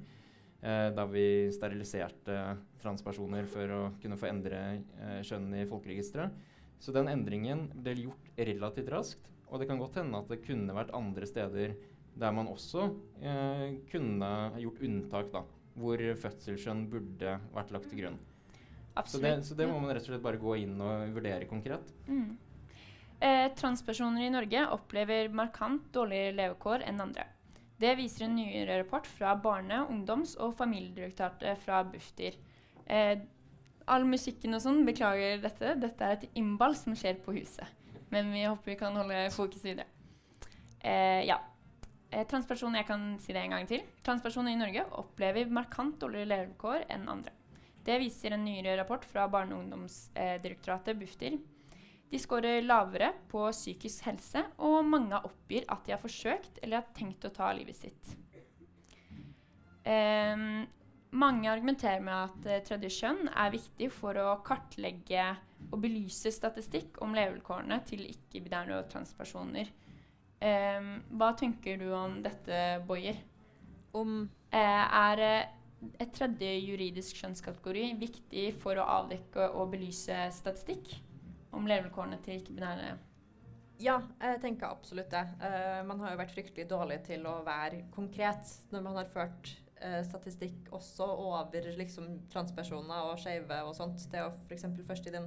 Eh, 0.64 0.90
da 0.96 1.04
vi 1.10 1.52
steriliserte 1.52 2.38
transpersoner 2.80 3.48
for 3.50 3.72
å 3.74 3.80
kunne 4.00 4.16
få 4.16 4.30
endre 4.30 4.60
eh, 4.96 5.18
kjønn 5.26 5.50
i 5.58 5.66
folkeregisteret. 5.68 6.38
Så 6.80 6.92
den 6.94 7.10
endringen 7.10 7.66
ble 7.74 7.98
gjort 8.06 8.30
relativt 8.38 8.88
raskt. 8.92 9.28
Og 9.50 9.60
det 9.60 9.68
kan 9.68 9.80
godt 9.80 9.98
hende 10.00 10.18
at 10.18 10.30
det 10.32 10.40
kunne 10.46 10.76
vært 10.76 10.94
andre 10.96 11.28
steder 11.28 11.74
der 12.16 12.32
man 12.32 12.48
også 12.48 12.86
eh, 13.20 13.74
kunne 13.90 14.30
gjort 14.62 14.80
unntak, 14.86 15.28
da, 15.34 15.42
hvor 15.76 16.00
fødselskjønn 16.22 16.86
burde 16.92 17.36
vært 17.52 17.74
lagt 17.74 17.90
til 17.90 18.04
grunn. 18.04 18.18
Så 19.06 19.18
det, 19.18 19.34
så 19.46 19.54
det, 19.58 19.66
må 19.66 19.78
man 19.82 19.90
rett 19.94 20.04
og 20.06 20.12
slett 20.12 20.22
bare 20.24 20.40
gå 20.40 20.56
inn 20.62 20.74
og 20.78 21.14
vurdere 21.16 21.48
konkret. 21.50 21.88
Mm. 22.06 22.36
Eh, 23.24 23.46
transpersoner 23.58 24.26
i 24.26 24.32
Norge 24.32 24.66
opplever 24.74 25.30
markant 25.34 25.86
dårligere 25.94 26.34
levekår 26.38 26.84
enn 26.86 27.02
andre. 27.02 27.26
Det 27.80 27.94
viser 27.98 28.26
en 28.26 28.36
nyere 28.38 28.78
rapport 28.82 29.06
fra 29.06 29.34
Barne-, 29.34 29.84
ungdoms- 29.90 30.36
og 30.38 30.54
familiedirektoratet 30.58 31.62
fra 31.64 31.82
Bufdir. 31.88 32.36
Eh, 32.86 33.18
all 33.90 34.06
musikken 34.08 34.54
og 34.56 34.62
sånn, 34.62 34.84
beklager 34.86 35.42
dette. 35.42 35.74
Dette 35.80 36.06
er 36.06 36.18
et 36.18 36.28
innball 36.38 36.76
som 36.78 36.94
skjer 36.96 37.18
på 37.24 37.34
huset. 37.36 37.66
Men 38.14 38.30
vi 38.32 38.44
håper 38.46 38.74
vi 38.74 38.78
kan 38.78 38.94
holde 38.96 39.26
fokus 39.34 39.64
i 39.66 39.74
det. 39.80 39.88
Eh, 40.80 41.24
ja. 41.26 41.40
Eh, 42.10 42.26
transpersoner, 42.30 42.82
jeg 42.82 42.88
kan 42.92 43.06
si 43.18 43.34
det 43.34 43.42
en 43.42 43.56
gang 43.56 43.66
til. 43.68 43.82
Transpersoner 44.06 44.54
i 44.54 44.60
Norge 44.60 44.84
opplever 45.00 45.50
markant 45.50 45.98
dårligere 46.00 46.30
levekår 46.30 46.86
enn 46.94 47.08
andre. 47.10 47.34
Det 47.84 47.98
viser 48.00 48.32
en 48.32 48.44
nyere 48.46 48.78
rapport 48.80 49.04
fra 49.04 49.26
Barne- 49.28 49.56
og 49.56 49.64
ungdomsdirektoratet, 49.64 50.96
Bufdir. 50.98 51.36
De 52.10 52.20
scorer 52.20 52.62
lavere 52.62 53.10
på 53.28 53.42
psykisk 53.50 54.06
helse, 54.08 54.44
og 54.62 54.84
mange 54.86 55.18
oppgir 55.26 55.66
at 55.68 55.84
de 55.84 55.92
har 55.92 56.00
forsøkt 56.00 56.60
eller 56.62 56.80
har 56.80 56.94
tenkt 56.96 57.26
å 57.26 57.32
ta 57.34 57.50
livet 57.56 57.76
sitt. 57.76 58.12
Um, 59.84 60.62
mange 61.12 61.50
argumenterer 61.50 62.00
med 62.04 62.14
at 62.14 62.46
uh, 62.48 62.60
tredje 62.64 62.92
kjønn 63.00 63.28
er 63.28 63.52
viktig 63.52 63.90
for 63.92 64.16
å 64.16 64.38
kartlegge 64.46 65.26
og 65.70 65.80
belyse 65.82 66.32
statistikk 66.32 67.02
om 67.04 67.12
levevilkårene 67.16 67.80
til 67.88 68.06
ikke-binære 68.06 68.78
og 68.78 68.88
transpersoner. 68.92 69.68
Um, 70.40 70.96
hva 71.18 71.34
tenker 71.36 71.76
du 71.80 71.90
om 71.96 72.20
dette, 72.24 72.62
Boyer? 72.88 73.20
Om 73.94 74.24
uh, 74.24 74.56
Er 74.56 75.24
uh, 75.24 75.52
et 76.00 76.12
tredje 76.14 76.50
juridisk 76.64 77.18
kjønnskategori 77.22 77.88
viktig 78.00 78.46
for 78.62 78.78
å 78.80 78.86
avdekke 79.00 79.50
og 79.54 79.72
belyse 79.74 80.16
statistikk 80.36 80.94
om 81.54 81.68
levekårene 81.70 82.20
til 82.24 82.40
ikke-binære? 82.40 82.94
Ja, 83.82 83.98
jeg 84.22 84.38
tenker 84.42 84.70
absolutt 84.70 85.10
det. 85.10 85.24
Uh, 85.42 85.82
man 85.88 86.00
har 86.02 86.14
jo 86.14 86.20
vært 86.20 86.34
fryktelig 86.34 86.68
dårlig 86.70 87.00
til 87.08 87.24
å 87.26 87.40
være 87.46 87.84
konkret 87.94 88.52
når 88.70 88.84
man 88.86 89.00
har 89.00 89.10
ført 89.10 89.50
uh, 89.80 90.00
statistikk 90.06 90.70
også 90.74 91.08
over 91.08 91.66
liksom, 91.78 92.12
transpersoner 92.32 93.10
og 93.10 93.18
skeive 93.22 93.58
og 93.66 93.74
sånt. 93.76 94.06
Det 94.10 94.20
er 94.20 94.28
jo 94.28 94.46
f.eks. 94.46 94.68
først 94.86 95.10
i 95.10 95.16
den 95.16 95.26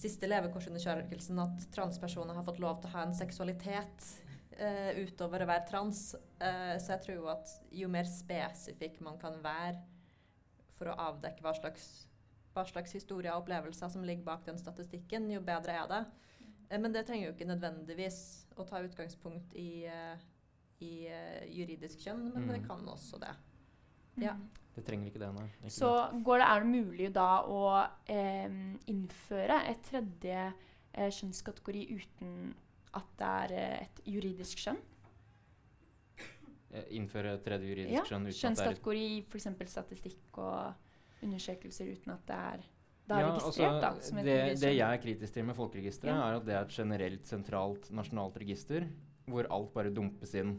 siste 0.00 0.26
levekårsundersøkelsen 0.30 1.38
at 1.42 1.70
transpersoner 1.74 2.36
har 2.38 2.46
fått 2.46 2.62
lov 2.62 2.80
til 2.80 2.90
å 2.90 2.96
ha 2.96 3.06
en 3.06 3.16
seksualitet 3.16 4.10
uh, 4.60 4.90
utover 5.00 5.44
å 5.44 5.48
være 5.50 5.66
trans. 5.68 6.02
Uh, 6.40 6.76
så 6.80 6.94
jeg 6.94 7.04
tror 7.06 7.16
jo 7.16 7.26
at 7.32 7.54
jo 7.74 7.90
mer 7.92 8.08
spesifikk 8.08 9.00
man 9.04 9.18
kan 9.20 9.40
være 9.44 9.80
for 10.76 10.92
å 10.92 10.98
avdekke 11.10 11.44
hva 11.44 11.52
slags, 11.56 11.88
hva 12.54 12.64
slags 12.68 12.94
historier 12.96 13.34
og 13.34 13.44
opplevelser 13.44 13.92
som 13.92 14.06
ligger 14.06 14.26
bak 14.28 14.46
den 14.48 14.60
statistikken, 14.60 15.28
jo 15.32 15.42
bedre 15.44 15.76
er 15.82 15.90
det. 15.90 16.02
Uh, 16.70 16.78
men 16.78 16.94
det 16.94 17.06
trenger 17.08 17.30
jo 17.30 17.34
ikke 17.36 17.50
nødvendigvis 17.50 18.20
å 18.60 18.66
ta 18.68 18.82
utgangspunkt 18.84 19.54
i, 19.56 19.86
i 20.84 20.92
juridisk 21.48 22.02
kjønn, 22.04 22.26
men 22.34 22.44
mm. 22.44 22.50
det 22.52 22.64
kan 22.66 22.82
også 22.92 23.20
det. 23.22 23.32
Mm. 24.16 24.24
Ja. 24.26 24.34
Det 24.74 24.84
trenger 24.86 25.10
ikke 25.10 25.20
det, 25.20 25.30
nei. 25.34 25.46
Ikke 25.60 25.74
så 25.74 25.92
det, 26.12 26.40
er 26.46 26.62
det 26.62 26.70
mulig 26.70 27.08
da 27.14 27.28
å 27.50 27.62
eh, 28.10 28.50
innføre 28.90 29.58
et 29.68 29.80
tredje 29.88 30.42
eh, 30.46 31.10
kjønnskategori 31.10 31.82
uten 31.98 32.52
at 32.98 33.12
det 33.20 33.30
er 33.44 33.54
eh, 33.56 33.86
et 33.86 34.02
juridisk 34.14 34.62
skjønn? 34.64 34.80
Eh, 36.70 36.90
innføre 36.98 37.36
et 37.36 37.44
tredje 37.46 37.70
juridisk 37.70 37.96
ja, 37.98 38.04
skjønn? 38.08 38.28
Ja, 38.30 38.36
Kjønnskategori, 38.42 39.06
f.eks. 39.30 39.48
statistikk 39.72 40.42
og 40.42 41.24
undersøkelser 41.24 41.90
uten 41.94 42.14
at 42.16 42.28
det 42.28 42.42
er 42.54 42.68
er 43.10 43.24
ja, 43.24 43.30
registrert, 43.34 43.84
altså, 43.84 44.14
da, 44.14 44.22
det, 44.22 44.38
det, 44.60 44.72
jeg 44.76 44.86
er 44.86 45.02
kritisk 45.02 45.34
til 45.34 45.46
med 45.48 45.56
Folkeregisteret, 45.58 46.12
ja. 46.14 46.26
er 46.28 46.38
at 46.38 46.46
det 46.46 46.54
er 46.54 46.66
et 46.66 46.74
generelt 46.74 47.26
sentralt 47.26 47.88
nasjonalt 47.96 48.36
register 48.38 48.86
hvor 49.30 49.48
alt 49.50 49.72
bare 49.74 49.92
dumpes 49.94 50.34
inn. 50.38 50.56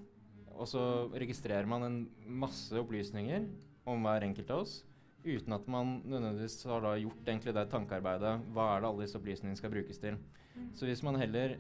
Og 0.52 0.68
så 0.70 0.84
registrerer 1.16 1.68
man 1.70 1.86
en 1.88 1.98
masse 2.44 2.76
opplysninger 2.78 3.48
om 3.90 4.04
hver 4.06 4.28
enkelt 4.28 4.52
av 4.54 4.66
oss 4.66 4.82
uten 5.22 5.54
at 5.54 5.68
man 5.70 6.00
nødvendigvis 6.02 6.64
har 6.66 6.82
da 6.82 6.96
gjort 6.98 7.28
det 7.28 7.66
tankearbeidet. 7.70 8.40
Hva 8.56 8.68
er 8.76 8.82
det 8.82 8.90
alle 8.90 9.06
disse 9.06 9.20
opplysningene 9.20 9.60
skal 9.60 9.74
brukes 9.74 10.02
til? 10.02 10.18
Mm. 10.56 10.72
Så 10.74 10.88
hvis 10.90 11.04
man 11.06 11.20
heller 11.22 11.60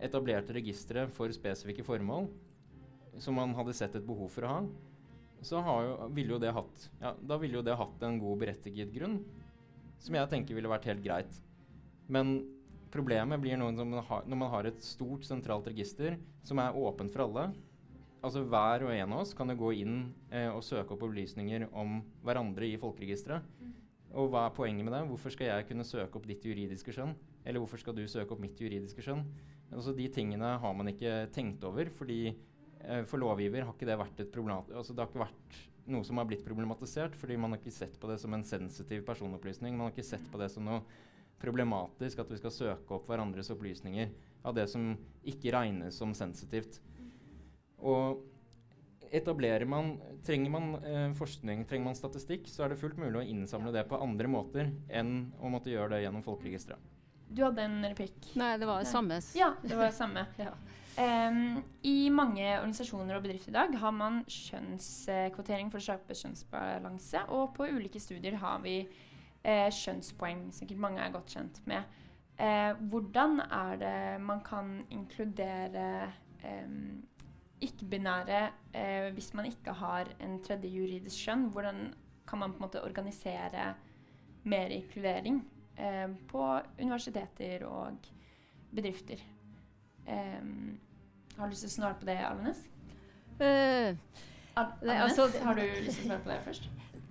etablerte 0.00 0.54
registre 0.56 1.06
for 1.14 1.32
spesifikke 1.34 1.84
formål, 1.86 2.28
som 3.20 3.36
man 3.36 3.54
hadde 3.58 3.74
sett 3.76 3.96
et 3.98 4.06
behov 4.06 4.30
for 4.32 4.46
å 4.46 4.54
ha, 4.54 4.62
så 5.44 5.60
jo, 5.64 5.92
ville 6.12 6.34
jo 6.34 6.40
det 6.40 6.52
hatt 6.52 6.82
ja, 7.00 7.14
da 7.16 7.38
ville 7.40 7.56
jo 7.58 7.64
det 7.64 7.76
hatt 7.78 8.02
en 8.04 8.18
god 8.20 8.42
berettiget 8.42 8.92
grunn, 8.92 9.20
som 10.00 10.16
jeg 10.16 10.30
tenker 10.32 10.56
ville 10.56 10.70
vært 10.70 10.88
helt 10.90 11.02
greit. 11.04 11.40
Men 12.10 12.40
problemet 12.92 13.40
blir 13.40 13.58
når 13.60 13.74
man, 13.78 13.98
har, 14.04 14.24
når 14.26 14.40
man 14.42 14.52
har 14.52 14.68
et 14.68 14.84
stort 14.84 15.24
sentralt 15.28 15.68
register 15.70 16.18
som 16.46 16.60
er 16.62 16.76
åpent 16.76 17.12
for 17.12 17.26
alle. 17.26 17.50
Altså 18.20 18.42
Hver 18.44 18.84
og 18.84 18.92
en 18.92 19.14
av 19.16 19.22
oss 19.22 19.32
kan 19.36 19.48
jo 19.52 19.56
gå 19.62 19.74
inn 19.80 20.00
eh, 20.28 20.48
og 20.50 20.64
søke 20.64 20.92
opp 20.96 21.06
opplysninger 21.06 21.68
om 21.70 22.00
hverandre 22.26 22.68
i 22.68 22.80
folkeregisteret. 22.80 23.46
Og 24.10 24.30
hva 24.32 24.48
er 24.48 24.54
poenget 24.54 24.86
med 24.86 24.94
det? 24.94 25.04
Hvorfor 25.06 25.30
skal 25.30 25.52
jeg 25.52 25.66
kunne 25.68 25.86
søke 25.86 26.18
opp 26.18 26.26
ditt 26.26 26.44
juridiske 26.46 26.94
skjønn? 26.94 27.12
Eller 27.46 27.62
hvorfor 27.62 27.78
skal 27.80 27.94
du 27.94 28.02
søke 28.10 28.34
opp 28.34 28.42
mitt 28.42 28.58
juridiske 28.58 29.04
skjønn? 29.04 29.22
Altså 29.70 29.94
De 29.94 30.08
tingene 30.10 30.56
har 30.58 30.72
man 30.74 30.90
ikke 30.90 31.28
tenkt 31.34 31.62
over, 31.64 31.92
fordi 31.94 32.22
eh, 32.30 33.04
for 33.06 33.22
lovgiver 33.22 33.68
har 33.68 33.76
ikke 33.76 33.86
det 33.86 33.98
vært 34.00 34.24
et 34.24 34.32
problem. 34.34 34.64
Altså 34.74 34.96
det 34.96 35.04
har 35.04 35.12
ikke 35.12 35.22
vært 35.22 35.60
noe 35.90 36.06
som 36.06 36.18
har 36.20 36.26
blitt 36.28 36.42
problematisert, 36.46 37.14
fordi 37.18 37.38
man 37.40 37.54
har 37.54 37.62
ikke 37.62 37.74
sett 37.74 37.94
på 38.00 38.10
det 38.10 38.18
som 38.22 38.34
en 38.34 38.46
sensitiv 38.46 39.04
personopplysning. 39.06 39.76
Man 39.78 39.88
har 39.88 39.94
ikke 39.94 40.10
sett 40.10 40.26
på 40.32 40.40
det 40.42 40.50
som 40.52 40.66
noe 40.66 40.82
problematisk 41.40 42.20
at 42.20 42.30
vi 42.30 42.38
skal 42.40 42.52
søke 42.52 42.98
opp 42.98 43.06
hverandres 43.08 43.48
opplysninger 43.54 44.10
av 44.44 44.56
det 44.56 44.66
som 44.72 44.92
ikke 45.28 45.54
regnes 45.54 45.96
som 45.96 46.12
sensitivt. 46.16 46.80
Og 47.80 48.20
etablerer 49.10 49.66
man, 49.66 49.96
Trenger 50.26 50.50
man 50.52 50.74
eh, 50.84 51.12
forskning, 51.16 51.64
trenger 51.68 51.90
man 51.90 51.98
statistikk, 51.98 52.48
så 52.50 52.64
er 52.64 52.72
det 52.72 52.80
fullt 52.80 52.98
mulig 53.00 53.22
å 53.22 53.26
innsamle 53.26 53.72
det 53.74 53.86
på 53.88 53.98
andre 54.00 54.28
måter 54.30 54.72
enn 54.88 55.30
å 55.40 55.50
måtte 55.52 55.72
gjøre 55.72 55.94
det 55.94 56.02
gjennom 56.04 56.24
folkeregisteret. 56.26 56.90
Du 57.30 57.44
hadde 57.44 57.62
en 57.62 57.78
replikk. 57.86 58.18
Nei, 58.38 58.56
det 58.58 58.66
var 58.66 58.82
det 58.82 58.90
samme. 58.90 59.20
Ja, 59.38 59.52
det 59.62 59.76
var 59.78 59.90
det 59.90 59.96
samme. 59.98 60.26
Ja. 60.40 60.52
Um, 61.00 61.62
I 61.86 62.10
mange 62.12 62.42
organisasjoner 62.58 63.16
og 63.16 63.22
bedrifter 63.24 63.52
i 63.52 63.54
dag 63.54 63.76
har 63.78 63.92
man 63.94 64.18
kjønnskvotering 64.28 65.70
for 65.72 65.80
å 65.80 65.84
skape 65.86 66.16
kjønnsbalanse, 66.18 67.22
og 67.32 67.54
på 67.56 67.68
ulike 67.70 68.02
studier 68.02 68.36
har 68.42 68.58
vi 68.64 68.82
eh, 68.82 69.68
kjønnspoeng, 69.72 70.48
sikkert 70.52 70.82
mange 70.82 71.00
er 71.00 71.14
godt 71.14 71.32
kjent 71.36 71.62
med. 71.70 71.86
Eh, 72.40 72.74
hvordan 72.90 73.38
er 73.46 73.80
det 73.80 73.94
man 74.26 74.42
kan 74.44 74.74
inkludere 74.90 75.86
eh, 76.42 76.68
ikke-binære 77.64 78.40
eh, 78.74 79.08
hvis 79.14 79.32
man 79.36 79.48
ikke 79.50 79.74
har 79.76 80.10
en 80.20 80.38
tredje 80.44 80.70
juridisk 80.72 81.26
kjønn? 81.26 81.48
Hvordan 81.52 81.80
kan 82.28 82.40
man 82.42 82.54
på 82.54 82.60
en 82.60 82.66
måte 82.66 82.84
organisere 82.84 83.74
mer 84.48 84.72
inkludering 84.74 85.42
eh, 85.76 86.08
på 86.30 86.44
universiteter 86.78 87.66
og 87.68 88.10
bedrifter? 88.74 89.22
Eh, 90.06 90.42
har 91.36 91.46
du 91.46 91.54
lyst 91.54 91.64
til 91.66 91.72
å 91.72 91.76
svare 91.78 91.98
på 92.00 92.08
det, 92.08 92.18
Alvenes? 92.20 92.64
Uh, 93.40 93.96
Alvenes, 94.60 95.16
altså, 95.16 95.44
har 95.44 95.56
du 95.56 95.62
lyst 95.64 96.02
til 96.02 96.04
å 96.04 96.08
svare 96.10 96.24
på 96.24 96.32
det 96.32 96.40
først? 96.44 96.66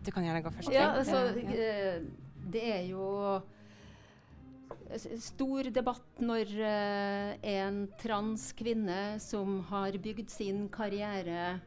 Du 0.05 0.11
kan 0.13 0.25
gjerne 0.25 0.43
gå 0.45 0.51
først. 0.53 0.73
Ja, 0.73 0.91
altså, 0.99 1.23
ja. 1.39 1.95
det 2.53 2.65
er 2.75 2.83
jo 2.91 3.07
stor 5.21 5.69
debatt 5.73 6.21
når 6.23 6.53
uh, 6.57 7.33
en 7.45 7.83
trans 8.01 8.49
kvinne 8.57 9.19
som 9.21 9.59
har 9.69 9.97
bygd 10.01 10.31
sin 10.33 10.65
karriere 10.73 11.59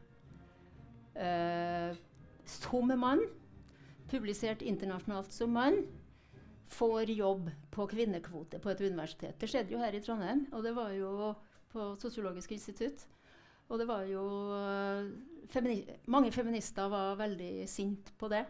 uh, 1.15 1.95
som 2.43 2.91
mann, 2.99 3.23
publisert 4.11 4.61
internasjonalt 4.61 5.31
som 5.33 5.53
mann, 5.55 5.83
får 6.73 7.13
jobb 7.13 7.49
på 7.71 7.87
kvinnekvote 7.87 8.59
på 8.59 8.71
et 8.73 8.81
universitet. 8.81 9.37
Det 9.39 9.49
skjedde 9.49 9.75
jo 9.75 9.81
her 9.81 9.95
i 9.95 10.01
Trondheim, 10.03 10.47
og 10.51 10.63
det 10.65 10.73
var 10.75 10.93
jo 10.97 11.33
på 11.73 11.93
Sosiologisk 12.01 12.51
institutt. 12.55 13.05
Og 13.71 13.79
det 13.79 13.87
var 13.89 14.03
jo 14.05 14.23
eh, 14.57 15.07
femini 15.49 15.79
Mange 16.11 16.31
feminister 16.35 16.89
var 16.91 17.15
veldig 17.21 17.67
sint 17.69 18.11
på 18.19 18.29
det. 18.31 18.43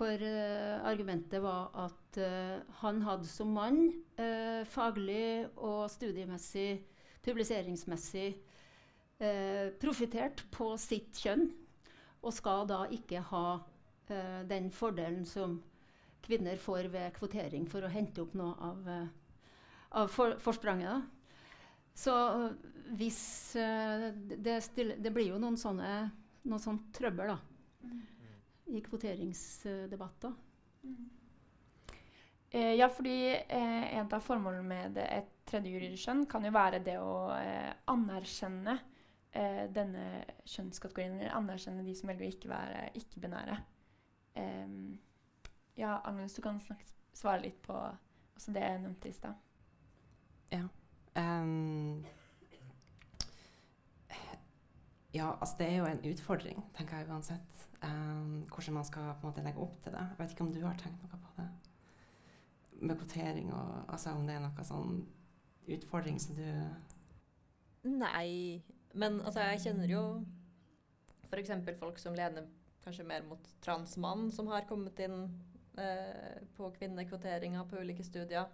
For 0.00 0.16
uh, 0.16 0.80
argumentet 0.88 1.42
var 1.44 1.74
at 1.76 2.18
uh, 2.24 2.60
han 2.80 3.02
hadde 3.04 3.28
som 3.28 3.50
mann 3.52 3.82
uh, 4.16 4.64
faglig 4.64 5.44
og 5.60 5.90
studiemessig, 5.92 6.80
publiseringsmessig, 7.24 8.30
profittert 9.76 10.40
på 10.48 10.70
sitt 10.80 11.18
kjønn. 11.20 11.50
Og 12.24 12.32
skal 12.32 12.64
da 12.70 12.78
ikke 12.88 13.20
ha 13.28 13.58
den 14.48 14.70
fordelen 14.72 15.26
som 15.28 15.58
kvinner 16.24 16.56
får 16.56 16.88
ved 16.88 17.12
kvotering 17.18 17.66
for 17.68 17.84
å 17.84 17.90
hente 17.92 18.24
opp 18.24 18.32
noe 18.40 18.54
av, 18.64 18.88
av 20.00 20.08
for, 20.08 20.38
forspranget. 20.40 21.04
Så 21.92 22.14
hvis 22.96 23.20
det, 23.52 24.56
det, 24.72 25.12
blir 25.12 25.34
jo 25.34 25.42
noen 25.42 25.60
sånne 25.60 25.92
noe 26.48 26.64
sånt 26.64 26.88
trøbbel 26.96 27.34
da, 27.34 27.36
mm. 27.84 28.00
I 28.70 28.82
kvoteringsdebatter. 28.84 30.32
Mm. 30.82 31.08
Eh, 32.50 32.74
ja, 32.74 32.88
fordi 32.88 33.34
eh, 33.34 33.98
en 33.98 34.08
av 34.12 34.24
formålene 34.26 34.66
med 34.66 34.96
et 35.04 35.28
tredje 35.46 35.70
juridisk 35.70 36.08
kjønn 36.08 36.24
kan 36.30 36.46
jo 36.46 36.50
være 36.54 36.80
det 36.82 36.96
å 36.98 37.30
eh, 37.36 37.70
anerkjenne 37.92 38.74
eh, 39.30 39.66
denne 39.70 40.24
kjønnskategorien, 40.42 41.20
eller 41.20 41.36
anerkjenne 41.38 41.86
de 41.86 41.94
som 41.94 42.10
velger 42.10 42.26
å 42.26 42.32
ikke 42.34 42.50
være 42.50 42.88
ikke-binære. 43.02 43.60
ja, 45.76 46.00
Agnes, 46.04 46.34
du 46.34 46.42
kan 46.42 46.58
snakke, 46.60 46.86
svare 47.14 47.42
litt 47.42 47.58
på 47.62 47.74
også 47.76 48.52
det 48.54 48.62
jeg 48.62 48.82
nevnte 48.82 49.08
i 49.08 49.12
stad. 49.12 49.34
Ja. 50.50 50.66
Um, 51.18 52.04
ja, 55.14 55.32
altså 55.40 55.54
det 55.58 55.66
er 55.66 55.76
jo 55.76 55.88
en 55.90 56.04
utfordring, 56.12 56.62
tenker 56.76 57.02
jeg 57.02 57.10
uansett. 57.10 57.69
Um, 57.80 58.42
hvordan 58.52 58.74
man 58.76 58.84
skal 58.84 59.14
på 59.16 59.24
en 59.24 59.30
måte 59.30 59.44
legge 59.44 59.62
opp 59.64 59.78
til 59.80 59.94
det. 59.94 60.02
Jeg 60.10 60.18
vet 60.18 60.34
ikke 60.34 60.44
om 60.44 60.52
du 60.52 60.60
har 60.66 60.76
tenkt 60.80 61.00
noe 61.00 61.20
på 61.22 61.30
det? 61.38 61.46
Med 62.80 62.98
kvotering 63.00 63.52
og 63.56 63.92
altså 63.92 64.12
om 64.16 64.26
det 64.28 64.36
er 64.36 64.42
noe 64.44 64.64
sånn 64.64 65.00
utfordring 65.70 66.20
som 66.20 66.36
du 66.36 66.44
Nei, 67.88 68.60
men 68.92 69.20
altså 69.24 69.46
jeg 69.48 69.62
kjenner 69.64 69.88
jo 69.88 70.02
f.eks. 71.30 71.52
folk 71.80 72.00
som 72.02 72.16
lener 72.16 72.48
kanskje 72.84 73.06
mer 73.08 73.24
mot 73.24 73.48
transmann, 73.64 74.28
som 74.32 74.50
har 74.52 74.66
kommet 74.68 74.98
inn 75.00 75.22
eh, 75.80 76.40
på 76.56 76.68
kvinnekvoteringa 76.76 77.64
på 77.70 77.80
ulike 77.80 78.04
studier. 78.04 78.50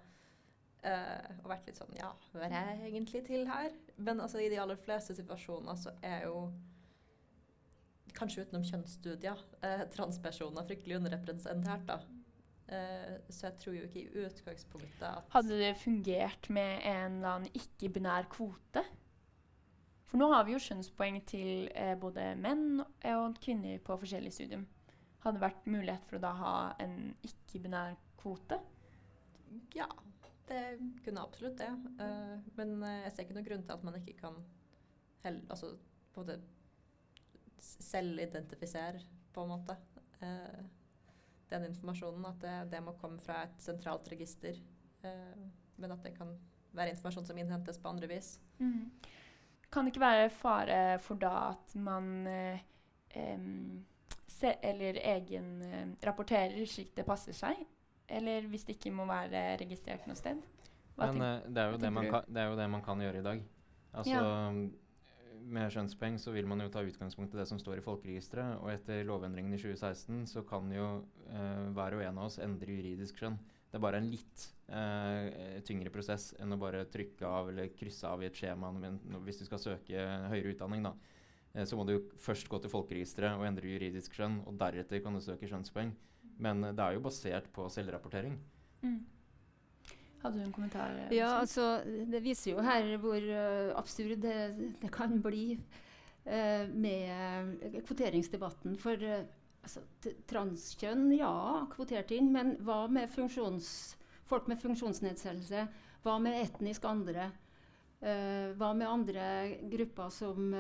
Uh, 0.86 1.40
og 1.40 1.48
vært 1.50 1.64
litt 1.66 1.78
sånn 1.80 1.94
Ja, 1.96 2.12
hva 2.30 2.46
er 2.46 2.76
jeg 2.76 2.90
egentlig 2.92 3.22
til 3.26 3.46
her? 3.48 3.72
Men 3.96 4.20
altså, 4.22 4.38
i 4.38 4.50
de 4.52 4.58
aller 4.62 4.78
fleste 4.78 5.16
situasjoner 5.18 5.78
så 5.80 5.90
er 6.04 6.28
jo 6.28 6.44
Kanskje 8.16 8.46
utenom 8.46 8.64
kjønnsstudier 8.66 9.42
eh, 9.66 9.82
transpersoner 9.92 10.66
fryktelig 10.68 10.98
underrepresentert, 11.00 11.88
da. 11.88 11.98
Eh, 12.66 13.16
så 13.30 13.48
jeg 13.48 13.58
tror 13.62 13.76
jo 13.76 13.86
ikke 13.86 14.02
i 14.02 14.22
utgangspunktet 14.26 15.04
at 15.06 15.34
Hadde 15.34 15.58
det 15.60 15.74
fungert 15.78 16.48
med 16.50 16.80
en 16.82 17.18
eller 17.18 17.34
annen 17.34 17.58
ikke-binær 17.60 18.30
kvote? 18.32 18.82
For 20.06 20.22
nå 20.22 20.30
har 20.32 20.46
vi 20.46 20.54
jo 20.54 20.62
kjønnspoeng 20.62 21.18
til 21.26 21.66
både 21.98 22.28
menn 22.38 22.78
og 22.80 23.38
kvinner 23.42 23.80
på 23.82 23.96
forskjellig 23.98 24.30
studium. 24.32 24.62
Hadde 25.24 25.40
det 25.40 25.42
vært 25.42 25.64
mulighet 25.66 26.04
for 26.06 26.18
å 26.18 26.22
da 26.22 26.32
ha 26.38 26.56
en 26.82 27.10
ikke-binær 27.26 27.96
kvote? 28.20 28.60
Ja, 29.74 29.88
det 30.48 30.78
kunne 31.04 31.24
absolutt 31.24 31.58
det. 31.58 31.70
Uh, 31.98 32.38
men 32.58 32.76
uh, 32.82 33.02
jeg 33.04 33.12
ser 33.12 33.26
ikke 33.26 33.38
noen 33.38 33.48
grunn 33.48 33.64
til 33.66 33.74
at 33.74 33.86
man 33.86 33.98
ikke 33.98 34.14
kan 34.20 34.38
heller, 35.24 35.42
altså, 35.50 35.72
på 36.14 36.22
måte 36.22 36.38
selvidentifisere, 37.66 39.02
på 39.32 39.44
en 39.44 39.52
måte, 39.52 39.76
eh, 40.20 40.64
den 41.50 41.68
informasjonen. 41.68 42.24
At 42.30 42.40
det, 42.40 42.56
det, 42.72 42.80
må 42.84 42.96
komme 43.00 43.20
fra 43.22 43.42
et 43.46 43.60
sentralt 43.62 44.08
register. 44.12 44.62
men 45.76 45.92
at 45.92 46.02
det 46.02 46.16
kan 46.16 46.32
være 46.74 46.90
informasjon 46.90 47.26
som 47.28 47.38
innhentes 47.38 47.76
på 47.78 47.88
andre 47.88 48.08
vis. 48.10 48.40
Mm. 48.58 48.90
Kan 49.70 49.84
det 49.84 49.92
ikke 49.92 50.02
være 50.02 50.30
fare 50.34 50.78
for 51.04 51.20
da 51.20 51.52
at 51.52 51.74
man 51.78 52.26
eh, 52.26 52.64
se, 54.26 54.54
eller 54.62 54.98
egen 55.12 55.52
rapporterer 56.02 56.66
slik 56.66 56.90
det 56.96 57.04
passer 57.06 57.36
seg? 57.36 57.60
Eller 58.08 58.48
hvis 58.50 58.64
det 58.66 58.78
ikke 58.80 58.94
må 58.96 59.06
være 59.06 59.44
registrert 59.60 60.08
noe 60.08 60.18
sted. 60.18 60.42
Hva 60.96 61.12
Men 61.12 61.22
uh, 61.22 61.44
det, 61.44 61.60
er 61.60 61.70
jo 61.70 61.78
det, 61.80 61.92
kan, 61.92 62.24
det, 62.26 62.40
er 62.40 62.50
jo 62.50 62.58
det 62.58 62.66
man 62.72 62.84
kan 62.84 63.00
gjøre 63.04 63.20
i 63.20 63.24
dag. 63.26 63.42
Altså, 63.92 64.12
ja. 64.12 64.52
Med 65.46 65.70
skjønnspoeng 65.70 66.16
så 66.18 66.32
vil 66.34 66.48
man 66.50 66.60
jo 66.64 66.70
ta 66.72 66.82
utgangspunkt 66.82 67.34
i 67.34 67.38
det 67.38 67.46
som 67.46 67.58
står 67.60 67.78
i 67.78 67.84
folkeregisteret. 67.84 68.58
Og 68.62 68.72
etter 68.72 69.04
lovendringen 69.06 69.54
i 69.54 69.60
2016 69.60 70.24
så 70.32 70.42
kan 70.46 70.70
jo 70.74 70.86
eh, 71.30 71.66
hver 71.76 71.98
og 71.98 72.02
en 72.02 72.18
av 72.18 72.30
oss 72.30 72.40
endre 72.42 72.74
juridisk 72.78 73.20
skjønn. 73.20 73.38
Det 73.70 73.78
er 73.78 73.84
bare 73.84 74.00
en 74.02 74.10
litt 74.10 74.46
eh, 74.72 75.60
tyngre 75.66 75.92
prosess 75.94 76.32
enn 76.42 76.54
å 76.54 76.60
bare 76.60 76.86
trykke 76.90 77.28
av 77.28 77.50
eller 77.52 77.70
krysse 77.76 78.08
av 78.10 78.22
i 78.22 78.28
et 78.30 78.38
skjema 78.38 78.72
hvis 79.26 79.42
du 79.42 79.46
skal 79.46 79.62
søke 79.62 80.06
høyere 80.32 80.54
utdanning. 80.54 80.86
da. 80.86 80.94
Så 81.64 81.78
må 81.78 81.86
du 81.88 81.96
først 82.20 82.50
gå 82.52 82.58
til 82.60 82.72
folkeregisteret 82.72 83.38
og 83.38 83.46
endre 83.48 83.70
juridisk 83.70 84.18
skjønn, 84.18 84.42
og 84.44 84.58
deretter 84.60 85.00
kan 85.00 85.14
du 85.16 85.22
søke 85.24 85.48
skjønnspoeng. 85.48 85.94
Men 86.42 86.66
det 86.68 86.82
er 86.84 86.98
jo 86.98 87.04
basert 87.06 87.48
på 87.54 87.64
selvrapportering. 87.72 88.34
Mm. 88.82 88.98
Hadde 90.26 90.40
du 90.40 90.44
en 90.44 90.52
kommentar? 90.54 90.90
eh, 90.98 91.12
Ja, 91.14 91.30
altså, 91.38 91.80
det 91.86 92.20
viser 92.24 92.56
jo 92.56 92.62
her 92.66 92.88
hvor 93.02 93.22
uh, 93.22 93.72
absurd 93.78 94.18
det, 94.24 94.38
det 94.82 94.90
kan 94.94 95.20
bli 95.22 95.54
uh, 95.54 96.66
med 96.74 97.82
kvoteringsdebatten. 97.86 98.74
For 98.82 98.98
uh, 99.06 99.20
altså, 99.62 99.84
transkjønn, 100.26 101.08
ja, 101.14 101.32
kvotert 101.72 102.10
inn, 102.16 102.32
men 102.34 102.56
hva 102.66 102.84
med 102.90 103.12
folk 104.26 104.50
med 104.50 104.58
funksjonsnedsettelse? 104.58 105.66
Hva 106.02 106.18
med 106.22 106.40
etnisk 106.42 106.84
andre? 106.86 107.30
Hva 107.98 108.68
med 108.76 108.86
andre 108.86 109.22
grupper 109.72 110.10
som 110.12 110.52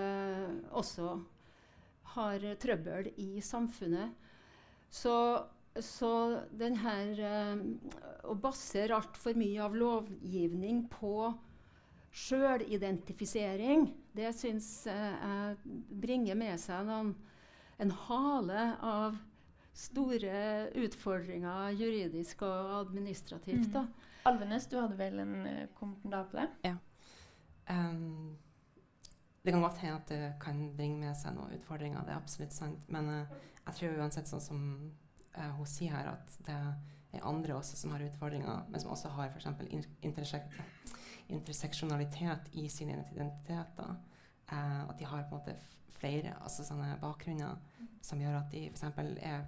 også 0.74 1.10
har 2.14 2.46
trøbbel 2.62 3.10
i 3.20 3.42
samfunnet? 3.44 4.14
Så, 4.90 5.12
så 5.84 6.10
den 6.56 6.76
her 6.80 7.20
eh, 7.20 7.60
Å 8.26 8.34
basere 8.40 8.96
altfor 8.96 9.36
mye 9.38 9.60
av 9.62 9.76
lovgivning 9.78 10.86
på 10.90 11.30
sjølidentifisering, 12.16 13.90
det 14.16 14.32
syns 14.34 14.86
eh, 14.88 15.16
jeg 15.20 15.76
bringer 16.02 16.38
med 16.38 16.56
seg 16.58 16.86
noen, 16.88 17.12
en 17.76 17.92
hale 18.06 18.70
av 18.80 19.18
store 19.76 20.70
utfordringer 20.80 21.76
juridisk 21.76 22.42
og 22.48 22.72
administrativt. 22.80 23.68
Da. 23.74 23.84
Alvenes, 24.26 24.66
du 24.66 24.78
hadde 24.80 24.96
vel 24.98 25.20
en 25.22 25.34
eh, 25.46 25.66
kommentar 25.76 26.24
på 26.30 26.40
det? 26.40 26.48
Ehm, 27.66 28.36
det 29.42 29.52
kan 29.52 29.62
godt 29.62 29.82
hende 29.82 29.96
at 30.00 30.08
det 30.08 30.32
kan 30.42 30.62
bringe 30.76 30.98
med 30.98 31.18
seg 31.18 31.36
noen 31.36 31.52
utfordringer, 31.58 32.02
det 32.06 32.14
er 32.14 32.22
absolutt 32.22 32.54
sant. 32.56 32.88
Men 32.90 33.10
uh, 33.12 33.34
jeg 33.66 33.78
tror 33.78 34.00
uansett 34.00 34.30
sånn 34.30 34.42
som 34.42 34.64
eh, 34.72 35.05
hun 35.56 35.68
sier 35.68 35.92
her, 35.92 36.12
at 36.14 36.36
det 36.46 36.54
er 36.56 37.24
andre 37.26 37.54
også 37.56 37.76
som 37.76 37.92
har 37.94 38.04
utfordringer, 38.06 38.64
men 38.68 38.80
som 38.80 38.90
også 38.90 39.08
har 39.16 39.30
f.eks. 39.34 39.46
Intersek 40.02 40.48
interseksjonalitet 41.28 42.50
i 42.52 42.68
sine 42.68 43.04
identiteter. 43.12 43.96
Eh, 44.52 44.88
at 44.88 44.98
de 44.98 45.04
har 45.04 45.22
på 45.22 45.34
en 45.34 45.40
måte 45.40 45.56
flere 45.98 46.34
altså 46.42 46.64
sånne 46.64 46.98
bakgrunner 47.00 47.56
som 48.04 48.20
gjør 48.20 48.40
at 48.40 48.52
de 48.52 48.66
f.eks. 48.68 48.82
er 49.18 49.46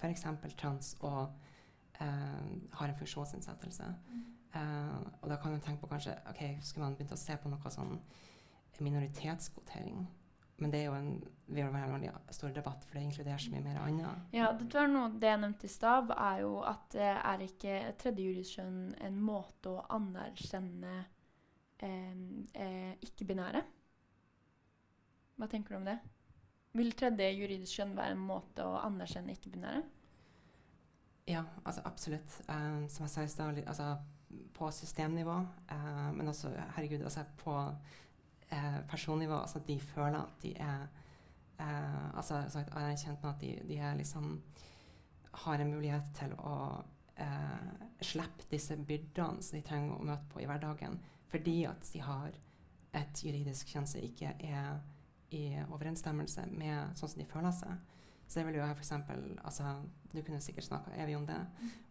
f.eks. 0.00 0.24
trans 0.58 0.96
og 1.00 1.20
eh, 2.00 2.46
har 2.72 2.88
en 2.88 2.98
funksjonsinnsettelse. 2.98 3.90
Eh, 4.54 4.96
og 5.22 5.30
da 5.30 5.36
kan 5.36 5.54
man 5.54 5.60
tenke 5.60 5.80
på 5.80 5.92
kanskje 5.94 6.16
ok, 6.30 6.42
skulle 6.62 6.88
man 6.88 6.96
begynt 6.96 7.14
å 7.14 7.20
se 7.20 7.36
på 7.36 7.52
noe 7.52 7.70
sånn 7.70 7.98
minoritetskvotering. 8.80 10.06
Men 10.56 10.72
det 10.72 10.82
er 10.82 10.88
jo 10.90 10.96
en 10.96 11.16
vi 11.46 11.60
har 11.60 11.68
en 11.68 11.92
veldig 11.92 12.10
stor 12.30 12.50
debatt, 12.50 12.84
for 12.84 12.98
det 12.98 13.04
inkluderer 13.06 13.38
så 13.38 13.52
mye 13.52 13.62
mer 13.62 13.76
annet. 13.78 14.22
Ja, 14.34 14.48
det 14.52 14.66
var 14.74 14.88
noe 14.90 15.12
det 15.14 15.28
jeg 15.30 15.40
nevnte 15.44 15.68
i 15.68 15.70
stad, 15.70 16.10
er 16.10 16.40
jo 16.42 16.56
at 16.66 16.96
eh, 16.98 17.20
er 17.30 17.44
ikke 17.44 17.76
tredje 18.00 18.24
juridisk 18.24 18.58
kjønn 18.58 18.80
en 19.06 19.20
måte 19.22 19.70
å 19.70 19.84
anerkjenne 19.94 20.96
eh, 21.86 22.16
eh, 22.50 22.92
ikke-binære? 23.06 23.62
Hva 25.36 25.50
tenker 25.52 25.76
du 25.76 25.78
om 25.78 25.86
det? 25.86 26.00
Vil 26.76 26.90
tredje 26.98 27.30
juridisk 27.36 27.78
kjønn 27.78 27.94
være 27.94 28.16
en 28.16 28.26
måte 28.26 28.66
å 28.66 28.80
anerkjenne 28.82 29.36
ikke-binære? 29.38 29.84
Ja, 31.30 31.44
altså 31.62 31.86
absolutt. 31.86 32.40
Um, 32.50 32.88
som 32.90 33.06
jeg 33.06 33.12
sa 33.14 33.22
i 33.22 33.30
stad, 33.30 33.62
altså 33.66 33.92
på 34.54 34.66
systemnivå, 34.74 35.38
uh, 35.70 36.10
men 36.14 36.28
også 36.30 36.50
herregud, 36.74 37.06
altså 37.06 37.22
på 37.38 37.54
eh, 38.50 38.80
personnivå. 38.88 39.34
Altså 39.34 39.58
at 39.58 39.68
de 39.68 39.80
føler 39.80 40.18
at 40.18 40.42
de 40.42 40.54
er 40.56 40.86
eh, 41.60 42.16
altså 42.16 42.42
sagt, 42.48 42.74
Jeg 42.74 42.92
er 42.92 42.96
kjent 43.04 43.22
med 43.22 43.30
at 43.30 43.40
de, 43.40 43.68
de 43.68 43.78
er 43.78 43.94
liksom 43.94 44.42
har 45.36 45.58
en 45.60 45.70
mulighet 45.70 46.12
til 46.16 46.32
å 46.38 46.56
eh, 47.20 47.72
slippe 48.00 48.48
disse 48.50 48.76
byrdene 48.76 49.42
som 49.42 49.58
de 49.58 49.64
trenger 49.64 49.96
å 49.96 50.06
møte 50.06 50.28
på 50.32 50.40
i 50.40 50.46
hverdagen, 50.48 50.98
fordi 51.28 51.64
at 51.68 51.90
de 51.92 52.00
har 52.04 52.30
et 52.96 53.24
juridisk 53.24 53.68
kjønn 53.68 53.88
som 53.88 54.04
ikke 54.04 54.32
er 54.40 54.78
i 55.36 55.58
overensstemmelse 55.66 56.46
med 56.54 56.96
sånn 56.96 57.12
som 57.12 57.20
de 57.20 57.28
føler 57.28 57.52
seg. 57.52 57.76
Så 58.26 58.40
det 58.40 58.46
vil 58.48 58.58
jo 58.58 58.64
jeg 58.64 58.78
eksempel, 58.78 59.20
altså, 59.44 59.76
Du 60.12 60.22
kunne 60.22 60.40
sikkert 60.40 60.64
snakka 60.64 60.94
evig 60.98 61.16
om 61.16 61.26
det, 61.26 61.38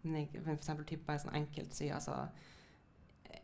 men 0.03 0.15
jeg 0.15 0.29
vil 0.33 0.55
eksempel 0.55 0.99
bare 1.05 1.19
sånn 1.19 1.35
enkelt 1.35 1.73
si 1.73 1.89
altså, 1.89 2.27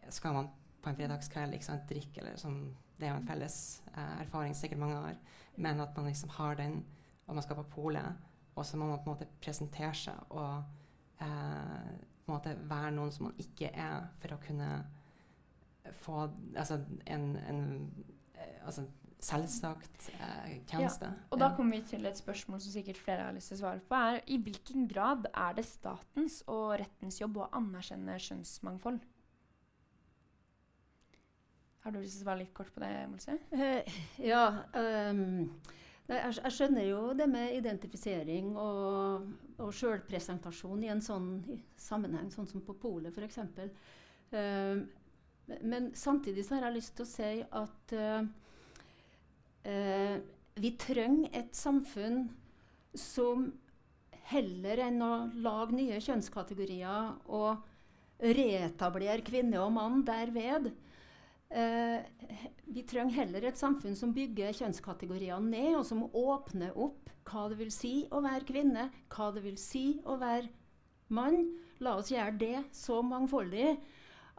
Skal 0.10 0.34
man 0.34 0.50
på 0.82 0.90
en 0.90 0.98
fredagskveld 0.98 1.54
ikke 1.54 1.66
sant, 1.66 1.86
drikke, 1.90 2.22
eller 2.22 2.38
som 2.42 2.76
Det 3.02 3.08
er 3.10 3.16
jo 3.16 3.20
en 3.24 3.26
felles 3.26 3.56
eh, 3.96 4.22
erfaring 4.22 4.54
sikkert 4.58 4.84
mange 4.84 5.00
har, 5.02 5.18
men 5.58 5.82
at 5.82 5.98
man 5.98 6.12
liksom 6.12 6.30
har 6.38 6.60
den, 6.60 6.84
og 7.26 7.36
man 7.36 7.44
skal 7.44 7.58
på 7.58 7.66
polet, 7.74 8.28
og 8.56 8.66
så 8.68 8.78
må 8.78 8.92
man 8.92 9.02
på 9.02 9.10
en 9.10 9.16
måte 9.16 9.30
presentere 9.42 9.94
seg 9.98 10.34
og 10.38 10.62
eh, 11.24 11.92
på 12.22 12.30
en 12.30 12.36
måte 12.36 12.56
være 12.70 12.94
noen 12.94 13.14
som 13.14 13.30
man 13.30 13.42
ikke 13.42 13.72
er, 13.74 14.06
for 14.22 14.36
å 14.36 14.42
kunne 14.46 14.72
få 16.04 16.28
altså, 16.56 16.78
en, 17.10 17.32
en 17.50 17.64
eh, 18.36 18.60
altså, 18.66 18.86
selvsagt 19.22 20.10
eh, 20.16 20.60
tjeneste. 20.70 21.10
Og 21.30 21.42
da 21.42 21.52
kommer 21.56 21.78
vi 21.78 21.84
til 21.94 22.06
et 22.10 22.18
spørsmål 22.18 22.62
som 22.62 22.74
sikkert 22.74 23.02
flere 23.02 23.28
har 23.28 23.36
lyst 23.36 23.52
til 23.52 23.60
å 23.60 23.64
svare 23.64 23.84
på. 23.86 23.98
er 23.98 24.22
I 24.26 24.40
hvilken 24.42 24.88
grad 24.90 25.28
er 25.32 25.58
det 25.58 25.66
statens 25.70 26.42
og 26.50 26.78
rettens 26.82 27.22
jobb 27.22 27.42
å 27.42 27.50
anerkjenne 27.58 28.18
kjønnsmangfold? 28.30 29.02
Har 31.82 31.94
du 31.94 31.98
lyst 32.02 32.20
til 32.20 32.22
å 32.22 32.28
svare 32.28 32.44
litt 32.44 32.54
kort 32.54 32.70
på 32.76 32.84
det, 32.84 32.92
Molse? 33.10 33.38
Eh, 33.58 33.96
ja. 34.22 34.44
Um, 34.78 35.48
jeg, 36.12 36.34
jeg 36.38 36.54
skjønner 36.54 36.86
jo 36.86 37.00
det 37.18 37.26
med 37.32 37.56
identifisering 37.58 38.52
og, 38.60 39.32
og 39.58 39.72
sjølpresentasjon 39.74 40.84
i 40.86 40.92
en 40.94 41.02
sånn 41.02 41.32
sammenheng, 41.80 42.30
sånn 42.34 42.50
som 42.50 42.62
på 42.66 42.76
polet 42.82 43.18
f.eks. 43.18 43.40
Um, 44.36 44.84
men 45.66 45.90
samtidig 45.98 46.46
så 46.46 46.60
har 46.60 46.68
jeg 46.68 46.78
lyst 46.78 46.94
til 47.00 47.08
å 47.08 47.12
si 47.12 47.32
at 47.64 47.96
uh, 47.98 48.22
uh, 49.66 50.16
vi 50.62 50.74
trenger 50.80 51.34
et 51.42 51.58
samfunn 51.58 52.28
som 52.94 53.50
heller 54.32 54.86
enn 54.86 55.02
å 55.02 55.12
lage 55.44 55.76
nye 55.76 56.00
kjønnskategorier 56.04 57.32
og 57.32 57.68
reetablere 58.22 59.26
kvinne 59.26 59.60
og 59.64 59.74
mann 59.76 60.04
derved, 60.06 60.70
Eh, 61.52 62.00
vi 62.72 62.84
trenger 62.88 63.18
heller 63.26 63.44
et 63.50 63.60
samfunn 63.60 63.96
som 64.00 64.14
bygger 64.16 64.56
kjønnskategoriene 64.56 65.52
ned, 65.52 65.74
og 65.82 65.86
som 65.88 66.06
åpner 66.08 66.78
opp 66.80 67.10
hva 67.28 67.48
det 67.52 67.58
vil 67.60 67.72
si 67.76 67.94
å 68.12 68.22
være 68.24 68.48
kvinne, 68.48 68.88
hva 69.12 69.32
det 69.36 69.44
vil 69.44 69.58
si 69.60 69.86
å 70.08 70.16
være 70.22 70.48
mann. 71.12 71.50
La 71.84 71.98
oss 72.00 72.12
gjøre 72.14 72.38
det 72.40 72.64
så 72.76 73.02
mangfoldig 73.04 73.74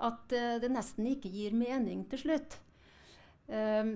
at 0.02 0.32
eh, 0.36 0.56
det 0.62 0.72
nesten 0.72 1.10
ikke 1.12 1.32
gir 1.32 1.56
mening 1.56 2.06
til 2.10 2.24
slutt. 2.24 2.56
Eh, 3.52 3.92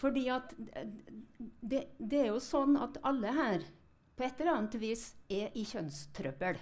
fordi 0.00 0.26
at 0.32 0.54
eh, 0.72 0.90
det, 1.62 1.86
det 1.98 2.24
er 2.24 2.30
jo 2.32 2.42
sånn 2.42 2.78
at 2.82 2.98
alle 3.06 3.34
her 3.36 3.66
på 4.16 4.24
et 4.24 4.40
eller 4.40 4.56
annet 4.56 4.78
vis 4.80 5.10
er 5.28 5.52
i 5.54 5.62
kjønnstrøbbel. 5.68 6.58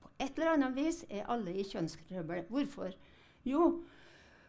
På 0.00 0.10
et 0.16 0.32
eller 0.32 0.54
annet 0.54 0.76
vis 0.78 1.02
er 1.10 1.28
alle 1.30 1.52
i 1.52 1.66
kjønnstrøbbel. 1.68 2.46
Hvorfor? 2.50 2.96
Jo, 3.46 3.68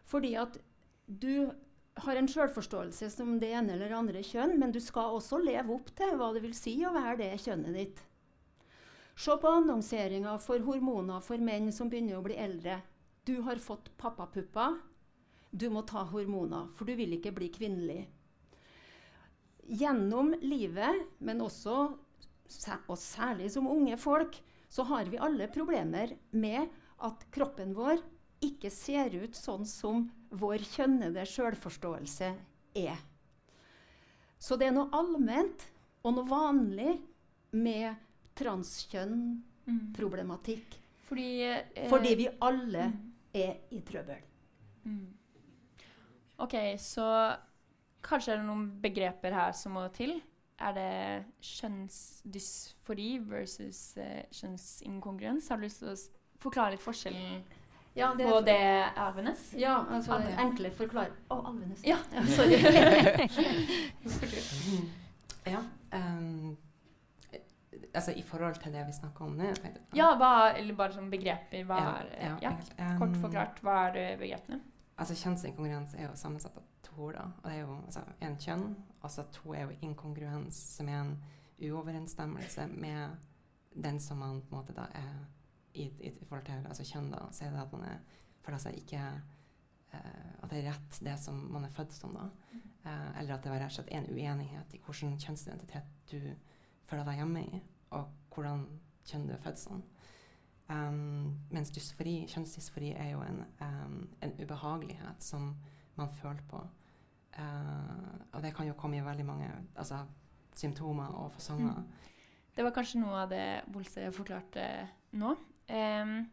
fordi 0.08 0.34
at 0.40 0.58
du 1.06 1.50
har 1.98 2.18
en 2.18 2.28
selvforståelse 2.30 3.10
som 3.10 3.38
det 3.42 3.50
ene 3.58 3.74
eller 3.74 3.94
andre 3.96 4.22
kjønn, 4.24 4.56
men 4.60 4.72
du 4.74 4.80
skal 4.82 5.16
også 5.18 5.40
leve 5.42 5.74
opp 5.74 5.90
til 5.98 6.14
hva 6.18 6.30
det 6.34 6.44
vil 6.44 6.54
si 6.56 6.76
å 6.86 6.94
være 6.94 7.18
det 7.22 7.32
kjønnet 7.42 7.78
ditt. 7.78 8.02
Se 9.18 9.34
på 9.40 9.50
annonseringa 9.50 10.36
for 10.42 10.62
hormoner 10.62 11.24
for 11.24 11.42
menn 11.42 11.72
som 11.74 11.90
begynner 11.90 12.20
å 12.20 12.26
bli 12.26 12.36
eldre. 12.38 12.78
Du 13.26 13.40
har 13.42 13.58
fått 13.58 13.90
pappapupper. 13.98 14.78
Du 15.50 15.66
må 15.72 15.82
ta 15.88 16.04
hormoner, 16.06 16.68
for 16.76 16.86
du 16.86 16.94
vil 16.94 17.16
ikke 17.16 17.32
bli 17.34 17.48
kvinnelig. 17.50 18.02
Gjennom 19.68 20.34
livet, 20.44 21.08
men 21.18 21.42
også 21.42 21.78
og 22.88 22.96
særlig 22.96 23.50
som 23.52 23.66
unge 23.68 23.98
folk, 24.00 24.38
så 24.72 24.84
har 24.88 25.08
vi 25.10 25.20
alle 25.20 25.48
problemer 25.52 26.14
med 26.30 26.70
at 27.04 27.26
kroppen 27.34 27.74
vår 27.76 28.00
ikke 28.44 28.70
ser 28.70 29.14
ut 29.18 29.34
sånn 29.36 29.66
som 29.66 30.10
vår 30.30 30.58
kjønnede 30.76 31.24
sjølforståelse 31.26 32.34
er. 32.78 32.96
Så 34.38 34.56
det 34.58 34.66
er 34.68 34.72
noe 34.76 34.88
allment 34.94 35.72
og 36.06 36.14
noe 36.14 36.28
vanlig 36.30 37.00
med 37.58 37.94
transkjønn-problematikk. 38.38 40.78
Fordi, 41.08 41.42
eh, 41.42 41.88
Fordi 41.90 42.14
vi 42.14 42.28
alle 42.40 42.84
mm, 42.92 43.12
er 43.34 43.56
i 43.74 43.80
trøbbel. 43.82 44.22
mm. 44.84 45.14
OK, 46.38 46.54
så 46.78 47.34
kanskje 48.06 48.32
er 48.32 48.36
det 48.38 48.46
noen 48.46 48.70
begreper 48.80 49.32
her 49.34 49.52
som 49.58 49.72
må 49.74 49.88
til. 49.90 50.22
Er 50.58 50.72
det 50.76 51.24
kjønnsdysfori 51.42 53.18
versus 53.26 53.96
eh, 53.98 54.22
kjønnsinkongruens? 54.30 55.48
Har 55.50 55.56
du 55.58 55.62
lyst 55.66 55.78
til 55.82 55.90
å 55.90 55.96
forklare 56.38 56.70
litt 56.76 56.84
forskjellen 56.84 57.42
Ja, 57.98 58.12
det, 58.18 58.24
på 58.30 58.40
det, 58.46 58.58
Alvenes. 58.96 59.48
ja 59.58 59.72
altså 59.90 60.12
Anne. 60.14 60.36
enklere 60.44 60.72
forklare 60.78 61.10
Å, 61.28 61.40
Alvenes. 61.50 61.80
Ja. 61.86 61.96
sorry. 62.36 62.58
Ja. 65.48 65.58
um, 65.92 66.56
Altså 67.94 68.12
i 68.12 68.22
forhold 68.22 68.54
til 68.62 68.72
det 68.72 68.86
vi 68.86 68.92
snakker 68.92 69.24
om 69.24 69.32
nå? 69.38 69.48
Ja, 69.96 70.10
hva, 70.20 70.52
eller 70.56 70.74
bare 70.76 70.92
sånn 70.92 71.08
begreper. 71.10 71.62
Hva 71.66 71.78
er 71.94 72.10
ja, 72.20 72.34
ja, 72.42 72.50
ja 72.76 72.90
Um, 72.92 72.98
Kort 73.00 73.16
forklart, 73.22 73.62
hva 73.64 73.78
er 73.88 73.92
det 73.96 74.04
begrepene? 74.20 74.58
Altså 74.98 75.14
Kjønnsinkongruens 75.18 75.94
er 75.96 76.04
jo 76.06 76.12
sammensatt 76.18 76.56
av 76.60 76.66
to 76.82 76.94
ord. 77.08 77.14
da, 77.14 77.24
og 77.42 77.48
Det 77.48 77.54
er 77.56 77.60
jo 77.60 77.78
altså, 77.86 78.00
en 78.20 78.36
kjønn, 78.38 78.66
og 79.02 79.10
så 79.10 79.22
to 79.32 79.54
er 79.54 79.62
jo 79.62 79.70
inkongruens, 79.82 80.56
som 80.76 80.88
er 80.88 81.00
en 81.00 81.16
uoverensstemmelse 81.58 82.66
med 82.66 83.16
den 83.74 84.00
som 84.00 84.18
man 84.18 84.40
på 84.42 84.54
en 84.54 84.60
måte 84.60 84.72
da 84.76 84.86
er 84.94 85.24
i, 85.78 85.88
i, 86.08 86.12
forhold 86.24 86.46
til 86.46 86.66
altså 86.68 86.86
kjønn. 86.86 87.10
da, 87.12 87.26
Så 87.32 87.44
er 87.44 87.54
det 87.54 87.62
at 87.62 87.74
man 87.76 87.84
er, 87.88 88.22
føler 88.44 88.62
seg 88.62 88.78
ikke 88.80 89.02
eh, 89.02 90.32
At 90.42 90.50
det 90.50 90.60
er 90.60 90.70
rett 90.72 91.00
det 91.04 91.16
som 91.20 91.38
man 91.52 91.64
er 91.68 91.74
født 91.74 91.94
som. 91.96 92.16
da, 92.16 92.28
eh, 92.84 93.20
Eller 93.20 93.36
at 93.36 93.44
det 93.44 93.52
rett 93.54 93.70
og 93.70 93.76
slett 93.78 93.94
en 93.94 94.10
uenighet 94.12 94.74
i 94.74 94.82
hvilken 94.84 95.18
kjønnsidentitet 95.18 95.94
du 96.12 96.20
føler 96.88 97.04
deg 97.04 97.20
hjemme 97.20 97.44
i, 97.44 97.62
og 97.92 98.08
hvordan 98.32 98.64
kjønn 99.08 99.26
du 99.28 99.34
er 99.34 99.42
født 99.44 99.60
som. 99.60 99.82
Um, 100.68 101.38
mens 101.48 101.70
dysfori, 101.72 102.26
kjønnsdysfori 102.28 102.90
er 102.92 103.14
jo 103.14 103.22
en, 103.24 103.38
um, 103.64 104.02
en 104.20 104.34
ubehagelighet 104.36 105.24
som 105.24 105.54
man 105.96 106.12
føler 106.20 106.42
på. 106.48 106.60
Uh, 107.38 108.18
og 108.32 108.42
det 108.44 108.52
kan 108.56 108.68
jo 108.68 108.76
komme 108.76 108.98
i 108.98 109.04
veldig 109.04 109.24
mange 109.26 109.48
altså, 109.76 110.02
symptomer 110.52 111.14
og 111.22 111.32
fasonger. 111.32 111.82
Det 112.56 112.66
var 112.66 112.74
kanskje 112.74 113.00
noe 113.00 113.22
av 113.22 113.30
det 113.30 113.44
Bolse 113.72 114.08
forklarte 114.12 114.64
nå. 115.16 115.36
Em, 115.68 116.30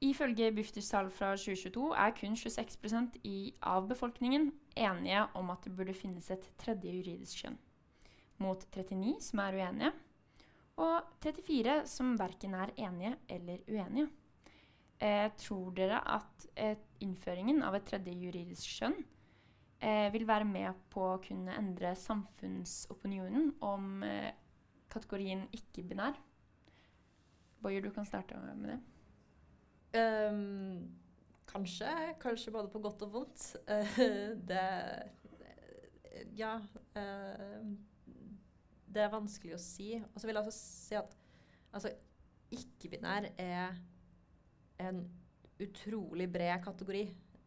ifølge 0.00 0.52
Bufdirs 0.56 0.88
tall 0.88 1.10
fra 1.12 1.34
2022 1.36 1.90
er 1.92 2.14
kun 2.16 2.36
26% 2.38 3.18
i, 3.28 3.52
av 3.62 3.88
befolkningen 3.90 4.48
enige 4.76 5.26
om 5.36 5.50
at 5.52 5.66
det 5.66 5.74
burde 5.76 5.96
finnes 5.96 6.30
et 6.32 6.46
tredje 6.60 6.94
juridisk 6.94 7.44
kjønn, 7.44 7.58
mot 8.40 8.64
39 8.72 9.18
som 9.28 9.44
er 9.44 9.58
uenige, 9.60 9.92
og 10.80 11.12
34 11.20 11.82
som 11.90 12.14
verken 12.16 12.56
er 12.56 12.72
enige 12.80 13.16
eller 13.28 13.60
uenige. 13.68 14.08
Eh, 15.00 15.30
tror 15.40 15.70
dere 15.76 16.00
at 16.12 16.46
eh, 16.60 16.76
innføringen 17.00 17.62
av 17.64 17.76
et 17.76 17.86
tredje 17.88 18.12
juridisk 18.20 18.80
kjønn 18.80 18.98
eh, 19.80 20.08
vil 20.12 20.26
være 20.28 20.44
med 20.44 20.76
på 20.92 21.06
å 21.14 21.20
kunne 21.24 21.56
endre 21.56 21.94
samfunnsopinionen 21.96 23.54
om 23.64 24.04
eh, 24.04 24.32
kategorien 24.92 25.46
ikke-binær? 25.56 26.18
Boyer, 27.60 27.84
du 27.84 27.90
kan 27.92 28.06
starte 28.08 28.38
med 28.40 28.70
det. 28.70 28.80
Um, 30.00 30.90
kanskje. 31.50 31.90
Kanskje 32.22 32.52
både 32.54 32.70
på 32.72 32.82
godt 32.82 33.02
og 33.06 33.12
vondt. 33.12 33.56
Det 34.50 34.66
Ja. 36.36 36.58
Uh, 36.96 37.76
det 38.90 39.04
er 39.04 39.12
vanskelig 39.12 39.54
å 39.54 39.62
si. 39.62 39.92
Og 40.00 40.18
så 40.18 40.26
vil 40.26 40.36
jeg 40.36 40.42
også 40.42 40.56
si 40.58 40.96
at 40.98 41.16
altså, 41.70 41.92
ikke-binær 42.50 43.28
er 43.38 43.78
en 44.82 45.04
utrolig 45.60 46.26
bred 46.32 46.62
kategori 46.64 47.04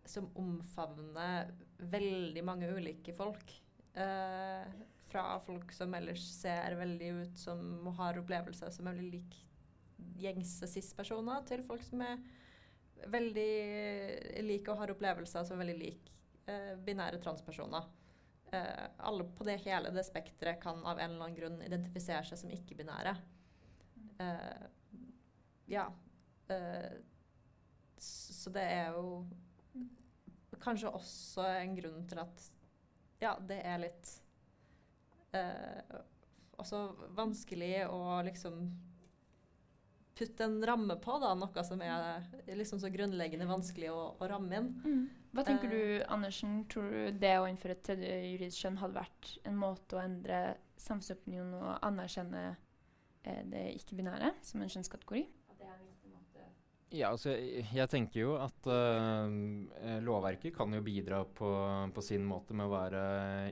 som 0.07 0.29
omfavner 0.39 1.51
veldig 1.91 2.43
mange 2.45 2.69
ulike 2.71 3.15
folk. 3.17 3.51
Uh, 3.93 4.63
fra 5.13 5.37
folk 5.45 5.73
som 5.75 5.93
ellers 5.93 6.23
ser 6.39 6.73
veldig 6.79 7.09
ut 7.19 7.37
som 7.37 7.59
og 7.83 7.93
har 7.99 8.17
opplevelser 8.17 8.71
som 8.73 8.87
er 8.89 8.95
veldig 8.97 9.19
lik 9.19 9.35
gjengse 10.19 10.67
cis-personer, 10.69 11.43
til 11.47 11.63
folk 11.65 11.83
som 11.85 12.03
er 12.05 12.21
veldig 13.11 14.43
like 14.45 14.71
og 14.71 14.79
har 14.79 14.93
opplevelser 14.93 15.45
som 15.45 15.57
er 15.57 15.65
veldig 15.65 15.77
lik 15.79 16.11
eh, 16.47 16.73
binære 16.85 17.19
transpersoner. 17.23 17.87
Eh, 18.53 18.85
alle 18.97 19.25
på 19.37 19.47
det 19.47 19.57
hele 19.65 19.91
det 19.95 20.05
spekteret 20.07 20.61
kan 20.63 20.83
av 20.85 20.99
en 20.99 21.11
eller 21.11 21.25
annen 21.25 21.37
grunn 21.37 21.61
identifisere 21.65 22.23
seg 22.27 22.39
som 22.43 22.53
ikke-binære. 22.53 23.15
Eh, 24.23 24.65
ja. 25.73 25.87
Eh, 26.47 26.93
så 28.03 28.51
det 28.51 28.63
er 28.67 28.95
jo 28.97 29.23
kanskje 30.63 30.91
også 30.91 31.45
en 31.59 31.75
grunn 31.75 32.03
til 32.07 32.19
at 32.23 32.49
ja, 33.23 33.37
det 33.47 33.59
er 33.63 33.79
litt 33.79 34.09
eh, 35.35 35.95
også 36.59 36.81
vanskelig 37.15 37.85
å 37.87 38.19
liksom 38.27 38.65
putte 40.17 40.45
en 40.45 40.59
ramme 40.65 40.95
på, 41.01 41.17
da, 41.21 41.33
noe 41.37 41.65
som 41.65 41.81
er 41.81 42.25
liksom 42.53 42.81
så 42.81 42.91
grunnleggende 42.93 43.47
vanskelig 43.49 43.89
å, 43.93 44.01
å 44.21 44.29
ramme 44.29 44.59
inn. 44.59 44.71
Hva 45.33 45.45
tenker 45.47 45.71
Eh. 45.71 45.73
du, 45.73 46.03
Andersen? 46.13 46.59
Tror 46.69 46.91
du 46.91 47.19
det 47.19 47.33
å 47.39 47.47
innføre 47.49 47.73
et 47.73 47.85
tredje 47.85 48.11
juridisk 48.29 48.61
kjønn 48.61 48.81
hadde 48.83 48.99
vært 48.99 49.31
en 49.49 49.57
måte 49.57 49.97
å 49.97 50.03
endre 50.03 50.41
samfunnsopinionen 50.77 51.55
og 51.57 51.71
anerkjenne 51.81 52.43
eh, 53.23 53.41
det 53.49 53.71
ikke-binære 53.79 54.35
som 54.45 54.61
en 54.61 54.69
kjønnskategori? 54.69 55.25
Ja, 56.93 57.09
altså, 57.09 57.31
jeg, 57.33 57.65
jeg 57.73 57.89
tenker 57.89 58.19
jo 58.19 58.33
at 58.37 58.67
uh, 58.69 59.25
lovverket 60.05 60.53
kan 60.53 60.75
jo 60.77 60.83
bidra 60.85 61.23
på, 61.25 61.49
på 61.89 62.03
sin 62.05 62.21
måte 62.29 62.53
med 62.53 62.69
å 62.69 62.73
være 62.75 63.01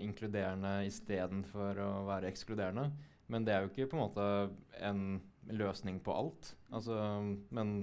inkluderende 0.05 0.83
istedenfor 0.85 1.81
å 1.81 1.89
være 2.05 2.29
ekskluderende. 2.29 2.91
Men 3.33 3.47
det 3.47 3.55
er 3.55 3.65
jo 3.65 3.71
ikke 3.71 3.89
på 3.89 3.97
en 3.97 4.03
måte 4.03 4.27
en 4.85 5.01
løsning 5.57 5.99
på 6.03 6.13
alt. 6.15 6.53
Altså, 6.71 6.95
men 7.49 7.75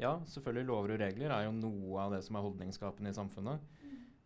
ja, 0.00 0.16
selvfølgelig 0.26 0.68
lover 0.68 0.94
og 0.94 1.02
regler 1.04 1.34
er 1.34 1.46
jo 1.46 1.54
noe 1.56 2.02
av 2.02 2.16
det 2.16 2.22
som 2.26 2.38
er 2.38 2.46
holdningsskapende 2.46 3.12
i 3.12 3.16
samfunnet. 3.16 3.64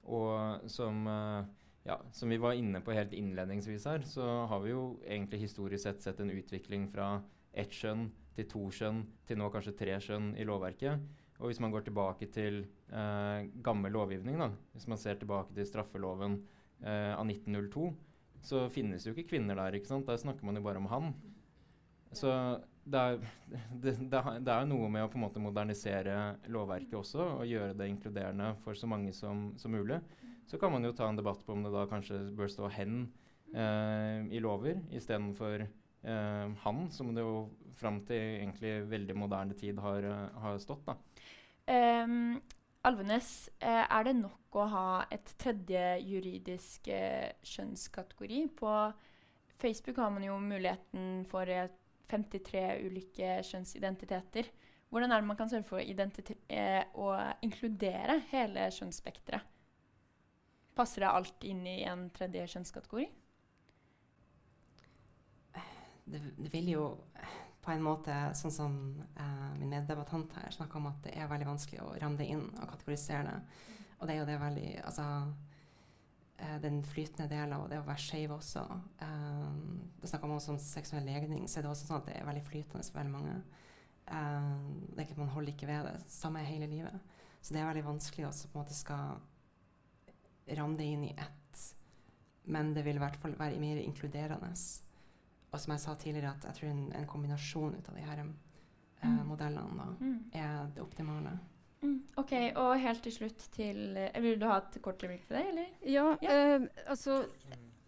Og 0.06 0.68
som, 0.70 1.06
øh, 1.10 1.48
ja, 1.86 1.98
som 2.12 2.30
vi 2.30 2.38
var 2.40 2.54
inne 2.58 2.80
på 2.80 2.94
helt 2.94 3.12
innledningsvis 3.12 3.86
her, 3.90 4.06
så 4.06 4.46
har 4.46 4.62
vi 4.62 4.70
jo 4.70 5.00
egentlig 5.04 5.42
historisk 5.42 5.82
sett 5.82 6.02
sett 6.02 6.20
en 6.20 6.30
utvikling 6.30 6.88
fra 6.92 7.20
ett 7.52 7.72
kjønn 7.72 8.08
til 8.36 8.48
to 8.50 8.66
kjønn, 8.70 9.04
til 9.26 9.40
nå 9.40 9.48
kanskje 9.50 9.76
tre 9.76 9.96
kjønn 10.02 10.34
i 10.36 10.44
lovverket. 10.46 11.00
Og 11.40 11.50
hvis 11.50 11.60
man 11.60 11.72
går 11.72 11.84
tilbake 11.84 12.28
til 12.32 12.62
eh, 12.88 13.48
gammel 13.64 13.92
lovgivning, 13.92 14.38
da, 14.40 14.50
hvis 14.72 14.86
man 14.88 15.00
ser 15.00 15.18
tilbake 15.20 15.52
til 15.56 15.68
straffeloven 15.68 16.38
eh, 16.80 17.12
av 17.12 17.26
1902, 17.26 17.90
så 18.46 18.66
finnes 18.72 19.04
jo 19.04 19.12
ikke 19.12 19.34
kvinner 19.34 19.58
der. 19.58 19.76
ikke 19.76 19.90
sant? 19.90 20.06
Der 20.08 20.20
snakker 20.20 20.46
man 20.46 20.56
jo 20.56 20.64
bare 20.64 20.80
om 20.80 20.88
han. 20.92 21.12
Så 22.14 22.30
det 22.86 23.02
er, 23.02 23.24
er 24.56 24.68
noe 24.70 24.88
med 24.92 25.04
å 25.04 25.10
på 25.10 25.18
en 25.18 25.24
måte 25.26 25.42
modernisere 25.42 26.36
lovverket 26.52 26.94
også, 27.00 27.30
og 27.40 27.50
gjøre 27.50 27.74
det 27.78 27.90
inkluderende 27.90 28.52
for 28.64 28.78
så 28.78 28.88
mange 28.90 29.14
som, 29.16 29.50
som 29.58 29.74
mulig. 29.74 29.98
Så 30.46 30.60
kan 30.62 30.70
man 30.72 30.86
jo 30.86 30.94
ta 30.94 31.08
en 31.10 31.18
debatt 31.18 31.42
på 31.42 31.56
om 31.56 31.64
det 31.66 31.74
da 31.74 31.86
kanskje 31.90 32.20
bør 32.38 32.50
stå 32.52 32.70
'hen' 32.70 33.08
eh, 33.54 34.26
i 34.30 34.42
lover 34.42 34.78
istedenfor 34.94 35.66
eh, 35.66 36.46
'han', 36.62 36.90
som 36.90 37.14
det 37.14 37.26
jo 37.26 37.48
fram 37.74 38.00
til 38.06 38.42
egentlig 38.42 38.90
veldig 38.90 39.16
moderne 39.16 39.54
tid 39.54 39.78
har, 39.82 40.06
eh, 40.06 40.38
har 40.42 40.58
stått. 40.62 40.86
Um, 41.66 42.38
Alvenes, 42.86 43.48
eh, 43.58 43.82
er 43.82 44.04
det 44.06 44.14
nok 44.14 44.54
å 44.54 44.68
ha 44.70 45.06
et 45.10 45.32
tredje 45.42 45.98
juridisk 46.06 46.86
eh, 46.86 47.32
kjønnskategori? 47.42 48.44
På 48.54 48.92
Facebook 49.58 49.98
har 49.98 50.12
man 50.14 50.22
jo 50.22 50.36
muligheten 50.38 51.24
for 51.26 51.50
eh, 51.50 51.66
53 52.10 52.64
ulike 52.86 53.36
kjønnsidentiteter. 53.48 54.48
Hvordan 54.92 55.12
er 55.12 55.20
det 55.20 55.28
man 55.28 55.38
kan 55.38 55.50
sørge 55.50 55.66
for 55.66 55.82
eh, 55.82 56.82
å 56.94 57.12
inkludere 57.42 58.20
hele 58.30 58.68
kjønnsspekteret? 58.72 59.54
Passer 60.76 61.02
det 61.02 61.12
alt 61.12 61.46
inn 61.48 61.64
i 61.66 61.80
en 61.88 62.08
tredje 62.14 62.44
kjønnskategori? 62.52 63.08
det, 66.06 66.20
det 66.38 66.52
vil 66.52 66.68
jo 66.70 66.84
på 67.66 67.72
en 67.74 67.82
måte, 67.82 68.14
sånn 68.38 68.54
som 68.54 68.74
eh, 69.18 69.46
min 69.58 69.72
meddebattant 69.72 70.36
her 70.38 70.52
snakka 70.54 70.78
om, 70.78 70.86
at 70.92 71.00
det 71.08 71.16
er 71.18 71.30
veldig 71.30 71.48
vanskelig 71.48 71.80
å 71.82 71.94
ramme 71.98 72.20
det 72.20 72.28
inn 72.30 72.44
og 72.46 72.68
kategorisere 72.70 73.24
det. 73.26 73.64
Og 73.96 74.06
det 74.06 74.14
er 74.14 74.20
jo 74.20 74.28
det 74.28 74.36
veldig 74.38 74.70
Altså 74.84 75.04
den 76.62 76.82
flytende 76.84 77.28
delen 77.30 77.52
og 77.56 77.70
det 77.70 77.78
å 77.80 77.86
være 77.86 78.02
skeiv 78.02 78.30
også. 78.36 78.64
Eh, 79.02 79.52
det 80.02 80.08
snakker 80.10 80.28
man 80.28 80.36
også 80.36 80.52
om 80.52 80.58
seksuell 80.58 81.04
legning, 81.08 81.46
så 81.48 81.58
er 81.58 81.62
det 81.62 81.70
også 81.70 81.86
sånn 81.88 82.00
at 82.02 82.06
det 82.10 82.16
er 82.20 82.26
veldig 82.28 82.42
flytende 82.44 82.84
for 82.84 82.98
veldig 83.00 83.12
mange. 83.12 83.36
Eh, 84.06 84.50
det 84.92 84.98
er 84.98 85.06
ikke, 85.06 85.18
man 85.18 85.28
holder 85.34 85.52
ikke 85.54 85.66
ved 85.70 85.84
det. 85.88 85.96
Samme 86.12 86.44
hele 86.44 86.66
livet. 86.66 87.00
Så 87.42 87.54
det 87.54 87.60
er 87.62 87.66
veldig 87.70 87.84
vanskelig 87.86 88.26
også 88.28 88.48
på 88.48 88.58
en 88.58 88.64
måte 88.64 88.74
skal 88.76 89.20
ramme 90.56 90.76
det 90.78 90.84
inn 90.92 91.04
i 91.08 91.14
ett. 91.16 91.62
Men 92.46 92.74
det 92.74 92.84
vil 92.86 92.96
i 92.96 93.02
hvert 93.02 93.16
fall 93.18 93.34
være 93.38 93.58
mer 93.60 93.80
inkluderende. 93.82 94.52
Og 95.52 95.60
som 95.60 95.72
jeg 95.72 95.80
sa 95.82 95.94
tidligere, 95.98 96.34
at 96.36 96.44
jeg 96.44 96.54
tror 96.58 96.68
en, 96.70 96.92
en 96.94 97.06
kombinasjon 97.10 97.74
ut 97.78 97.88
av 97.88 97.94
de 97.94 98.04
her 98.06 98.18
eh, 98.24 98.34
Mm. 99.06 99.26
modellene 99.28 99.76
da, 99.76 99.84
Mm. 100.00 100.30
er 100.32 100.70
det 100.74 100.82
optimale. 100.82 101.38
Mm. 101.82 101.98
OK, 102.16 102.32
og 102.56 102.70
helt 102.80 103.02
til 103.04 103.12
slutt 103.12 103.42
til 103.52 103.98
eh, 104.00 104.22
Vil 104.22 104.38
du 104.40 104.46
ha 104.48 104.56
et 104.62 104.78
kort 104.82 105.02
replikk 105.04 105.26
til 105.28 105.36
det, 105.36 105.42
eller? 105.50 105.66
Ja, 105.84 106.06
eh, 106.22 106.64
altså 106.86 107.18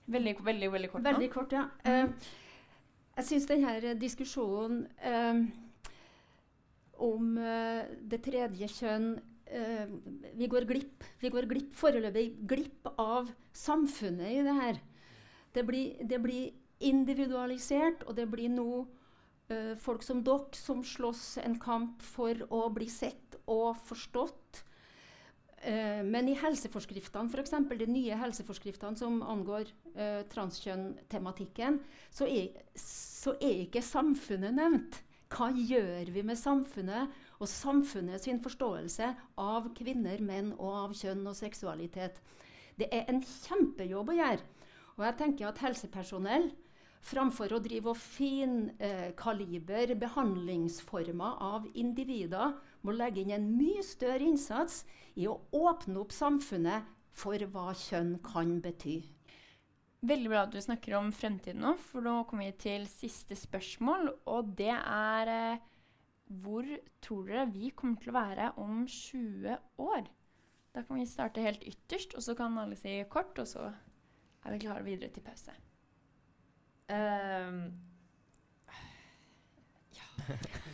Veldig, 0.06 0.34
veldig, 0.44 0.68
veldig 0.72 0.90
kort 0.92 1.04
Veldig 1.04 1.30
kort, 1.32 1.52
ja. 1.56 1.64
Eh, 1.88 2.28
jeg 3.18 3.26
syns 3.30 3.48
denne 3.48 3.94
diskusjonen 3.98 4.84
eh, 5.02 5.40
om 7.02 7.34
det 8.10 8.20
tredje 8.26 8.68
kjønn 8.76 9.08
eh, 9.46 9.90
Vi 10.38 10.46
går 10.50 10.66
glipp, 10.68 11.04
vi 11.22 11.30
går 11.34 11.48
glipp 11.50 11.74
foreløpig 11.78 12.28
glipp 12.50 12.88
av 12.98 13.30
samfunnet 13.54 14.36
i 14.36 14.44
det 14.46 14.54
her. 14.54 14.80
Det 15.54 15.64
blir, 15.66 15.96
det 16.02 16.20
blir 16.22 16.52
individualisert, 16.78 18.04
og 18.06 18.16
det 18.16 18.28
blir 18.30 18.50
nå 18.52 18.86
eh, 19.50 19.74
folk 19.80 20.04
som 20.06 20.22
dere, 20.24 20.54
som 20.54 20.84
slåss 20.84 21.38
en 21.42 21.58
kamp 21.58 22.02
for 22.04 22.46
å 22.54 22.68
bli 22.74 22.88
sett 22.92 23.27
og 23.50 23.78
forstått. 23.88 24.62
Eh, 25.66 26.04
men 26.06 26.28
i 26.30 26.36
helseforskriftene, 26.38 27.30
f.eks. 27.32 27.54
de 27.80 27.88
nye 27.90 28.18
helseforskriftene 28.20 28.98
som 28.98 29.18
angår 29.26 29.70
eh, 29.96 30.22
transkjønn-tematikken, 30.30 31.80
så, 32.14 32.28
så, 32.78 33.34
er 33.40 33.64
ikke 33.64 33.82
samfunnet 33.82 34.54
nevnt. 34.58 35.00
Hva 35.28 35.50
gjør 35.52 36.08
vi 36.14 36.22
med 36.24 36.38
samfunnet 36.40 37.16
og 37.36 37.50
samfunnet 37.50 38.22
sin 38.22 38.38
forståelse 38.40 39.10
av 39.42 39.66
kvinner, 39.76 40.22
menn 40.24 40.54
og 40.56 40.78
av 40.84 40.94
kjønn 40.96 41.26
og 41.28 41.36
seksualitet? 41.36 42.22
Det 42.78 42.88
er 42.94 43.10
en 43.10 43.20
kjempejobb 43.20 44.14
å 44.14 44.16
gjøre. 44.16 44.46
Og 44.96 45.04
jeg 45.04 45.18
tenker 45.18 45.50
at 45.50 45.60
helsepersonell 45.62 46.48
Framfor 47.08 47.52
å 47.54 47.60
drive 47.62 47.92
og 47.92 47.98
finkaliber 48.00 49.92
eh, 49.92 49.98
behandlingsformer 49.98 51.38
av 51.46 51.68
individer, 51.78 52.56
må 52.88 52.96
legge 52.96 53.22
inn 53.22 53.34
en 53.36 53.50
mye 53.58 53.84
større 53.84 54.24
innsats 54.24 54.82
i 55.20 55.28
å 55.28 55.36
åpne 55.54 56.00
opp 56.00 56.14
samfunnet 56.16 56.88
for 57.18 57.42
hva 57.52 57.70
kjønn 57.76 58.16
kan 58.24 58.58
bety. 58.64 59.00
Veldig 60.08 60.30
bra 60.30 60.44
at 60.46 60.54
du 60.54 60.60
snakker 60.62 60.94
om 60.94 61.10
fremtiden 61.14 61.64
nå, 61.64 61.74
for 61.88 62.04
nå 62.06 62.20
kommer 62.28 62.46
vi 62.46 62.54
til 62.62 62.86
siste 62.90 63.36
spørsmål. 63.36 64.12
Og 64.30 64.52
det 64.58 64.70
er 64.76 65.32
eh, 65.32 65.64
hvor 66.38 66.68
tror 67.02 67.26
dere 67.26 67.48
vi 67.50 67.72
kommer 67.74 67.98
til 68.00 68.12
å 68.12 68.18
være 68.18 68.52
om 68.62 68.84
20 68.86 69.58
år? 69.82 70.06
Da 70.76 70.84
kan 70.86 71.00
vi 71.00 71.08
starte 71.08 71.42
helt 71.42 71.64
ytterst, 71.66 72.14
og 72.14 72.22
så 72.22 72.36
kan 72.38 72.58
alle 72.60 72.78
si 72.78 72.94
kort, 73.10 73.34
og 73.42 73.48
så 73.50 73.72
er 74.44 74.54
vi 74.54 74.62
klare 74.62 74.86
videre 74.86 75.10
til 75.10 75.26
pause. 75.26 75.56
Um. 76.88 77.87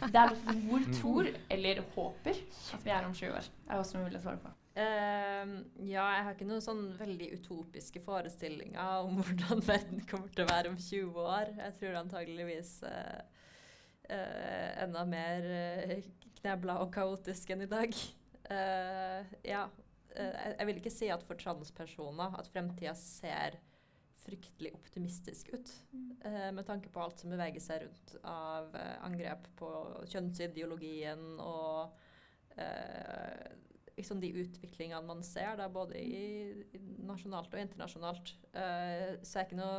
Det 0.05 0.21
er 0.21 0.35
hvor 0.67 0.85
tror 0.99 1.31
eller 1.51 1.81
håper 1.95 2.39
at 2.77 2.85
vi 2.85 2.93
er 2.93 3.07
om 3.07 3.15
sju 3.17 3.29
år. 3.31 3.47
er 3.71 3.81
også 3.81 4.03
mulig 4.03 4.19
å 4.19 4.25
svare 4.25 4.43
på. 4.43 4.53
Uh, 4.75 5.61
ja, 5.87 6.03
jeg 6.17 6.23
har 6.27 6.33
ikke 6.35 6.49
noen 6.49 6.65
sånn 6.65 6.83
veldig 6.99 7.29
utopiske 7.37 8.01
forestillinger 8.03 9.05
om 9.07 9.21
hvordan 9.21 9.63
verden 9.63 10.03
kommer 10.11 10.33
til 10.35 10.43
å 10.43 10.51
være 10.51 10.73
om 10.73 10.79
20 10.81 11.21
år. 11.23 11.53
Jeg 11.61 11.77
tror 11.79 12.01
antageligvis 12.01 12.73
uh, 12.83 13.21
uh, 14.11 14.71
enda 14.83 15.05
mer 15.07 15.47
knebla 16.41 16.81
og 16.83 16.91
kaotisk 16.95 17.55
enn 17.55 17.65
i 17.65 17.71
dag. 17.71 17.97
ja. 19.47 19.65
Jeg 20.15 20.67
vil 20.69 20.77
ikke 20.79 20.93
si 20.93 21.07
at 21.11 21.23
for 21.27 21.39
transpersoner 21.41 22.37
at 22.39 22.51
fremtida 22.53 22.93
ser 22.99 23.57
fryktelig 24.25 24.73
optimistisk 24.75 25.53
ut. 25.55 25.73
Mm. 25.93 26.09
Eh, 26.25 26.49
med 26.57 26.67
tanke 26.67 26.91
på 26.93 27.03
alt 27.03 27.21
som 27.21 27.33
beveger 27.35 27.63
seg 27.63 27.85
rundt 27.85 28.17
av 28.29 28.75
eh, 28.79 28.97
angrep 29.07 29.47
på 29.59 29.71
kjønnsideologien 30.13 31.25
og 31.45 31.95
eh, 32.57 33.53
liksom 33.97 34.21
de 34.23 34.33
utviklingene 34.43 35.07
man 35.07 35.23
ser, 35.27 35.55
da, 35.61 35.69
både 35.71 36.01
i, 36.01 36.65
i 36.75 36.81
nasjonalt 37.07 37.55
og 37.55 37.63
internasjonalt. 37.63 38.35
Uh, 38.51 39.15
så 39.23 39.39
jeg 39.39 39.45
er 39.45 39.47
ikke 39.47 39.61
noe 39.61 39.77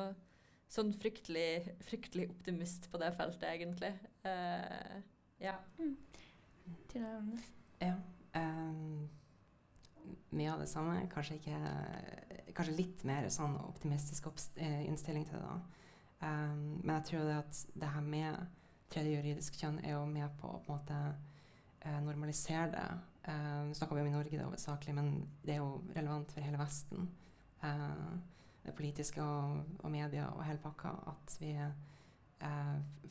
sånn 0.71 0.93
fryktelig, 0.95 1.75
fryktelig 1.83 2.29
optimist 2.31 2.87
på 2.93 3.01
det 3.01 3.11
feltet, 3.17 3.49
egentlig. 3.51 3.91
Uh, 4.23 5.03
ja. 5.43 5.57
Mm. 5.81 5.97
Tina 6.93 7.11
Agnes. 7.17 7.51
Ja. 7.83 7.97
Um 8.39 9.09
mye 10.35 10.51
av 10.53 10.61
det 10.63 10.69
samme. 10.69 10.97
Kanskje, 11.11 11.39
ikke, 11.39 12.53
kanskje 12.55 12.77
litt 12.77 13.03
mer 13.07 13.27
sånn 13.33 13.55
optimistisk 13.61 14.27
eh, 14.55 14.83
innstilling 14.87 15.25
til 15.29 15.39
det. 15.39 15.47
da. 15.47 15.81
Um, 16.25 16.79
men 16.81 16.95
jeg 16.95 17.07
tror 17.09 17.25
det 17.27 17.39
at 17.41 17.57
det 17.75 17.89
her 17.91 18.05
med 18.05 18.61
tredje 18.89 19.17
juridisk 19.17 19.57
kjønn 19.59 19.81
er 19.83 19.97
jo 19.97 20.05
med 20.09 20.31
på 20.39 20.49
å 20.49 20.61
på 20.63 20.71
en 20.71 20.79
måte 20.79 20.99
uh, 21.85 21.99
normalisere 22.05 22.71
det. 22.73 22.87
Nå 23.25 23.73
snakker 23.73 23.97
vi 23.97 24.01
om 24.03 24.07
i 24.11 24.13
Norge 24.13 24.37
det 24.37 24.45
hovedsakelig, 24.45 24.93
men 24.93 25.07
det 25.41 25.55
er 25.55 25.63
jo 25.63 25.79
relevant 25.95 26.29
for 26.29 26.45
hele 26.45 26.59
Vesten. 26.61 27.07
Uh, 27.63 28.11
det 28.61 28.75
politiske 28.77 29.21
og, 29.21 29.63
og 29.81 29.89
media 29.93 30.27
og 30.29 30.43
hele 30.45 30.61
pakka. 30.61 30.91
At 31.09 31.33
vi 31.41 31.55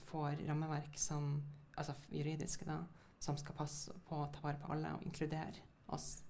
får 0.07 0.45
rammeverk 0.47 0.99
som, 1.01 1.33
altså 1.75 1.95
juridiske, 2.13 2.67
da, 2.69 2.77
som 3.19 3.39
skal 3.41 3.57
passe 3.59 3.95
på 4.07 4.19
å 4.21 4.29
ta 4.31 4.43
vare 4.45 4.61
på 4.63 4.71
alle 4.75 4.93
og 4.95 5.03
inkludere 5.07 5.63
oss. 5.95 6.23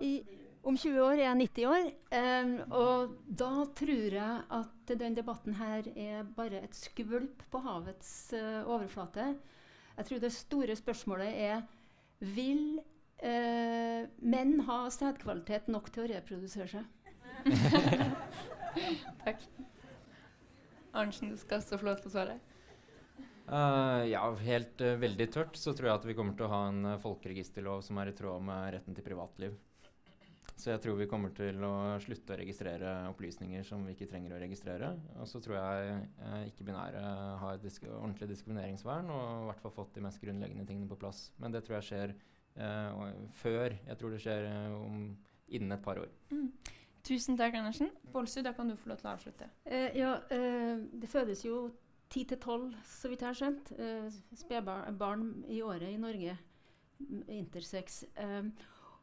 I, 0.00 0.10
om 0.66 0.76
20 0.76 0.98
år 1.00 1.12
er 1.14 1.22
jeg 1.22 1.40
90 1.40 1.68
år, 1.70 1.86
um, 2.18 2.52
og 2.74 3.14
da 3.42 3.50
tror 3.78 4.16
jeg 4.18 4.40
at 4.58 4.92
den 4.98 5.16
debatten 5.16 5.56
her 5.60 5.86
er 5.94 6.26
bare 6.36 6.62
et 6.64 6.76
skvulp 6.76 7.44
på 7.52 7.62
havets 7.64 8.10
uh, 8.36 8.66
overflate. 8.66 9.30
Jeg 9.96 10.08
tror 10.08 10.24
det 10.24 10.32
store 10.34 10.76
spørsmålet 10.76 11.38
er 11.46 11.62
vil 12.20 12.80
uh, 13.22 14.02
menn 14.20 14.58
ha 14.66 14.82
sædkvalitet 14.92 15.70
nok 15.72 15.92
til 15.94 16.04
å 16.04 16.10
reprodusere 16.16 16.68
seg? 16.68 16.84
Takk. 19.24 19.46
Arntzen, 20.96 21.30
du 21.30 21.38
skal 21.40 21.60
også 21.60 21.78
få 21.78 21.88
lov 21.88 22.00
til 22.00 22.10
å 22.10 22.16
svare. 22.16 22.38
Uh, 23.46 24.02
ja, 24.10 24.24
helt 24.42 24.80
uh, 24.82 24.96
veldig 24.98 25.26
tørt 25.30 25.58
så 25.58 25.70
tror 25.70 25.86
jeg 25.86 26.00
at 26.00 26.06
vi 26.08 26.14
kommer 26.18 26.34
til 26.34 26.48
å 26.48 26.50
ha 26.50 26.64
en 26.66 26.80
uh, 26.82 26.98
folkeregisterlov 26.98 27.84
som 27.86 28.00
er 28.02 28.10
i 28.10 28.14
tråd 28.18 28.42
med 28.42 28.72
retten 28.74 28.96
til 28.96 29.06
privatliv. 29.06 29.54
Så 30.56 30.72
jeg 30.72 30.80
tror 30.82 30.96
vi 30.98 31.06
kommer 31.06 31.30
til 31.36 31.62
å 31.62 31.94
slutte 32.02 32.34
å 32.34 32.38
registrere 32.40 32.94
opplysninger 33.12 33.62
som 33.68 33.84
vi 33.86 33.92
ikke 33.94 34.08
trenger 34.10 34.34
å 34.34 34.40
registrere. 34.40 34.88
Og 35.20 35.28
så 35.30 35.38
tror 35.44 35.58
jeg 35.58 36.48
ikke-binære 36.48 37.02
har 37.42 37.60
disk 37.60 37.84
ordentlig 37.90 38.30
diskrimineringsvern 38.30 39.12
og 39.12 39.26
i 39.26 39.50
hvert 39.50 39.60
fall 39.66 39.74
fått 39.76 39.98
de 39.98 40.06
mest 40.06 40.22
grunnleggende 40.22 40.64
tingene 40.66 40.88
på 40.88 40.96
plass. 41.02 41.26
Men 41.36 41.52
det 41.52 41.60
tror 41.66 41.76
jeg 41.76 41.88
skjer 41.90 42.16
før. 43.42 43.76
Jeg 43.76 44.00
tror 44.00 44.16
det 44.16 44.22
skjer 44.24 44.48
om, 44.78 45.10
innen 45.52 45.76
et 45.76 45.84
par 45.84 46.00
år. 46.00 46.08
Mm. 46.32 46.48
Tusen 47.04 47.36
takk, 47.36 47.60
Andersen. 47.60 47.92
Bolsø, 48.16 48.40
da 48.40 48.56
kan 48.56 48.72
du 48.72 48.78
få 48.80 48.94
lov 48.94 49.04
til 49.04 49.10
å 49.10 49.12
avslutte. 49.12 49.52
ja, 50.00 50.16
det 50.32 51.12
fødes 51.12 51.44
jo 51.44 51.66
ti 52.16 52.24
til 52.24 52.40
tolv, 52.40 52.72
så 52.88 53.10
vidt 53.12 53.22
jeg 53.22 53.28
har 53.28 53.36
skjønt, 53.36 53.72
uh, 53.76 54.20
spedbarn 54.40 55.28
i 55.52 55.60
året 55.64 55.90
i 55.92 56.00
Norge. 56.00 56.38
Intersex. 57.28 58.04
Um, 58.16 58.54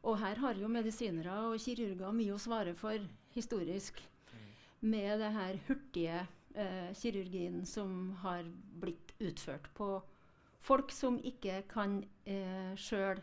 og 0.04 0.18
her 0.18 0.40
har 0.42 0.58
jo 0.58 0.68
medisinere 0.68 1.36
og 1.46 1.60
kirurger 1.62 2.16
mye 2.16 2.34
å 2.34 2.40
svare 2.42 2.74
for 2.76 2.98
historisk. 3.36 4.02
Mm. 4.32 4.48
Med 4.90 5.22
det 5.22 5.30
her 5.36 5.60
hurtige 5.68 6.24
uh, 6.58 6.90
kirurgien 6.98 7.62
som 7.68 8.10
har 8.24 8.42
blitt 8.82 9.14
utført 9.22 9.70
på 9.78 9.94
folk 10.64 10.92
som 10.92 11.20
ikke 11.22 11.62
kan 11.70 12.00
uh, 12.02 12.74
sjøl 12.76 13.22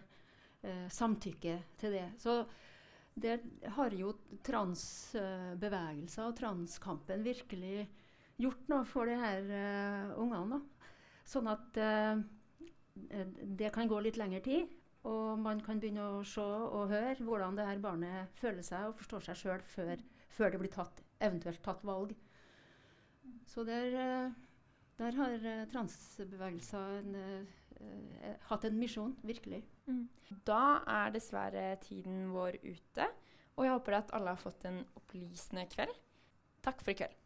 uh, 0.64 0.88
samtykke 0.90 1.60
til 1.82 1.98
det. 2.00 2.08
Så 2.22 2.42
der 3.22 3.44
har 3.76 3.92
jo 3.92 4.14
transbevegelser 4.48 6.30
og 6.30 6.38
transkampen 6.40 7.26
virkelig 7.28 7.90
gjort 8.42 8.70
noe 8.72 8.86
for 8.90 9.10
de 9.10 9.18
her 9.20 9.50
uh, 9.50 10.14
ungene. 10.22 10.62
Sånn 11.28 11.50
at 11.52 11.80
uh, 11.82 12.22
det 13.62 13.72
kan 13.74 13.90
gå 13.90 14.02
litt 14.04 14.20
lengre 14.20 14.42
tid. 14.46 14.78
Og 15.10 15.40
man 15.42 15.62
kan 15.66 15.80
begynne 15.82 16.04
å 16.20 16.26
se 16.28 16.44
og 16.44 16.92
høre 16.92 17.26
hvordan 17.26 17.56
det 17.58 17.66
her 17.66 17.80
barnet 17.82 18.36
føler 18.38 18.62
seg 18.66 18.92
og 18.92 19.00
forstår 19.00 19.24
seg 19.30 19.40
sjøl 19.40 19.64
før, 19.66 20.04
før, 20.30 20.54
det 20.54 20.60
blir 20.62 20.74
tatt, 20.76 21.02
eventuelt 21.18 21.64
tatt 21.66 21.82
valg. 21.88 22.14
Så 23.50 23.66
der, 23.66 23.98
uh, 23.98 24.78
der 25.02 25.18
har 25.18 25.48
transbevegelser 25.72 27.10
hatt 28.46 28.66
en 28.68 28.78
misjon, 28.78 29.16
virkelig. 29.26 29.64
Mm. 29.90 30.04
Da 30.46 30.84
er 30.86 31.16
dessverre 31.16 31.64
tiden 31.82 32.28
vår 32.36 32.60
ute. 32.62 33.08
Og 33.58 33.66
jeg 33.66 33.74
håper 33.74 33.98
at 33.98 34.14
alle 34.18 34.36
har 34.36 34.44
fått 34.44 34.68
en 34.70 34.84
opplysende 35.00 35.66
kveld. 35.74 35.98
Takk 36.62 36.86
for 36.86 36.94
i 36.94 37.00
kveld. 37.02 37.21